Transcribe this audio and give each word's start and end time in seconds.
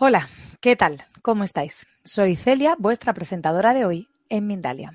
Hola, 0.00 0.28
¿qué 0.60 0.76
tal? 0.76 1.04
¿Cómo 1.22 1.42
estáis? 1.42 1.88
Soy 2.04 2.36
Celia, 2.36 2.76
vuestra 2.78 3.12
presentadora 3.14 3.74
de 3.74 3.84
hoy 3.84 4.08
en 4.28 4.46
Mindalia. 4.46 4.92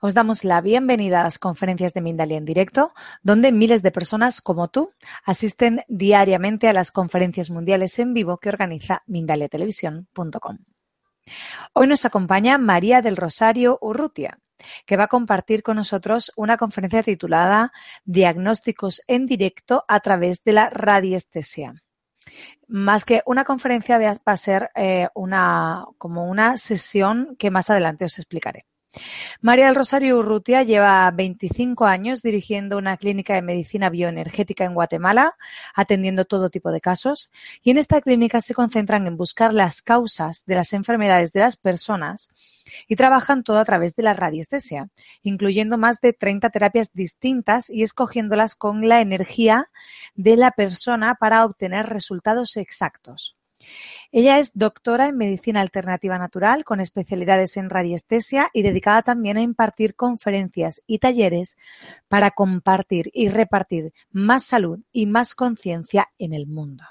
Os 0.00 0.14
damos 0.14 0.44
la 0.44 0.60
bienvenida 0.60 1.18
a 1.18 1.24
las 1.24 1.40
conferencias 1.40 1.94
de 1.94 2.00
Mindalia 2.00 2.38
en 2.38 2.44
directo, 2.44 2.94
donde 3.24 3.50
miles 3.50 3.82
de 3.82 3.90
personas 3.90 4.40
como 4.40 4.68
tú 4.68 4.92
asisten 5.24 5.82
diariamente 5.88 6.68
a 6.68 6.72
las 6.72 6.92
conferencias 6.92 7.50
mundiales 7.50 7.98
en 7.98 8.14
vivo 8.14 8.38
que 8.38 8.48
organiza 8.48 9.02
mindaliatelevisión.com. 9.08 10.58
Hoy 11.72 11.88
nos 11.88 12.04
acompaña 12.04 12.56
María 12.56 13.02
del 13.02 13.16
Rosario 13.16 13.78
Urrutia, 13.80 14.38
que 14.86 14.96
va 14.96 15.04
a 15.04 15.08
compartir 15.08 15.64
con 15.64 15.74
nosotros 15.74 16.30
una 16.36 16.56
conferencia 16.56 17.02
titulada 17.02 17.72
Diagnósticos 18.04 19.02
en 19.08 19.26
directo 19.26 19.84
a 19.88 19.98
través 19.98 20.44
de 20.44 20.52
la 20.52 20.70
radiestesia. 20.70 21.74
Más 22.68 23.04
que 23.04 23.22
una 23.26 23.44
conferencia 23.44 23.98
va 23.98 24.32
a 24.32 24.36
ser 24.36 24.70
eh, 24.74 25.08
una, 25.14 25.86
como 25.98 26.26
una 26.26 26.56
sesión 26.56 27.36
que 27.38 27.50
más 27.50 27.70
adelante 27.70 28.04
os 28.04 28.18
explicaré. 28.18 28.66
María 29.40 29.66
del 29.66 29.74
Rosario 29.74 30.18
Urrutia 30.18 30.62
lleva 30.62 31.10
25 31.10 31.84
años 31.86 32.22
dirigiendo 32.22 32.78
una 32.78 32.96
clínica 32.96 33.34
de 33.34 33.42
medicina 33.42 33.90
bioenergética 33.90 34.64
en 34.64 34.74
Guatemala, 34.74 35.34
atendiendo 35.74 36.24
todo 36.24 36.50
tipo 36.50 36.70
de 36.70 36.80
casos, 36.80 37.30
y 37.62 37.70
en 37.70 37.78
esta 37.78 38.00
clínica 38.00 38.40
se 38.40 38.54
concentran 38.54 39.06
en 39.06 39.16
buscar 39.16 39.52
las 39.54 39.82
causas 39.82 40.44
de 40.46 40.54
las 40.54 40.72
enfermedades 40.72 41.32
de 41.32 41.40
las 41.40 41.56
personas 41.56 42.30
y 42.88 42.96
trabajan 42.96 43.44
todo 43.44 43.58
a 43.58 43.64
través 43.64 43.94
de 43.94 44.02
la 44.02 44.14
radiestesia, 44.14 44.88
incluyendo 45.22 45.78
más 45.78 46.00
de 46.00 46.12
30 46.12 46.50
terapias 46.50 46.92
distintas 46.92 47.70
y 47.70 47.82
escogiéndolas 47.82 48.54
con 48.54 48.88
la 48.88 49.00
energía 49.00 49.70
de 50.14 50.36
la 50.36 50.50
persona 50.50 51.14
para 51.14 51.44
obtener 51.44 51.86
resultados 51.86 52.56
exactos. 52.56 53.36
Ella 54.12 54.38
es 54.38 54.56
doctora 54.56 55.08
en 55.08 55.16
Medicina 55.16 55.60
Alternativa 55.60 56.18
Natural 56.18 56.64
con 56.64 56.80
especialidades 56.80 57.56
en 57.56 57.70
radiestesia 57.70 58.50
y 58.52 58.62
dedicada 58.62 59.02
también 59.02 59.36
a 59.36 59.42
impartir 59.42 59.94
conferencias 59.94 60.82
y 60.86 60.98
talleres 60.98 61.56
para 62.08 62.30
compartir 62.30 63.10
y 63.12 63.28
repartir 63.28 63.92
más 64.10 64.44
salud 64.44 64.80
y 64.92 65.06
más 65.06 65.34
conciencia 65.34 66.08
en 66.18 66.32
el 66.32 66.46
mundo. 66.46 66.84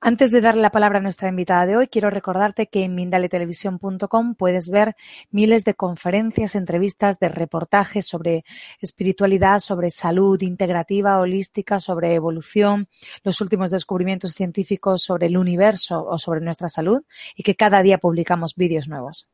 Antes 0.00 0.30
de 0.30 0.42
darle 0.42 0.60
la 0.60 0.70
palabra 0.70 0.98
a 0.98 1.02
nuestra 1.02 1.28
invitada 1.28 1.64
de 1.64 1.74
hoy, 1.74 1.88
quiero 1.88 2.10
recordarte 2.10 2.66
que 2.66 2.84
en 2.84 2.94
mindaletelevisión.com 2.94 4.34
puedes 4.34 4.68
ver 4.68 4.94
miles 5.30 5.64
de 5.64 5.74
conferencias, 5.74 6.54
entrevistas, 6.54 7.18
de 7.18 7.30
reportajes 7.30 8.06
sobre 8.06 8.42
espiritualidad, 8.82 9.58
sobre 9.60 9.88
salud 9.88 10.40
integrativa, 10.42 11.18
holística, 11.18 11.80
sobre 11.80 12.14
evolución, 12.14 12.88
los 13.24 13.40
últimos 13.40 13.70
descubrimientos 13.70 14.32
científicos 14.32 15.02
sobre 15.02 15.28
el 15.28 15.38
universo 15.38 16.04
o 16.04 16.18
sobre 16.18 16.42
nuestra 16.42 16.68
salud 16.68 17.02
y 17.34 17.42
que 17.42 17.56
cada 17.56 17.80
día 17.80 17.96
publicamos 17.96 18.54
vídeos 18.54 18.88
nuevos. 18.88 19.28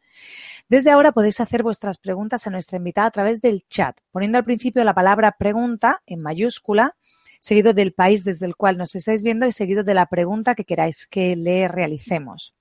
Desde 0.69 0.93
ahora 0.93 1.11
podéis 1.11 1.41
hacer 1.41 1.65
vuestras 1.65 1.99
preguntas 1.99 2.47
a 2.47 2.51
nuestra 2.51 2.79
invitada 2.79 3.09
a 3.09 3.11
través 3.11 3.41
del 3.41 3.67
chat, 3.69 3.99
poniendo 4.13 4.39
al 4.39 4.45
principio 4.45 4.85
la 4.85 4.95
palabra 4.95 5.35
pregunta 5.37 6.03
en 6.07 6.21
mayúscula 6.21 6.95
seguido 7.43 7.73
del 7.73 7.93
país 7.93 8.23
desde 8.23 8.47
el 8.47 8.55
cual 8.55 8.79
nos 8.79 8.95
estáis 8.95 9.23
viendo 9.23 9.47
y 9.47 9.53
seguido 9.53 9.83
de 9.83 9.95
la 9.95 10.07
pregunta 10.07 10.55
que 10.55 10.65
queráis 10.65 11.09
que 11.09 11.35
le 11.35 11.67
realicemos. 11.67 12.55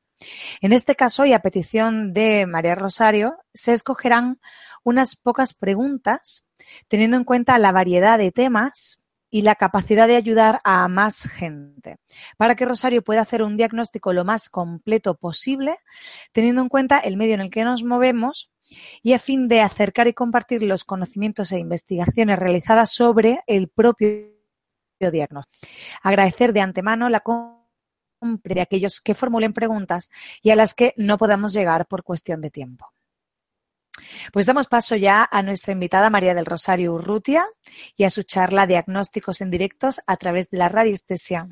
En 0.59 0.73
este 0.73 0.95
caso, 0.95 1.25
y 1.25 1.33
a 1.33 1.39
petición 1.39 2.13
de 2.13 2.47
María 2.47 2.73
Rosario, 2.73 3.37
se 3.53 3.73
escogerán 3.73 4.39
unas 4.83 5.15
pocas 5.15 5.53
preguntas, 5.53 6.49
teniendo 6.87 7.15
en 7.15 7.23
cuenta 7.23 7.59
la 7.59 7.71
variedad 7.71 8.17
de 8.17 8.31
temas 8.31 8.99
y 9.29 9.43
la 9.43 9.55
capacidad 9.55 10.07
de 10.07 10.15
ayudar 10.15 10.61
a 10.63 10.87
más 10.87 11.29
gente, 11.29 11.97
para 12.37 12.55
que 12.55 12.65
Rosario 12.65 13.03
pueda 13.03 13.21
hacer 13.21 13.43
un 13.43 13.57
diagnóstico 13.57 14.13
lo 14.13 14.25
más 14.25 14.49
completo 14.49 15.15
posible, 15.15 15.77
teniendo 16.31 16.61
en 16.61 16.69
cuenta 16.69 16.97
el 16.97 17.17
medio 17.17 17.35
en 17.35 17.41
el 17.41 17.51
que 17.51 17.63
nos 17.63 17.83
movemos 17.83 18.51
y 19.03 19.13
a 19.13 19.19
fin 19.19 19.47
de 19.47 19.61
acercar 19.61 20.07
y 20.07 20.13
compartir 20.13 20.63
los 20.63 20.83
conocimientos 20.83 21.51
e 21.51 21.59
investigaciones 21.59 22.39
realizadas 22.39 22.91
sobre 22.91 23.41
el 23.45 23.69
propio 23.69 24.40
diagnóstico. 25.09 25.67
Agradecer 26.03 26.53
de 26.53 26.61
antemano 26.61 27.09
la 27.09 27.21
compra 27.21 27.61
de 28.43 28.61
aquellos 28.61 29.01
que 29.01 29.15
formulen 29.15 29.53
preguntas 29.53 30.09
y 30.43 30.51
a 30.51 30.55
las 30.55 30.73
que 30.73 30.93
no 30.97 31.17
podamos 31.17 31.53
llegar 31.53 31.87
por 31.87 32.03
cuestión 32.03 32.41
de 32.41 32.51
tiempo. 32.51 32.93
Pues 34.31 34.45
damos 34.45 34.67
paso 34.67 34.95
ya 34.95 35.27
a 35.29 35.41
nuestra 35.41 35.73
invitada 35.73 36.09
María 36.09 36.33
del 36.33 36.45
Rosario 36.45 36.93
Urrutia 36.93 37.45
y 37.95 38.03
a 38.03 38.09
su 38.09 38.23
charla 38.23 38.67
Diagnósticos 38.67 39.41
en 39.41 39.51
directos 39.51 40.01
a 40.07 40.17
través 40.17 40.49
de 40.49 40.57
la 40.57 40.69
radiestesia. 40.69 41.47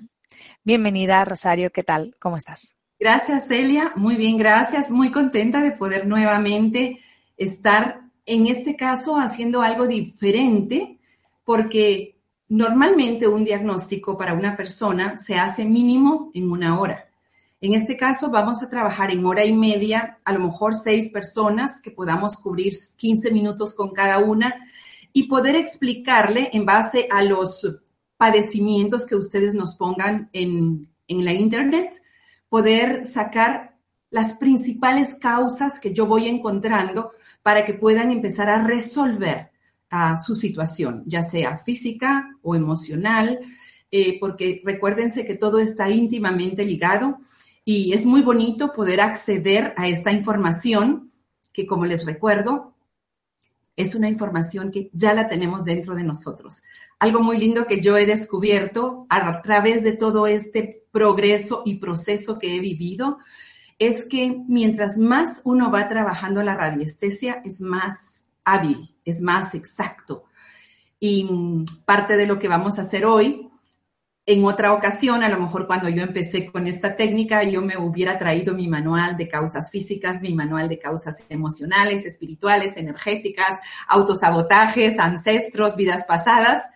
Bienvenida, 0.64 1.24
Rosario, 1.26 1.72
¿qué 1.72 1.84
tal? 1.84 2.16
¿Cómo 2.20 2.38
estás? 2.38 2.76
Gracias, 3.00 3.48
Celia. 3.48 3.94
Muy 3.96 4.16
bien, 4.16 4.38
gracias. 4.38 4.92
Muy 4.92 5.12
contenta 5.12 5.62
de 5.62 5.72
poder 5.72 6.06
nuevamente 6.08 7.00
estar 7.38 8.02
en 8.26 8.48
este 8.48 8.76
caso 8.76 9.18
haciendo 9.18 9.62
algo 9.62 9.88
diferente 9.88 11.00
porque 11.44 12.19
Normalmente 12.50 13.28
un 13.28 13.46
diagnóstico 13.46 14.18
para 14.18 14.34
una 14.34 14.58
persona 14.58 15.18
se 15.18 15.36
hace 15.36 15.66
mínimo 15.66 16.32
en 16.34 16.50
una 16.50 16.80
hora. 16.80 17.06
En 17.62 17.74
este 17.74 17.96
caso 17.96 18.32
vamos 18.32 18.64
a 18.64 18.70
trabajar 18.72 19.12
en 19.12 19.24
hora 19.24 19.46
y 19.46 19.54
media, 19.54 20.18
a 20.26 20.34
lo 20.34 20.40
mejor 20.40 20.74
seis 20.74 21.12
personas 21.12 21.80
que 21.80 21.92
podamos 21.92 22.38
cubrir 22.38 22.74
15 22.98 23.30
minutos 23.30 23.76
con 23.76 23.92
cada 23.92 24.18
una 24.18 24.56
y 25.14 25.28
poder 25.28 25.56
explicarle 25.56 26.50
en 26.52 26.66
base 26.66 27.08
a 27.12 27.22
los 27.24 27.82
padecimientos 28.18 29.06
que 29.06 29.16
ustedes 29.16 29.54
nos 29.54 29.76
pongan 29.76 30.32
en, 30.34 30.90
en 31.08 31.26
la 31.26 31.34
internet, 31.34 32.02
poder 32.50 33.06
sacar 33.06 33.76
las 34.10 34.34
principales 34.34 35.14
causas 35.14 35.80
que 35.80 35.94
yo 35.94 36.08
voy 36.08 36.28
encontrando 36.28 37.12
para 37.44 37.64
que 37.64 37.76
puedan 37.76 38.12
empezar 38.12 38.50
a 38.50 38.64
resolver 38.64 39.52
a 39.90 40.18
su 40.18 40.36
situación, 40.36 41.04
ya 41.06 41.22
sea 41.22 41.58
física 41.58 42.36
o 42.42 42.56
emocional, 42.56 43.40
eh, 43.92 44.20
porque 44.20 44.62
recuérdense 44.64 45.26
que 45.26 45.36
todo 45.36 45.60
está 45.60 45.90
íntimamente 45.90 46.64
ligado 46.66 47.18
y 47.66 47.94
es 47.94 48.06
muy 48.06 48.22
bonito 48.22 48.74
poder 48.74 49.02
acceder 49.02 49.74
a 49.78 49.88
esta 49.88 50.12
información 50.12 51.12
que, 51.54 51.66
como 51.66 51.86
les 51.86 52.06
recuerdo, 52.06 52.76
es 53.76 53.96
una 53.96 54.10
información 54.10 54.72
que 54.72 54.90
ya 54.94 55.14
la 55.14 55.28
tenemos 55.28 55.64
dentro 55.64 55.96
de 55.96 56.04
nosotros. 56.04 56.64
Algo 57.00 57.22
muy 57.22 57.38
lindo 57.38 57.66
que 57.66 57.80
yo 57.82 57.98
he 57.98 58.06
descubierto 58.06 59.08
a 59.10 59.42
través 59.42 59.84
de 59.84 59.94
todo 59.94 60.28
este 60.28 60.84
progreso 60.92 61.64
y 61.66 61.76
proceso 61.76 62.38
que 62.40 62.56
he 62.56 62.60
vivido 62.60 63.20
es 63.80 64.04
que 64.04 64.44
mientras 64.48 64.98
más 64.98 65.42
uno 65.46 65.72
va 65.72 65.88
trabajando 65.88 66.44
la 66.44 66.56
radiestesia, 66.56 67.42
es 67.46 67.62
más 67.62 68.26
hábil, 68.44 68.94
es 69.10 69.22
más 69.22 69.56
exacto. 69.56 70.26
Y 71.00 71.28
parte 71.86 72.18
de 72.18 72.28
lo 72.28 72.40
que 72.40 72.48
vamos 72.48 72.78
a 72.78 72.82
hacer 72.82 73.06
hoy, 73.06 73.50
en 74.26 74.46
otra 74.46 74.74
ocasión, 74.74 75.24
a 75.24 75.30
lo 75.30 75.40
mejor 75.40 75.66
cuando 75.66 75.90
yo 75.90 76.04
empecé 76.04 76.46
con 76.52 76.68
esta 76.68 76.96
técnica, 76.96 77.44
yo 77.44 77.64
me 77.64 77.78
hubiera 77.78 78.20
traído 78.20 78.54
mi 78.54 78.68
manual 78.68 79.18
de 79.18 79.28
causas 79.28 79.72
físicas, 79.72 80.22
mi 80.22 80.36
manual 80.36 80.70
de 80.70 80.78
causas 80.78 81.24
emocionales, 81.30 82.06
espirituales, 82.06 82.78
energéticas, 82.78 83.60
autosabotajes, 83.88 85.00
ancestros, 85.00 85.76
vidas 85.76 86.06
pasadas. 86.06 86.70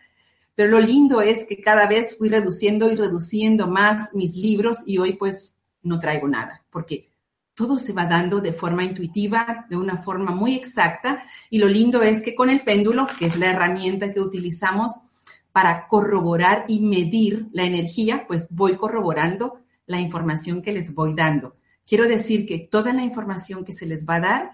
Pero 0.56 0.72
lo 0.72 0.80
lindo 0.80 1.22
es 1.22 1.46
que 1.46 1.62
cada 1.62 1.86
vez 1.86 2.18
fui 2.18 2.30
reduciendo 2.30 2.92
y 2.92 2.96
reduciendo 2.96 3.68
más 3.68 4.16
mis 4.16 4.36
libros 4.36 4.78
y 4.88 4.98
hoy 4.98 5.14
pues 5.14 5.56
no 5.84 6.00
traigo 6.00 6.28
nada, 6.28 6.64
porque 6.72 7.13
todo 7.56 7.78
se 7.78 7.94
va 7.94 8.06
dando 8.06 8.40
de 8.40 8.54
forma 8.54 8.84
intuitiva, 8.84 9.66
de 9.70 9.78
una 9.78 9.98
forma 9.98 10.32
muy 10.32 10.56
exacta. 10.56 11.24
Y 11.50 11.60
lo 11.60 11.68
lindo 11.68 12.02
es 12.02 12.22
que 12.22 12.36
con 12.36 12.50
el 12.50 12.64
péndulo, 12.64 13.08
que 13.20 13.26
es 13.26 13.38
la 13.38 13.52
herramienta 13.52 14.12
que 14.12 14.22
utilizamos 14.22 15.00
para 15.52 15.88
corroborar 15.88 16.66
y 16.68 16.80
medir 16.80 17.48
la 17.52 17.64
energía, 17.64 18.26
pues 18.28 18.48
voy 18.50 18.76
corroborando 18.76 19.60
la 19.86 20.00
información 20.00 20.62
que 20.62 20.74
les 20.74 20.94
voy 20.96 21.14
dando. 21.14 21.56
Quiero 21.86 22.08
decir 22.08 22.48
que 22.48 22.58
toda 22.58 22.94
la 22.94 23.04
información 23.04 23.64
que 23.64 23.74
se 23.74 23.86
les 23.86 24.06
va 24.06 24.16
a 24.16 24.22
dar 24.22 24.52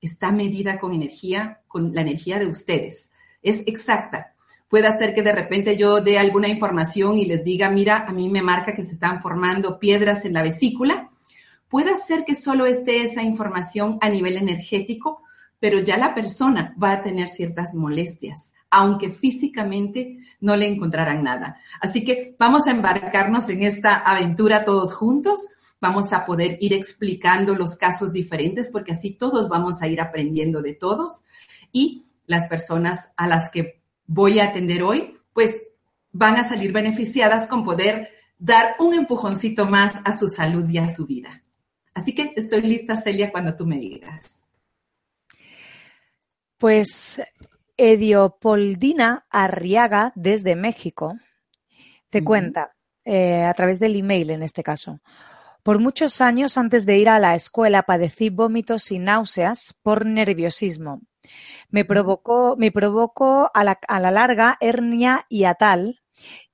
está 0.00 0.32
medida 0.32 0.78
con 0.78 0.94
energía, 0.94 1.60
con 1.68 1.94
la 1.94 2.00
energía 2.00 2.38
de 2.38 2.46
ustedes. 2.46 3.10
Es 3.42 3.62
exacta. 3.66 4.34
Puede 4.68 4.90
ser 4.92 5.14
que 5.14 5.22
de 5.22 5.32
repente 5.32 5.76
yo 5.76 6.00
dé 6.00 6.18
alguna 6.18 6.48
información 6.48 7.18
y 7.18 7.26
les 7.26 7.44
diga, 7.44 7.70
mira, 7.70 7.98
a 8.08 8.12
mí 8.12 8.28
me 8.28 8.42
marca 8.42 8.74
que 8.74 8.84
se 8.84 8.92
están 8.92 9.20
formando 9.20 9.78
piedras 9.78 10.24
en 10.24 10.32
la 10.32 10.42
vesícula 10.42 11.10
Puede 11.76 11.94
ser 11.96 12.24
que 12.24 12.36
solo 12.36 12.64
esté 12.64 13.02
esa 13.02 13.22
información 13.22 13.98
a 14.00 14.08
nivel 14.08 14.38
energético, 14.38 15.22
pero 15.60 15.78
ya 15.78 15.98
la 15.98 16.14
persona 16.14 16.74
va 16.82 16.92
a 16.92 17.02
tener 17.02 17.28
ciertas 17.28 17.74
molestias, 17.74 18.54
aunque 18.70 19.10
físicamente 19.10 20.20
no 20.40 20.56
le 20.56 20.68
encontrarán 20.68 21.22
nada. 21.22 21.60
Así 21.82 22.02
que 22.02 22.34
vamos 22.38 22.66
a 22.66 22.70
embarcarnos 22.70 23.50
en 23.50 23.62
esta 23.62 23.94
aventura 23.94 24.64
todos 24.64 24.94
juntos. 24.94 25.48
Vamos 25.78 26.14
a 26.14 26.24
poder 26.24 26.56
ir 26.62 26.72
explicando 26.72 27.54
los 27.54 27.76
casos 27.76 28.10
diferentes 28.10 28.70
porque 28.70 28.92
así 28.92 29.10
todos 29.10 29.50
vamos 29.50 29.82
a 29.82 29.86
ir 29.86 30.00
aprendiendo 30.00 30.62
de 30.62 30.72
todos 30.72 31.26
y 31.72 32.06
las 32.24 32.48
personas 32.48 33.12
a 33.18 33.26
las 33.26 33.50
que 33.50 33.82
voy 34.06 34.40
a 34.40 34.44
atender 34.44 34.82
hoy, 34.82 35.12
pues 35.34 35.60
van 36.10 36.36
a 36.36 36.44
salir 36.44 36.72
beneficiadas 36.72 37.46
con 37.46 37.66
poder 37.66 38.08
dar 38.38 38.76
un 38.78 38.94
empujoncito 38.94 39.66
más 39.66 40.00
a 40.06 40.16
su 40.16 40.30
salud 40.30 40.66
y 40.70 40.78
a 40.78 40.88
su 40.88 41.04
vida. 41.04 41.42
Así 41.96 42.14
que 42.14 42.34
estoy 42.36 42.60
lista, 42.60 42.94
Celia, 42.94 43.32
cuando 43.32 43.56
tú 43.56 43.64
me 43.64 43.78
digas. 43.78 44.46
Pues 46.58 47.22
Ediopoldina 47.74 49.24
Arriaga, 49.30 50.12
desde 50.14 50.56
México, 50.56 51.14
te 52.10 52.22
cuenta, 52.22 52.76
eh, 53.02 53.44
a 53.44 53.54
través 53.54 53.80
del 53.80 53.96
email 53.96 54.28
en 54.28 54.42
este 54.42 54.62
caso. 54.62 55.00
Por 55.62 55.78
muchos 55.78 56.20
años 56.20 56.58
antes 56.58 56.84
de 56.84 56.98
ir 56.98 57.08
a 57.08 57.18
la 57.18 57.34
escuela 57.34 57.84
padecí 57.84 58.28
vómitos 58.28 58.92
y 58.92 58.98
náuseas 58.98 59.74
por 59.82 60.04
nerviosismo. 60.04 61.00
Me 61.70 61.86
provocó, 61.86 62.56
me 62.58 62.70
provocó 62.72 63.50
a, 63.54 63.64
la, 63.64 63.80
a 63.88 64.00
la 64.00 64.10
larga 64.10 64.58
hernia 64.60 65.24
y 65.30 65.44
atal 65.44 66.02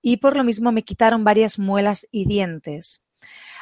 y 0.00 0.18
por 0.18 0.36
lo 0.36 0.44
mismo 0.44 0.70
me 0.70 0.84
quitaron 0.84 1.24
varias 1.24 1.58
muelas 1.58 2.06
y 2.12 2.26
dientes. 2.26 3.02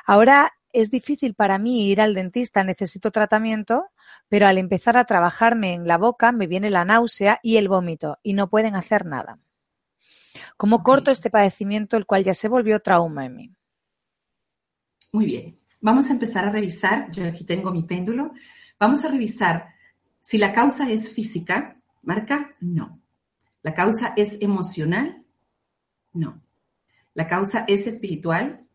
Ahora 0.04 0.52
es 0.72 0.90
difícil 0.90 1.34
para 1.34 1.58
mí 1.58 1.88
ir 1.90 2.00
al 2.00 2.14
dentista, 2.14 2.64
necesito 2.64 3.10
tratamiento, 3.10 3.86
pero 4.28 4.46
al 4.46 4.58
empezar 4.58 4.96
a 4.96 5.04
trabajarme 5.04 5.74
en 5.74 5.86
la 5.86 5.98
boca 5.98 6.32
me 6.32 6.46
viene 6.46 6.70
la 6.70 6.84
náusea 6.84 7.40
y 7.42 7.56
el 7.56 7.68
vómito 7.68 8.18
y 8.22 8.34
no 8.34 8.48
pueden 8.48 8.76
hacer 8.76 9.06
nada. 9.06 9.38
¿Cómo 10.56 10.82
corto 10.82 11.10
este 11.10 11.30
padecimiento, 11.30 11.96
el 11.96 12.06
cual 12.06 12.24
ya 12.24 12.34
se 12.34 12.48
volvió 12.48 12.80
trauma 12.80 13.26
en 13.26 13.36
mí? 13.36 13.54
Muy 15.12 15.26
bien. 15.26 15.58
Vamos 15.80 16.08
a 16.08 16.12
empezar 16.12 16.44
a 16.44 16.50
revisar. 16.50 17.10
Yo 17.12 17.26
aquí 17.26 17.44
tengo 17.44 17.72
mi 17.72 17.82
péndulo. 17.82 18.32
Vamos 18.78 19.04
a 19.04 19.08
revisar 19.08 19.74
si 20.20 20.38
la 20.38 20.52
causa 20.52 20.90
es 20.90 21.12
física. 21.12 21.76
¿Marca? 22.02 22.54
No. 22.60 23.00
¿La 23.62 23.74
causa 23.74 24.14
es 24.16 24.38
emocional? 24.40 25.24
No. 26.12 26.42
¿La 27.14 27.26
causa 27.26 27.64
es 27.66 27.86
espiritual? 27.86 28.66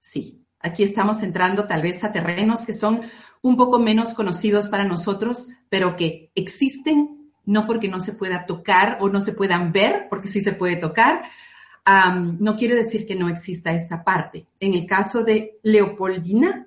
Sí. 0.00 0.37
Aquí 0.60 0.82
estamos 0.82 1.22
entrando 1.22 1.66
tal 1.66 1.82
vez 1.82 2.02
a 2.04 2.12
terrenos 2.12 2.66
que 2.66 2.74
son 2.74 3.02
un 3.42 3.56
poco 3.56 3.78
menos 3.78 4.14
conocidos 4.14 4.68
para 4.68 4.84
nosotros, 4.84 5.48
pero 5.68 5.96
que 5.96 6.30
existen, 6.34 7.30
no 7.44 7.66
porque 7.66 7.88
no 7.88 8.00
se 8.00 8.12
pueda 8.12 8.46
tocar 8.46 8.98
o 9.00 9.08
no 9.08 9.20
se 9.20 9.32
puedan 9.32 9.72
ver, 9.72 10.08
porque 10.10 10.28
sí 10.28 10.40
se 10.40 10.52
puede 10.52 10.76
tocar, 10.76 11.24
no 12.38 12.56
quiere 12.56 12.74
decir 12.74 13.06
que 13.06 13.14
no 13.14 13.28
exista 13.28 13.72
esta 13.72 14.04
parte. 14.04 14.46
En 14.60 14.74
el 14.74 14.86
caso 14.86 15.24
de 15.24 15.58
Leopoldina, 15.62 16.66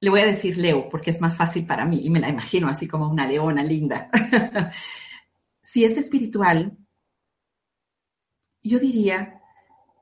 le 0.00 0.10
voy 0.10 0.20
a 0.20 0.26
decir 0.26 0.56
Leo 0.56 0.88
porque 0.88 1.10
es 1.10 1.20
más 1.20 1.36
fácil 1.36 1.66
para 1.66 1.84
mí 1.84 2.00
y 2.02 2.10
me 2.10 2.20
la 2.20 2.28
imagino 2.28 2.68
así 2.68 2.88
como 2.88 3.08
una 3.08 3.26
leona 3.26 3.62
linda. 3.62 4.10
si 5.62 5.84
es 5.84 5.96
espiritual, 5.96 6.76
yo 8.62 8.78
diría 8.78 9.37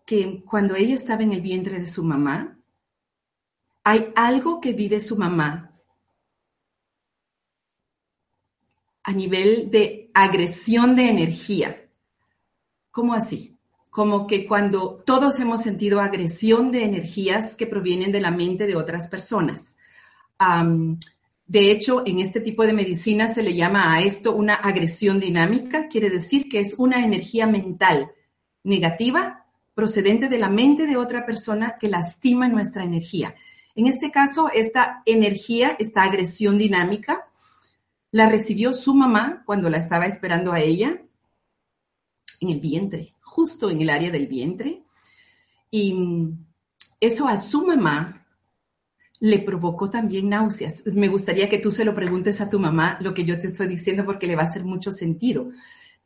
que 0.06 0.44
cuando 0.48 0.76
ella 0.76 0.94
estaba 0.94 1.24
en 1.24 1.32
el 1.32 1.42
vientre 1.42 1.80
de 1.80 1.86
su 1.86 2.04
mamá, 2.04 2.56
hay 3.82 4.12
algo 4.14 4.60
que 4.60 4.72
vive 4.72 5.00
su 5.00 5.16
mamá 5.16 5.72
a 9.02 9.12
nivel 9.12 9.70
de 9.70 10.10
agresión 10.14 10.96
de 10.96 11.10
energía. 11.10 11.88
¿Cómo 12.90 13.14
así? 13.14 13.58
Como 13.90 14.26
que 14.26 14.46
cuando 14.46 14.96
todos 15.04 15.38
hemos 15.40 15.62
sentido 15.62 16.00
agresión 16.00 16.70
de 16.70 16.84
energías 16.84 17.56
que 17.56 17.66
provienen 17.66 18.12
de 18.12 18.20
la 18.20 18.30
mente 18.30 18.66
de 18.66 18.76
otras 18.76 19.08
personas. 19.08 19.76
de 21.46 21.70
hecho, 21.70 22.02
en 22.06 22.18
este 22.18 22.40
tipo 22.40 22.66
de 22.66 22.72
medicina 22.72 23.28
se 23.28 23.42
le 23.42 23.54
llama 23.54 23.94
a 23.94 24.02
esto 24.02 24.34
una 24.34 24.54
agresión 24.54 25.20
dinámica, 25.20 25.88
quiere 25.88 26.10
decir 26.10 26.48
que 26.48 26.60
es 26.60 26.74
una 26.74 27.04
energía 27.04 27.46
mental 27.46 28.12
negativa 28.64 29.45
procedente 29.76 30.30
de 30.30 30.38
la 30.38 30.48
mente 30.48 30.86
de 30.86 30.96
otra 30.96 31.26
persona 31.26 31.76
que 31.78 31.90
lastima 31.90 32.48
nuestra 32.48 32.82
energía. 32.82 33.34
En 33.74 33.84
este 33.84 34.10
caso, 34.10 34.50
esta 34.52 35.02
energía, 35.04 35.76
esta 35.78 36.02
agresión 36.02 36.56
dinámica, 36.56 37.28
la 38.10 38.26
recibió 38.26 38.72
su 38.72 38.94
mamá 38.94 39.42
cuando 39.44 39.68
la 39.68 39.76
estaba 39.76 40.06
esperando 40.06 40.52
a 40.52 40.60
ella 40.60 41.02
en 42.40 42.48
el 42.48 42.58
vientre, 42.58 43.12
justo 43.20 43.68
en 43.68 43.82
el 43.82 43.90
área 43.90 44.10
del 44.10 44.28
vientre. 44.28 44.82
Y 45.70 45.94
eso 46.98 47.28
a 47.28 47.38
su 47.38 47.66
mamá 47.66 48.26
le 49.20 49.40
provocó 49.40 49.90
también 49.90 50.30
náuseas. 50.30 50.84
Me 50.86 51.08
gustaría 51.08 51.50
que 51.50 51.58
tú 51.58 51.70
se 51.70 51.84
lo 51.84 51.94
preguntes 51.94 52.40
a 52.40 52.48
tu 52.48 52.58
mamá 52.58 52.96
lo 53.02 53.12
que 53.12 53.26
yo 53.26 53.38
te 53.38 53.48
estoy 53.48 53.66
diciendo 53.66 54.06
porque 54.06 54.26
le 54.26 54.36
va 54.36 54.42
a 54.44 54.46
hacer 54.46 54.64
mucho 54.64 54.90
sentido. 54.90 55.50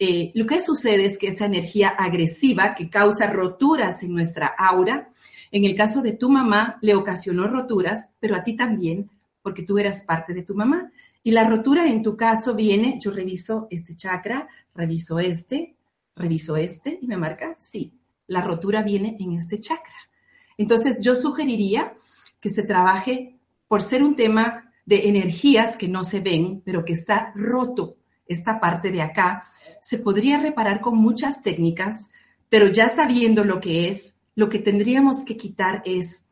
Eh, 0.02 0.32
lo 0.34 0.46
que 0.46 0.62
sucede 0.62 1.04
es 1.04 1.18
que 1.18 1.28
esa 1.28 1.44
energía 1.44 1.90
agresiva 1.90 2.74
que 2.74 2.88
causa 2.88 3.26
roturas 3.26 4.02
en 4.02 4.14
nuestra 4.14 4.46
aura, 4.46 5.10
en 5.52 5.66
el 5.66 5.74
caso 5.74 6.00
de 6.00 6.12
tu 6.12 6.30
mamá 6.30 6.78
le 6.80 6.94
ocasionó 6.94 7.46
roturas, 7.48 8.08
pero 8.18 8.34
a 8.34 8.42
ti 8.42 8.56
también, 8.56 9.10
porque 9.42 9.62
tú 9.62 9.76
eras 9.76 10.00
parte 10.00 10.32
de 10.32 10.42
tu 10.42 10.54
mamá. 10.54 10.90
Y 11.22 11.32
la 11.32 11.44
rotura 11.44 11.86
en 11.86 12.02
tu 12.02 12.16
caso 12.16 12.54
viene, 12.54 12.98
yo 12.98 13.10
reviso 13.10 13.66
este 13.70 13.94
chakra, 13.94 14.48
reviso 14.74 15.18
este, 15.18 15.76
reviso 16.16 16.56
este 16.56 16.98
y 17.02 17.06
me 17.06 17.18
marca, 17.18 17.54
sí, 17.58 17.92
la 18.26 18.40
rotura 18.40 18.82
viene 18.82 19.18
en 19.20 19.34
este 19.34 19.60
chakra. 19.60 20.08
Entonces 20.56 20.96
yo 21.00 21.14
sugeriría 21.14 21.94
que 22.40 22.48
se 22.48 22.62
trabaje 22.62 23.38
por 23.68 23.82
ser 23.82 24.02
un 24.02 24.16
tema 24.16 24.72
de 24.86 25.08
energías 25.08 25.76
que 25.76 25.88
no 25.88 26.04
se 26.04 26.20
ven, 26.20 26.62
pero 26.64 26.86
que 26.86 26.94
está 26.94 27.32
roto 27.34 27.98
esta 28.26 28.60
parte 28.60 28.90
de 28.90 29.02
acá, 29.02 29.42
se 29.80 29.98
podría 29.98 30.40
reparar 30.40 30.80
con 30.80 30.96
muchas 30.98 31.42
técnicas, 31.42 32.10
pero 32.48 32.68
ya 32.68 32.88
sabiendo 32.88 33.44
lo 33.44 33.60
que 33.60 33.88
es, 33.88 34.18
lo 34.34 34.48
que 34.48 34.58
tendríamos 34.58 35.22
que 35.24 35.36
quitar 35.36 35.82
es 35.84 36.28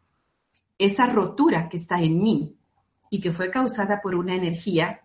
esa 0.79 1.07
rotura 1.07 1.69
que 1.69 1.77
está 1.77 2.01
en 2.01 2.23
mí 2.23 2.57
y 3.11 3.21
que 3.21 3.33
fue 3.33 3.51
causada 3.51 4.01
por 4.01 4.15
una 4.15 4.35
energía, 4.35 5.03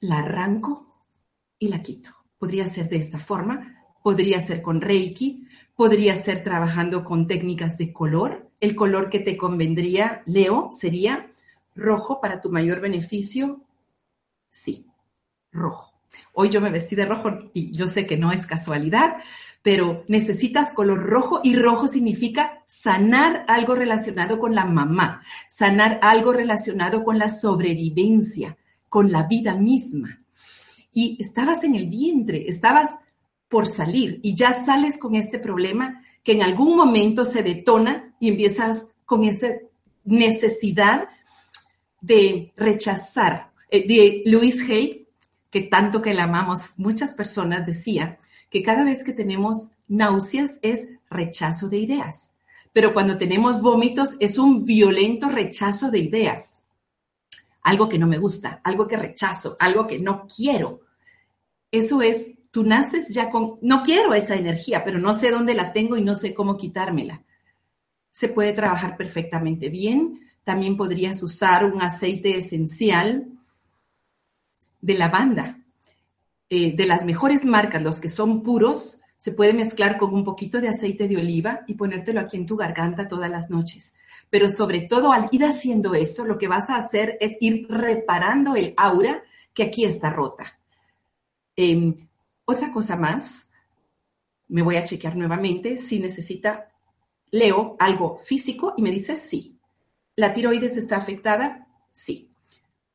la 0.00 0.18
arranco 0.18 0.88
y 1.58 1.68
la 1.68 1.82
quito. 1.82 2.10
Podría 2.38 2.66
ser 2.66 2.88
de 2.88 2.96
esta 2.96 3.18
forma, 3.18 3.86
podría 4.02 4.40
ser 4.40 4.62
con 4.62 4.80
Reiki, 4.80 5.48
podría 5.74 6.16
ser 6.16 6.42
trabajando 6.42 7.04
con 7.04 7.26
técnicas 7.26 7.78
de 7.78 7.92
color. 7.92 8.50
El 8.60 8.74
color 8.76 9.10
que 9.10 9.20
te 9.20 9.36
convendría, 9.36 10.22
Leo, 10.26 10.70
sería 10.72 11.32
rojo 11.74 12.20
para 12.20 12.40
tu 12.40 12.50
mayor 12.50 12.80
beneficio. 12.80 13.62
Sí, 14.50 14.86
rojo. 15.52 15.93
Hoy 16.32 16.50
yo 16.50 16.60
me 16.60 16.70
vestí 16.70 16.94
de 16.96 17.06
rojo 17.06 17.50
y 17.52 17.70
yo 17.76 17.86
sé 17.86 18.06
que 18.06 18.16
no 18.16 18.32
es 18.32 18.46
casualidad, 18.46 19.16
pero 19.62 20.04
necesitas 20.08 20.72
color 20.72 21.02
rojo 21.04 21.40
y 21.42 21.56
rojo 21.56 21.88
significa 21.88 22.62
sanar 22.66 23.44
algo 23.48 23.74
relacionado 23.74 24.38
con 24.38 24.54
la 24.54 24.64
mamá, 24.64 25.22
sanar 25.48 25.98
algo 26.02 26.32
relacionado 26.32 27.02
con 27.02 27.18
la 27.18 27.30
sobrevivencia, 27.30 28.58
con 28.88 29.10
la 29.10 29.22
vida 29.24 29.56
misma. 29.56 30.20
Y 30.92 31.16
estabas 31.20 31.64
en 31.64 31.74
el 31.74 31.88
vientre, 31.88 32.44
estabas 32.48 32.96
por 33.48 33.66
salir 33.66 34.20
y 34.22 34.34
ya 34.34 34.52
sales 34.52 34.98
con 34.98 35.14
este 35.14 35.38
problema 35.38 36.02
que 36.22 36.32
en 36.32 36.42
algún 36.42 36.76
momento 36.76 37.24
se 37.24 37.42
detona 37.42 38.14
y 38.18 38.28
empiezas 38.28 38.88
con 39.04 39.24
esa 39.24 39.48
necesidad 40.04 41.08
de 42.00 42.52
rechazar. 42.56 43.52
Eh, 43.70 43.86
de 43.86 44.22
Louis 44.26 44.68
Hay 44.68 45.03
que 45.54 45.60
tanto 45.60 46.02
que 46.02 46.14
la 46.14 46.24
amamos, 46.24 46.72
muchas 46.78 47.14
personas 47.14 47.64
decía 47.64 48.18
que 48.50 48.64
cada 48.64 48.84
vez 48.84 49.04
que 49.04 49.12
tenemos 49.12 49.70
náuseas 49.86 50.58
es 50.62 50.88
rechazo 51.08 51.68
de 51.68 51.78
ideas, 51.78 52.34
pero 52.72 52.92
cuando 52.92 53.18
tenemos 53.18 53.62
vómitos 53.62 54.16
es 54.18 54.36
un 54.36 54.64
violento 54.64 55.28
rechazo 55.28 55.92
de 55.92 56.00
ideas. 56.00 56.58
Algo 57.62 57.88
que 57.88 58.00
no 58.00 58.08
me 58.08 58.18
gusta, 58.18 58.62
algo 58.64 58.88
que 58.88 58.96
rechazo, 58.96 59.56
algo 59.60 59.86
que 59.86 60.00
no 60.00 60.26
quiero. 60.26 60.80
Eso 61.70 62.02
es, 62.02 62.36
tú 62.50 62.64
naces 62.64 63.10
ya 63.10 63.30
con, 63.30 63.60
no 63.62 63.84
quiero 63.84 64.12
esa 64.12 64.34
energía, 64.34 64.82
pero 64.82 64.98
no 64.98 65.14
sé 65.14 65.30
dónde 65.30 65.54
la 65.54 65.72
tengo 65.72 65.96
y 65.96 66.02
no 66.02 66.16
sé 66.16 66.34
cómo 66.34 66.56
quitármela. 66.56 67.22
Se 68.10 68.26
puede 68.26 68.54
trabajar 68.54 68.96
perfectamente 68.96 69.68
bien. 69.68 70.18
También 70.42 70.76
podrías 70.76 71.22
usar 71.22 71.64
un 71.64 71.80
aceite 71.80 72.38
esencial 72.38 73.28
de 74.84 74.98
lavanda, 74.98 75.58
eh, 76.50 76.76
de 76.76 76.86
las 76.86 77.06
mejores 77.06 77.46
marcas, 77.46 77.82
los 77.82 78.00
que 78.00 78.10
son 78.10 78.42
puros, 78.42 79.00
se 79.16 79.32
puede 79.32 79.54
mezclar 79.54 79.96
con 79.96 80.12
un 80.12 80.24
poquito 80.24 80.60
de 80.60 80.68
aceite 80.68 81.08
de 81.08 81.16
oliva 81.16 81.60
y 81.66 81.74
ponértelo 81.74 82.20
aquí 82.20 82.36
en 82.36 82.44
tu 82.44 82.56
garganta 82.56 83.08
todas 83.08 83.30
las 83.30 83.48
noches. 83.48 83.94
Pero 84.28 84.50
sobre 84.50 84.82
todo 84.82 85.10
al 85.10 85.30
ir 85.32 85.42
haciendo 85.46 85.94
eso, 85.94 86.26
lo 86.26 86.36
que 86.36 86.48
vas 86.48 86.68
a 86.68 86.76
hacer 86.76 87.16
es 87.20 87.38
ir 87.40 87.66
reparando 87.70 88.56
el 88.56 88.74
aura 88.76 89.22
que 89.54 89.62
aquí 89.62 89.86
está 89.86 90.10
rota. 90.10 90.58
Em, 91.56 91.94
otra 92.44 92.70
cosa 92.70 92.96
más, 92.96 93.48
me 94.48 94.60
voy 94.60 94.76
a 94.76 94.84
chequear 94.84 95.16
nuevamente 95.16 95.78
si 95.78 95.98
necesita, 95.98 96.68
leo 97.30 97.76
algo 97.78 98.18
físico 98.18 98.74
y 98.76 98.82
me 98.82 98.90
dice 98.90 99.16
sí. 99.16 99.58
¿La 100.14 100.34
tiroides 100.34 100.76
está 100.76 100.98
afectada? 100.98 101.66
Sí. 101.90 102.33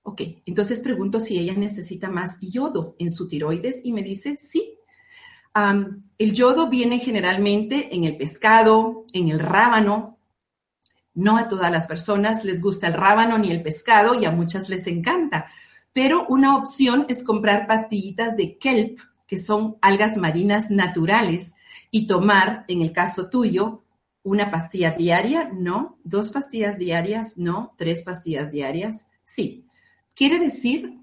Ok, 0.03 0.21
entonces 0.45 0.79
pregunto 0.79 1.19
si 1.19 1.37
ella 1.37 1.53
necesita 1.53 2.09
más 2.09 2.37
yodo 2.41 2.95
en 2.99 3.11
su 3.11 3.27
tiroides 3.27 3.81
y 3.83 3.93
me 3.93 4.01
dice 4.01 4.37
sí. 4.37 4.75
el 6.17 6.33
yodo 6.33 6.69
viene 6.69 6.99
generalmente 6.99 7.93
en 7.95 8.05
el 8.05 8.17
pescado, 8.17 9.05
en 9.13 9.29
el 9.29 9.39
rábano. 9.39 10.17
No 11.13 11.37
a 11.37 11.47
todas 11.47 11.71
las 11.71 11.87
personas 11.87 12.45
les 12.45 12.61
gusta 12.61 12.87
el 12.87 12.93
rábano 12.93 13.37
ni 13.37 13.51
el 13.51 13.61
pescado 13.61 14.19
y 14.19 14.25
a 14.25 14.31
muchas 14.31 14.69
les 14.69 14.87
encanta. 14.87 15.47
Pero 15.91 16.25
una 16.27 16.55
opción 16.55 17.05
es 17.09 17.23
comprar 17.23 17.67
pastillitas 17.67 18.37
de 18.37 18.57
kelp, 18.57 18.99
que 19.27 19.37
son 19.37 19.77
algas 19.81 20.17
marinas 20.17 20.71
naturales, 20.71 21.55
y 21.91 22.07
tomar, 22.07 22.65
en 22.67 22.81
el 22.81 22.91
caso 22.91 23.29
tuyo, 23.29 23.83
una 24.23 24.51
pastilla 24.51 24.91
diaria, 24.91 25.49
no, 25.53 25.97
dos 26.03 26.29
pastillas 26.29 26.77
diarias, 26.77 27.37
no, 27.37 27.73
tres 27.77 28.03
pastillas 28.03 28.51
diarias, 28.51 29.07
sí. 29.23 29.65
Quiere 30.19 30.37
decir 30.37 30.99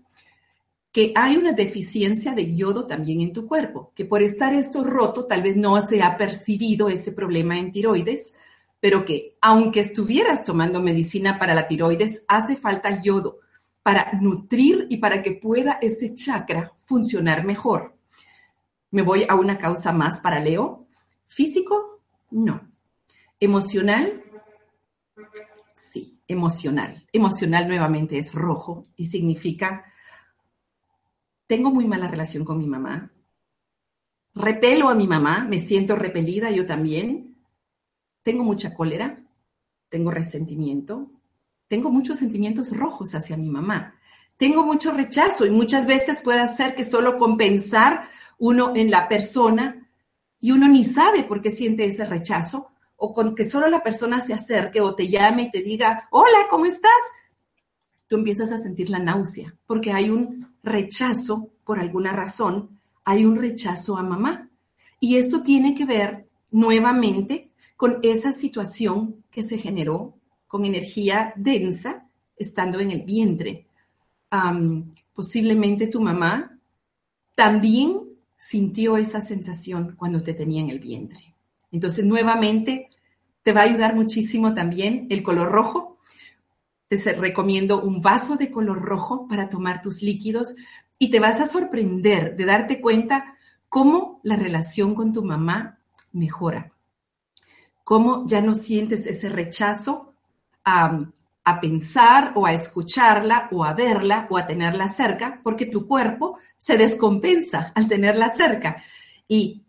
que 0.92 1.14
hay 1.16 1.38
una 1.38 1.52
deficiencia 1.52 2.34
de 2.34 2.54
yodo 2.54 2.86
también 2.86 3.22
en 3.22 3.32
tu 3.32 3.46
cuerpo, 3.46 3.90
que 3.94 4.04
por 4.04 4.22
estar 4.22 4.52
esto 4.52 4.84
roto 4.84 5.24
tal 5.24 5.42
vez 5.42 5.56
no 5.56 5.80
se 5.80 6.02
ha 6.02 6.18
percibido 6.18 6.90
ese 6.90 7.12
problema 7.12 7.58
en 7.58 7.72
tiroides, 7.72 8.34
pero 8.78 9.06
que 9.06 9.38
aunque 9.40 9.80
estuvieras 9.80 10.44
tomando 10.44 10.82
medicina 10.82 11.38
para 11.38 11.54
la 11.54 11.66
tiroides, 11.66 12.26
hace 12.28 12.56
falta 12.56 13.00
yodo 13.00 13.38
para 13.82 14.12
nutrir 14.20 14.86
y 14.90 14.98
para 14.98 15.22
que 15.22 15.32
pueda 15.32 15.78
ese 15.80 16.12
chakra 16.12 16.74
funcionar 16.80 17.42
mejor. 17.42 17.96
Me 18.90 19.00
voy 19.00 19.24
a 19.26 19.34
una 19.34 19.56
causa 19.56 19.92
más 19.94 20.20
para 20.20 20.40
Leo. 20.40 20.88
Físico, 21.26 22.02
no. 22.30 22.70
Emocional, 23.40 24.22
sí, 25.72 26.15
emocional. 26.28 27.06
Emocional 27.12 27.68
nuevamente 27.68 28.18
es 28.18 28.32
rojo 28.32 28.86
y 28.96 29.06
significa 29.06 29.84
tengo 31.46 31.70
muy 31.70 31.86
mala 31.86 32.08
relación 32.08 32.44
con 32.44 32.58
mi 32.58 32.66
mamá, 32.66 33.12
repelo 34.34 34.88
a 34.88 34.94
mi 34.94 35.06
mamá, 35.06 35.46
me 35.48 35.60
siento 35.60 35.94
repelida 35.94 36.50
yo 36.50 36.66
también, 36.66 37.36
tengo 38.22 38.42
mucha 38.42 38.74
cólera, 38.74 39.22
tengo 39.88 40.10
resentimiento, 40.10 41.10
tengo 41.68 41.90
muchos 41.90 42.18
sentimientos 42.18 42.76
rojos 42.76 43.14
hacia 43.14 43.36
mi 43.36 43.48
mamá, 43.48 43.94
tengo 44.36 44.64
mucho 44.64 44.90
rechazo 44.90 45.46
y 45.46 45.50
muchas 45.50 45.86
veces 45.86 46.20
puede 46.20 46.46
ser 46.48 46.74
que 46.74 46.84
solo 46.84 47.16
compensar 47.16 48.08
uno 48.38 48.72
en 48.74 48.90
la 48.90 49.08
persona 49.08 49.88
y 50.40 50.50
uno 50.50 50.68
ni 50.68 50.84
sabe 50.84 51.22
por 51.22 51.40
qué 51.40 51.50
siente 51.50 51.84
ese 51.84 52.04
rechazo 52.04 52.70
o 52.96 53.14
con 53.14 53.34
que 53.34 53.44
solo 53.44 53.68
la 53.68 53.82
persona 53.82 54.20
se 54.20 54.34
acerque 54.34 54.80
o 54.80 54.94
te 54.94 55.08
llame 55.08 55.44
y 55.44 55.50
te 55.50 55.62
diga, 55.62 56.08
hola, 56.10 56.46
¿cómo 56.50 56.66
estás? 56.66 56.90
Tú 58.06 58.16
empiezas 58.16 58.52
a 58.52 58.58
sentir 58.58 58.90
la 58.90 58.98
náusea 58.98 59.54
porque 59.66 59.92
hay 59.92 60.10
un 60.10 60.54
rechazo, 60.62 61.50
por 61.64 61.78
alguna 61.78 62.12
razón, 62.12 62.80
hay 63.04 63.24
un 63.24 63.36
rechazo 63.36 63.96
a 63.96 64.02
mamá. 64.02 64.50
Y 64.98 65.16
esto 65.16 65.42
tiene 65.42 65.74
que 65.74 65.84
ver 65.84 66.26
nuevamente 66.50 67.50
con 67.76 67.98
esa 68.02 68.32
situación 68.32 69.24
que 69.30 69.42
se 69.42 69.58
generó 69.58 70.14
con 70.46 70.64
energía 70.64 71.32
densa 71.36 72.08
estando 72.36 72.80
en 72.80 72.90
el 72.90 73.02
vientre. 73.02 73.66
posiblemente 75.14 75.86
tu 75.86 76.00
mamá 76.00 76.58
también 77.34 78.00
sintió 78.36 78.96
esa 78.96 79.20
sensación 79.20 79.94
cuando 79.96 80.22
te 80.22 80.34
tenía 80.34 80.60
en 80.62 80.70
el 80.70 80.78
vientre. 80.78 81.35
Entonces, 81.70 82.04
nuevamente, 82.04 82.90
te 83.42 83.52
va 83.52 83.60
a 83.60 83.64
ayudar 83.64 83.94
muchísimo 83.94 84.54
también 84.54 85.06
el 85.10 85.22
color 85.22 85.50
rojo, 85.50 85.98
te 86.88 86.96
recomiendo 87.14 87.82
un 87.82 88.00
vaso 88.00 88.36
de 88.36 88.50
color 88.50 88.82
rojo 88.82 89.26
para 89.28 89.48
tomar 89.48 89.82
tus 89.82 90.02
líquidos 90.02 90.54
y 90.98 91.10
te 91.10 91.20
vas 91.20 91.40
a 91.40 91.48
sorprender 91.48 92.36
de 92.36 92.44
darte 92.44 92.80
cuenta 92.80 93.36
cómo 93.68 94.20
la 94.22 94.36
relación 94.36 94.94
con 94.94 95.12
tu 95.12 95.24
mamá 95.24 95.78
mejora, 96.12 96.72
cómo 97.84 98.24
ya 98.26 98.40
no 98.40 98.54
sientes 98.54 99.06
ese 99.06 99.28
rechazo 99.28 100.14
a, 100.64 101.06
a 101.44 101.60
pensar 101.60 102.32
o 102.36 102.46
a 102.46 102.52
escucharla 102.52 103.48
o 103.52 103.64
a 103.64 103.74
verla 103.74 104.26
o 104.30 104.38
a 104.38 104.46
tenerla 104.46 104.88
cerca, 104.88 105.40
porque 105.42 105.66
tu 105.66 105.86
cuerpo 105.86 106.38
se 106.56 106.78
descompensa 106.78 107.72
al 107.74 107.88
tenerla 107.88 108.30
cerca. 108.30 108.82
Y 109.28 109.65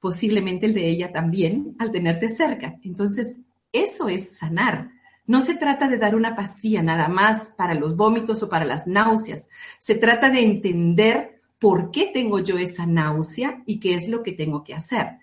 posiblemente 0.00 0.66
el 0.66 0.74
de 0.74 0.88
ella 0.88 1.12
también 1.12 1.76
al 1.78 1.92
tenerte 1.92 2.28
cerca. 2.28 2.78
Entonces, 2.82 3.38
eso 3.72 4.08
es 4.08 4.38
sanar 4.38 4.90
no 5.28 5.42
se 5.42 5.54
trata 5.54 5.88
de 5.88 5.98
dar 5.98 6.16
una 6.16 6.34
pastilla 6.34 6.82
nada 6.82 7.06
más 7.06 7.50
para 7.50 7.74
los 7.74 7.96
vómitos 7.96 8.42
o 8.42 8.48
para 8.48 8.64
las 8.64 8.86
náuseas. 8.86 9.50
Se 9.78 9.94
trata 9.94 10.30
de 10.30 10.40
entender 10.40 11.42
por 11.58 11.90
qué 11.90 12.10
tengo 12.12 12.38
yo 12.38 12.56
esa 12.56 12.86
náusea 12.86 13.62
y 13.66 13.78
qué 13.78 13.94
es 13.94 14.08
lo 14.08 14.22
que 14.22 14.32
tengo 14.32 14.64
que 14.64 14.74
hacer. 14.74 15.18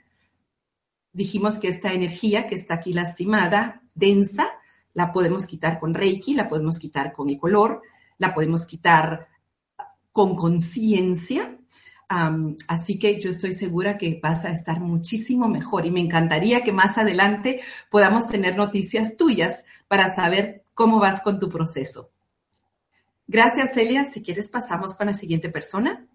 Dijimos 1.12 1.58
que 1.58 1.70
esta 1.70 1.92
energía 1.92 2.48
que 2.48 2.54
está 2.54 2.76
aquí 2.76 2.94
lastimada, 2.94 3.82
densa, 3.96 4.48
la 4.94 5.12
podemos 5.12 5.48
quitar 5.48 5.80
con 5.80 5.96
Reiki, 5.96 6.36
la 6.36 6.50
podemos 6.50 6.78
quitar 6.78 7.12
con 7.12 7.28
el 7.28 7.40
color, 7.40 7.82
la 8.20 8.36
podemos 8.36 8.68
quitar 8.68 9.28
con 10.12 10.36
conciencia 10.36 11.58
así 12.10 13.00
que 13.00 13.20
yo 13.22 13.30
estoy 13.30 13.54
segura 13.54 13.98
que 13.98 14.20
vas 14.22 14.46
a 14.46 14.52
estar 14.52 14.80
muchísimo 14.80 15.48
mejor 15.48 15.86
y 15.86 15.92
me 15.92 16.00
encantaría 16.00 16.64
que 16.64 16.72
más 16.72 16.98
adelante 16.98 17.62
podamos 17.90 18.28
tener 18.28 18.56
noticias 18.56 19.18
tuyas 19.18 19.66
para 19.88 20.10
saber 20.10 20.64
cómo 20.74 21.00
vas 21.00 21.22
con 21.22 21.40
tu 21.40 21.50
proceso. 21.50 22.12
Gracias, 23.28 23.74
Celia. 23.74 24.06
Si 24.06 24.22
quieres, 24.22 24.50
pasamos 24.50 24.94
con 24.94 25.08
la 25.08 25.14
siguiente 25.14 25.50
persona. 25.50 26.06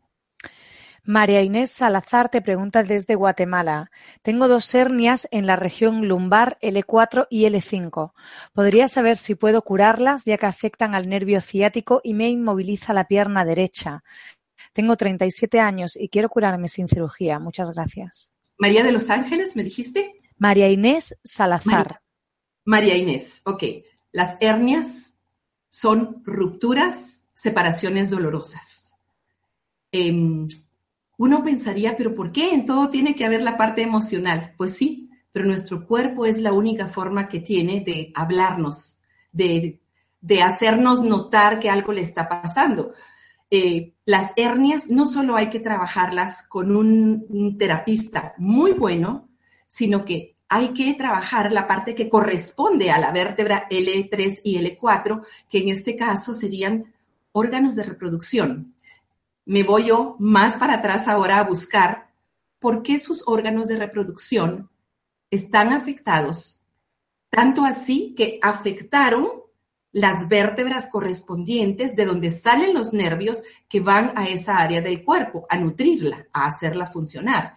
María 1.03 1.43
Inés 1.43 1.71
Salazar 1.71 2.29
te 2.29 2.43
pregunta 2.43 2.83
desde 2.83 3.15
Guatemala. 3.15 3.91
Tengo 4.23 4.49
dos 4.49 4.75
hernias 4.75 5.27
en 5.31 5.47
la 5.47 5.57
región 5.57 6.07
lumbar 6.07 6.59
L4 6.61 7.27
y 7.31 7.47
L5. 7.47 8.13
¿Podría 8.53 8.87
saber 8.87 9.17
si 9.17 9.35
puedo 9.35 9.63
curarlas 9.63 10.27
ya 10.27 10.37
que 10.37 10.47
afectan 10.47 10.95
al 10.95 11.09
nervio 11.09 11.41
ciático 11.41 12.01
y 12.05 12.13
me 12.13 12.29
inmoviliza 12.29 12.93
la 12.93 13.09
pierna 13.09 13.47
derecha? 13.47 14.05
Tengo 14.73 14.97
37 14.97 15.61
años 15.61 15.97
y 15.97 16.09
quiero 16.09 16.29
curarme 16.29 16.69
sin 16.69 16.89
cirugía. 16.89 17.39
Muchas 17.39 17.73
gracias. 17.73 18.33
María 18.59 18.85
de 18.85 18.93
los 18.93 19.11
Ángeles, 19.11 19.57
¿me 19.57 19.65
dijiste? 19.65 20.13
María 20.37 20.71
Inés 20.71 21.17
Salazar. 21.25 22.01
María, 22.65 22.97
Inés, 22.97 23.43
ok. 23.45 23.65
Las 24.13 24.37
hernias 24.41 25.19
son 25.71 26.23
rupturas, 26.25 27.27
separaciones 27.33 28.11
dolorosas. 28.11 28.95
Em, 29.93 30.47
uno 31.19 31.43
pensaría, 31.43 31.97
pero 31.97 32.15
¿por 32.15 32.33
qué? 32.33 32.51
En 32.51 32.65
todo 32.65 32.91
tiene 32.91 33.15
que 33.15 33.25
haber 33.25 33.43
la 33.43 33.57
parte 33.57 33.83
emocional. 33.83 34.55
Pues 34.57 34.75
sí, 34.75 35.11
pero 35.33 35.47
nuestro 35.47 35.87
cuerpo 35.87 36.27
es 36.27 36.41
la 36.41 36.53
única 36.53 36.87
forma 36.87 37.29
que 37.29 37.41
tiene 37.41 37.81
de 37.81 38.13
hablarnos, 38.15 39.01
de, 39.33 39.81
de 40.21 40.43
hacernos 40.43 41.03
notar 41.03 41.61
que 41.61 41.71
algo 41.71 41.93
le 41.93 42.03
está 42.03 42.29
pasando. 42.29 42.93
Eh, 43.51 43.95
las 44.05 44.33
hernias 44.37 44.91
no 44.91 45.07
solo 45.07 45.35
hay 45.35 45.51
que 45.51 45.59
trabajarlas 45.59 46.45
con 46.45 46.75
un, 46.75 47.57
terapista 47.59 48.35
muy 48.39 48.73
bueno, 48.73 49.29
sino 49.69 50.05
que 50.05 50.37
hay 50.49 50.69
que 50.69 50.95
trabajar 50.95 51.53
la 51.53 51.67
parte 51.67 51.95
que 51.95 52.09
corresponde 52.09 52.93
a 52.93 52.99
la 52.99 53.11
vértebra 53.11 53.69
L3 53.69 54.41
y 54.45 54.59
L4, 54.59 55.25
que 55.49 55.59
en 55.59 55.69
este 55.69 55.97
caso 55.97 56.33
serían 56.35 56.93
órganos 57.33 57.75
de 57.75 57.83
reproducción. 57.85 58.75
Me 59.45 59.65
voy 59.65 59.87
yo 59.87 60.17
más 60.21 60.57
para 60.57 60.75
atrás 60.75 61.09
ahora 61.09 61.39
a 61.39 61.45
buscar 61.45 62.11
por 62.61 62.83
qué 62.83 63.01
sus 63.01 63.23
órganos 63.27 63.69
de 63.69 63.79
reproducción 63.79 64.71
están 65.31 65.73
afectados, 65.73 66.63
tanto 67.31 67.65
así 67.65 68.15
que 68.17 68.39
afectaron 68.43 69.29
las 69.93 70.29
vértebras 70.29 70.89
correspondientes 70.89 71.97
de 71.97 72.05
donde 72.05 72.31
salen 72.31 72.75
los 72.75 72.93
nervios 72.93 73.43
que 73.69 73.81
van 73.81 74.13
a 74.17 74.27
esa 74.27 74.59
área 74.59 74.81
del 74.81 75.05
cuerpo, 75.05 75.47
a 75.49 75.57
nutrirla, 75.57 76.27
a 76.33 76.47
hacerla 76.47 76.87
funcionar. 76.87 77.55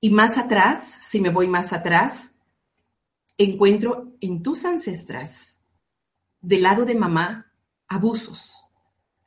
Y 0.00 0.10
más 0.10 0.38
atrás, 0.38 0.98
si 1.02 1.20
me 1.20 1.30
voy 1.30 1.48
más 1.48 1.72
atrás, 1.72 2.34
encuentro 3.36 4.12
en 4.20 4.42
tus 4.42 4.64
ancestras, 4.64 5.60
del 6.40 6.62
lado 6.62 6.84
de 6.84 6.94
mamá, 6.94 7.52
abusos. 7.88 8.62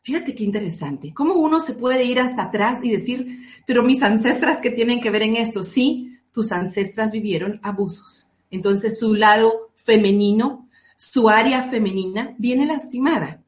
Fíjate 0.01 0.33
qué 0.33 0.43
interesante. 0.43 1.13
¿Cómo 1.13 1.35
uno 1.35 1.59
se 1.59 1.73
puede 1.73 2.03
ir 2.05 2.19
hasta 2.19 2.43
atrás 2.43 2.83
y 2.83 2.91
decir, 2.91 3.39
pero 3.67 3.83
mis 3.83 4.01
ancestras 4.01 4.61
que 4.61 4.71
tienen 4.71 5.01
que 5.01 5.11
ver 5.11 5.23
en 5.23 5.35
esto? 5.35 5.61
Sí, 5.61 6.17
tus 6.31 6.51
ancestras 6.51 7.11
vivieron 7.11 7.59
abusos. 7.61 8.29
Entonces 8.49 8.97
su 8.97 9.13
lado 9.13 9.71
femenino 9.75 10.68
su 10.99 11.29
área 11.29 11.63
femenina 11.63 12.35
viene 12.37 12.65
lastimada. 12.65 13.41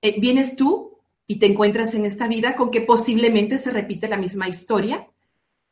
Eh, 0.00 0.18
vienes 0.18 0.56
tú 0.56 0.98
y 1.26 1.38
te 1.38 1.44
encuentras 1.44 1.94
en 1.94 2.06
esta 2.06 2.28
vida 2.28 2.56
con 2.56 2.70
que 2.70 2.80
posiblemente 2.80 3.58
se 3.58 3.70
repite 3.70 4.08
la 4.08 4.16
misma 4.16 4.48
historia 4.48 5.06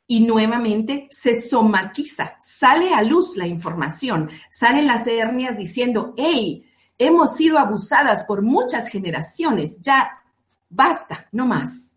y 0.06 0.20
nuevamente 0.20 1.08
se 1.10 1.40
somatiza, 1.40 2.36
sale 2.38 2.92
a 2.92 3.00
luz 3.00 3.38
la 3.38 3.46
información, 3.46 4.28
salen 4.50 4.86
las 4.86 5.06
hernias 5.06 5.56
diciendo, 5.56 6.12
hey, 6.18 6.66
hemos 6.98 7.34
sido 7.34 7.58
abusadas 7.58 8.24
por 8.24 8.42
muchas 8.42 8.88
generaciones, 8.88 9.80
ya 9.80 10.22
basta, 10.68 11.28
no 11.32 11.46
más. 11.46 11.96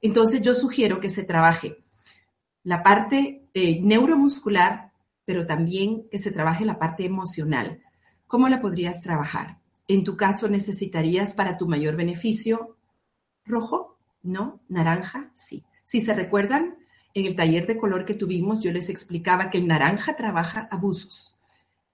Entonces 0.00 0.42
yo 0.42 0.54
sugiero 0.54 1.00
que 1.00 1.08
se 1.08 1.24
trabaje 1.24 1.82
la 2.62 2.84
parte 2.84 3.48
eh, 3.52 3.80
neuromuscular, 3.82 4.91
pero 5.24 5.46
también 5.46 6.08
que 6.10 6.18
se 6.18 6.30
trabaje 6.30 6.64
la 6.64 6.78
parte 6.78 7.04
emocional. 7.04 7.80
¿Cómo 8.26 8.48
la 8.48 8.60
podrías 8.60 9.00
trabajar? 9.00 9.58
En 9.88 10.04
tu 10.04 10.16
caso 10.16 10.48
necesitarías 10.48 11.34
para 11.34 11.56
tu 11.56 11.68
mayor 11.68 11.96
beneficio 11.96 12.76
rojo, 13.44 13.98
¿no? 14.22 14.60
Naranja, 14.68 15.30
sí. 15.34 15.64
Si 15.84 16.00
se 16.00 16.14
recuerdan, 16.14 16.76
en 17.14 17.26
el 17.26 17.36
taller 17.36 17.66
de 17.66 17.76
color 17.76 18.04
que 18.04 18.14
tuvimos, 18.14 18.60
yo 18.60 18.72
les 18.72 18.88
explicaba 18.88 19.50
que 19.50 19.58
el 19.58 19.68
naranja 19.68 20.16
trabaja 20.16 20.68
abusos 20.70 21.36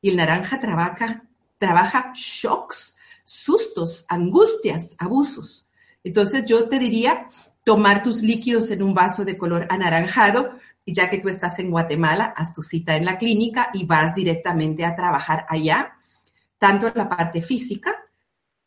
y 0.01 0.11
el 0.11 0.17
naranja 0.17 0.61
trabaja, 0.61 1.25
trabaja 1.59 2.13
shocks, 2.15 2.97
sustos, 3.25 4.05
angustias, 4.09 4.95
abusos. 4.99 5.67
Entonces 6.05 6.47
yo 6.47 6.69
te 6.69 6.79
diría 6.79 7.29
tomar 7.65 8.03
tus 8.03 8.23
líquidos 8.23 8.71
en 8.71 8.83
un 8.83 8.95
vaso 8.95 9.25
de 9.25 9.37
color 9.37 9.67
anaranjado 9.71 10.59
y 10.89 10.95
ya 10.95 11.11
que 11.11 11.19
tú 11.19 11.29
estás 11.29 11.59
en 11.59 11.71
Guatemala, 11.71 12.33
haz 12.35 12.55
tu 12.55 12.63
cita 12.63 12.97
en 12.97 13.05
la 13.05 13.19
clínica 13.19 13.69
y 13.75 13.85
vas 13.85 14.15
directamente 14.15 14.87
a 14.87 14.97
trabajar 14.97 15.45
allá, 15.51 15.93
tanto 16.57 16.91
la 16.95 17.11
parte 17.11 17.43
física 17.43 17.95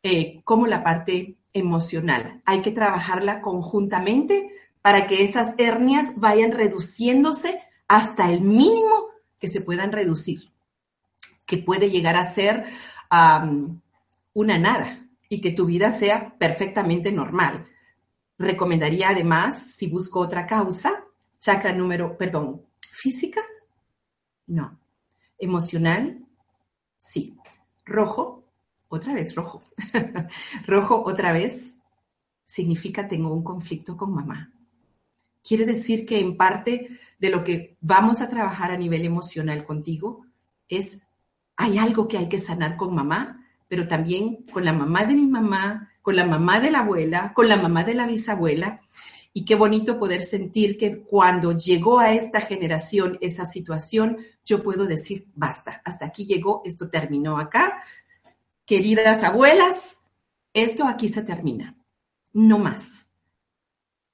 eh, 0.03 0.39
como 0.43 0.67
la 0.67 0.83
parte 0.83 1.37
emocional. 1.51 2.43
Hay 2.45 2.61
que 2.61 2.69
trabajarla 2.69 3.41
conjuntamente 3.41 4.51
para 4.83 5.07
que 5.07 5.23
esas 5.23 5.55
hernias 5.57 6.11
vayan 6.15 6.51
reduciéndose 6.51 7.59
hasta 7.87 8.31
el 8.31 8.41
mínimo 8.41 9.07
que 9.39 9.47
se 9.47 9.61
puedan 9.61 9.91
reducir, 9.91 10.51
que 11.47 11.57
puede 11.57 11.89
llegar 11.89 12.17
a 12.17 12.25
ser 12.25 12.65
una 14.33 14.59
nada 14.59 15.07
y 15.27 15.41
que 15.41 15.49
tu 15.49 15.65
vida 15.65 15.91
sea 15.91 16.37
perfectamente 16.37 17.11
normal. 17.11 17.65
Recomendaría 18.37 19.09
además, 19.09 19.57
si 19.73 19.87
busco 19.87 20.19
otra 20.19 20.45
causa, 20.45 21.03
chakra 21.41 21.73
número, 21.73 22.17
perdón, 22.17 22.61
física, 22.89 23.41
no. 24.47 24.79
Emocional, 25.37 26.25
sí. 26.97 27.35
Rojo, 27.83 28.45
otra 28.87 29.13
vez 29.13 29.35
rojo. 29.35 29.61
rojo, 30.67 31.03
otra 31.05 31.33
vez, 31.33 31.77
significa 32.45 33.07
tengo 33.07 33.33
un 33.33 33.43
conflicto 33.43 33.97
con 33.97 34.13
mamá. 34.13 34.53
Quiere 35.43 35.65
decir 35.65 36.05
que 36.05 36.19
en 36.19 36.37
parte 36.37 36.99
de 37.17 37.29
lo 37.29 37.43
que 37.43 37.75
vamos 37.81 38.21
a 38.21 38.29
trabajar 38.29 38.71
a 38.71 38.77
nivel 38.77 39.03
emocional 39.03 39.65
contigo 39.65 40.25
es, 40.67 41.01
hay 41.57 41.79
algo 41.79 42.07
que 42.07 42.17
hay 42.17 42.29
que 42.29 42.39
sanar 42.39 42.77
con 42.77 42.93
mamá, 42.93 43.43
pero 43.67 43.87
también 43.87 44.45
con 44.51 44.63
la 44.63 44.73
mamá 44.73 45.05
de 45.05 45.15
mi 45.15 45.25
mamá, 45.25 45.91
con 46.01 46.15
la 46.15 46.25
mamá 46.25 46.59
de 46.59 46.71
la 46.71 46.79
abuela, 46.79 47.33
con 47.33 47.47
la 47.49 47.57
mamá 47.57 47.83
de 47.83 47.95
la 47.95 48.05
bisabuela. 48.05 48.81
Y 49.33 49.45
qué 49.45 49.55
bonito 49.55 49.97
poder 49.97 50.21
sentir 50.21 50.77
que 50.77 51.03
cuando 51.03 51.57
llegó 51.57 51.99
a 51.99 52.13
esta 52.13 52.41
generación 52.41 53.17
esa 53.21 53.45
situación, 53.45 54.17
yo 54.43 54.61
puedo 54.61 54.85
decir, 54.85 55.27
basta, 55.35 55.81
hasta 55.85 56.05
aquí 56.05 56.25
llegó, 56.25 56.61
esto 56.65 56.89
terminó 56.89 57.37
acá. 57.37 57.83
Queridas 58.65 59.23
abuelas, 59.23 59.99
esto 60.53 60.85
aquí 60.85 61.07
se 61.07 61.23
termina, 61.23 61.77
no 62.33 62.59
más 62.59 63.11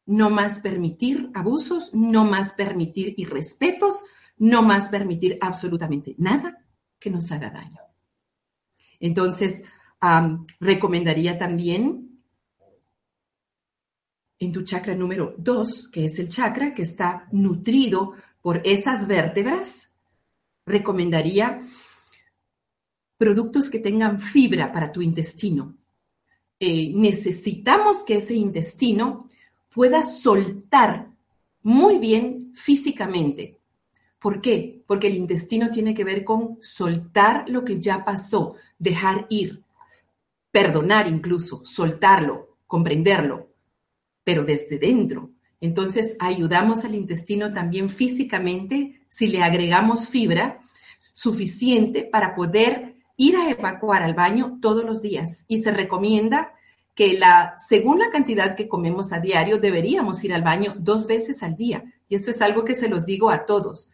no 0.07 0.29
más 0.29 0.59
permitir 0.59 1.29
abusos, 1.35 1.93
no 1.93 2.23
más 2.23 2.53
permitir 2.53 3.13
irrespetos, 3.17 4.05
no 4.37 4.61
más 4.63 4.87
permitir 4.87 5.37
absolutamente 5.41 6.15
nada 6.17 6.65
que 6.97 7.09
nos 7.11 7.31
haga 7.31 7.51
daño. 7.51 7.81
Entonces, 8.99 9.63
recomendaría 10.59 11.37
también 11.37 12.06
en 14.39 14.51
tu 14.51 14.63
chakra 14.63 14.93
número 14.93 15.33
2, 15.37 15.89
que 15.89 16.05
es 16.05 16.19
el 16.19 16.29
chakra 16.29 16.73
que 16.73 16.83
está 16.83 17.27
nutrido 17.31 18.13
por 18.41 18.61
esas 18.63 19.07
vértebras, 19.07 19.93
recomendaría 20.65 21.61
productos 23.17 23.69
que 23.69 23.79
tengan 23.79 24.19
fibra 24.19 24.71
para 24.71 24.91
tu 24.91 25.01
intestino. 25.01 25.75
Eh, 26.59 26.91
necesitamos 26.93 28.03
que 28.03 28.17
ese 28.17 28.35
intestino 28.35 29.29
pueda 29.73 30.05
soltar 30.05 31.09
muy 31.63 31.97
bien 31.97 32.51
físicamente. 32.55 33.57
¿Por 34.19 34.41
qué? 34.41 34.81
Porque 34.87 35.07
el 35.07 35.15
intestino 35.15 35.69
tiene 35.69 35.93
que 35.93 36.03
ver 36.03 36.23
con 36.23 36.57
soltar 36.61 37.47
lo 37.49 37.63
que 37.63 37.79
ya 37.79 38.03
pasó, 38.03 38.55
dejar 38.79 39.27
ir, 39.29 39.63
perdonar 40.51 41.07
incluso, 41.07 41.63
soltarlo, 41.65 42.57
comprenderlo, 42.65 43.47
pero 44.27 44.43
desde 44.43 44.77
dentro. 44.77 45.31
Entonces 45.61 46.17
ayudamos 46.19 46.83
al 46.83 46.95
intestino 46.95 47.53
también 47.53 47.89
físicamente 47.89 48.99
si 49.07 49.27
le 49.27 49.41
agregamos 49.41 50.09
fibra 50.09 50.59
suficiente 51.13 52.03
para 52.03 52.35
poder 52.35 52.97
ir 53.15 53.37
a 53.37 53.49
evacuar 53.49 54.03
al 54.03 54.15
baño 54.15 54.59
todos 54.61 54.83
los 54.83 55.01
días. 55.01 55.45
Y 55.47 55.59
se 55.59 55.71
recomienda 55.71 56.51
que 56.93 57.17
la, 57.17 57.55
según 57.57 57.99
la 57.99 58.09
cantidad 58.09 58.57
que 58.57 58.67
comemos 58.67 59.13
a 59.13 59.21
diario, 59.21 59.59
deberíamos 59.59 60.21
ir 60.25 60.33
al 60.33 60.41
baño 60.41 60.75
dos 60.77 61.07
veces 61.07 61.41
al 61.41 61.55
día. 61.55 61.85
Y 62.09 62.15
esto 62.15 62.29
es 62.29 62.41
algo 62.41 62.65
que 62.65 62.75
se 62.75 62.89
los 62.89 63.05
digo 63.05 63.29
a 63.29 63.45
todos. 63.45 63.91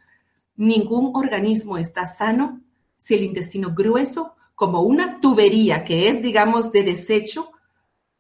Ningún 0.56 1.12
organismo 1.14 1.78
está 1.78 2.08
sano 2.08 2.60
si 2.98 3.14
el 3.14 3.22
intestino 3.22 3.76
grueso, 3.76 4.34
como 4.56 4.82
una 4.82 5.22
tubería 5.22 5.86
que 5.86 6.10
es, 6.10 6.24
digamos, 6.24 6.72
de 6.72 6.82
desecho, 6.82 7.52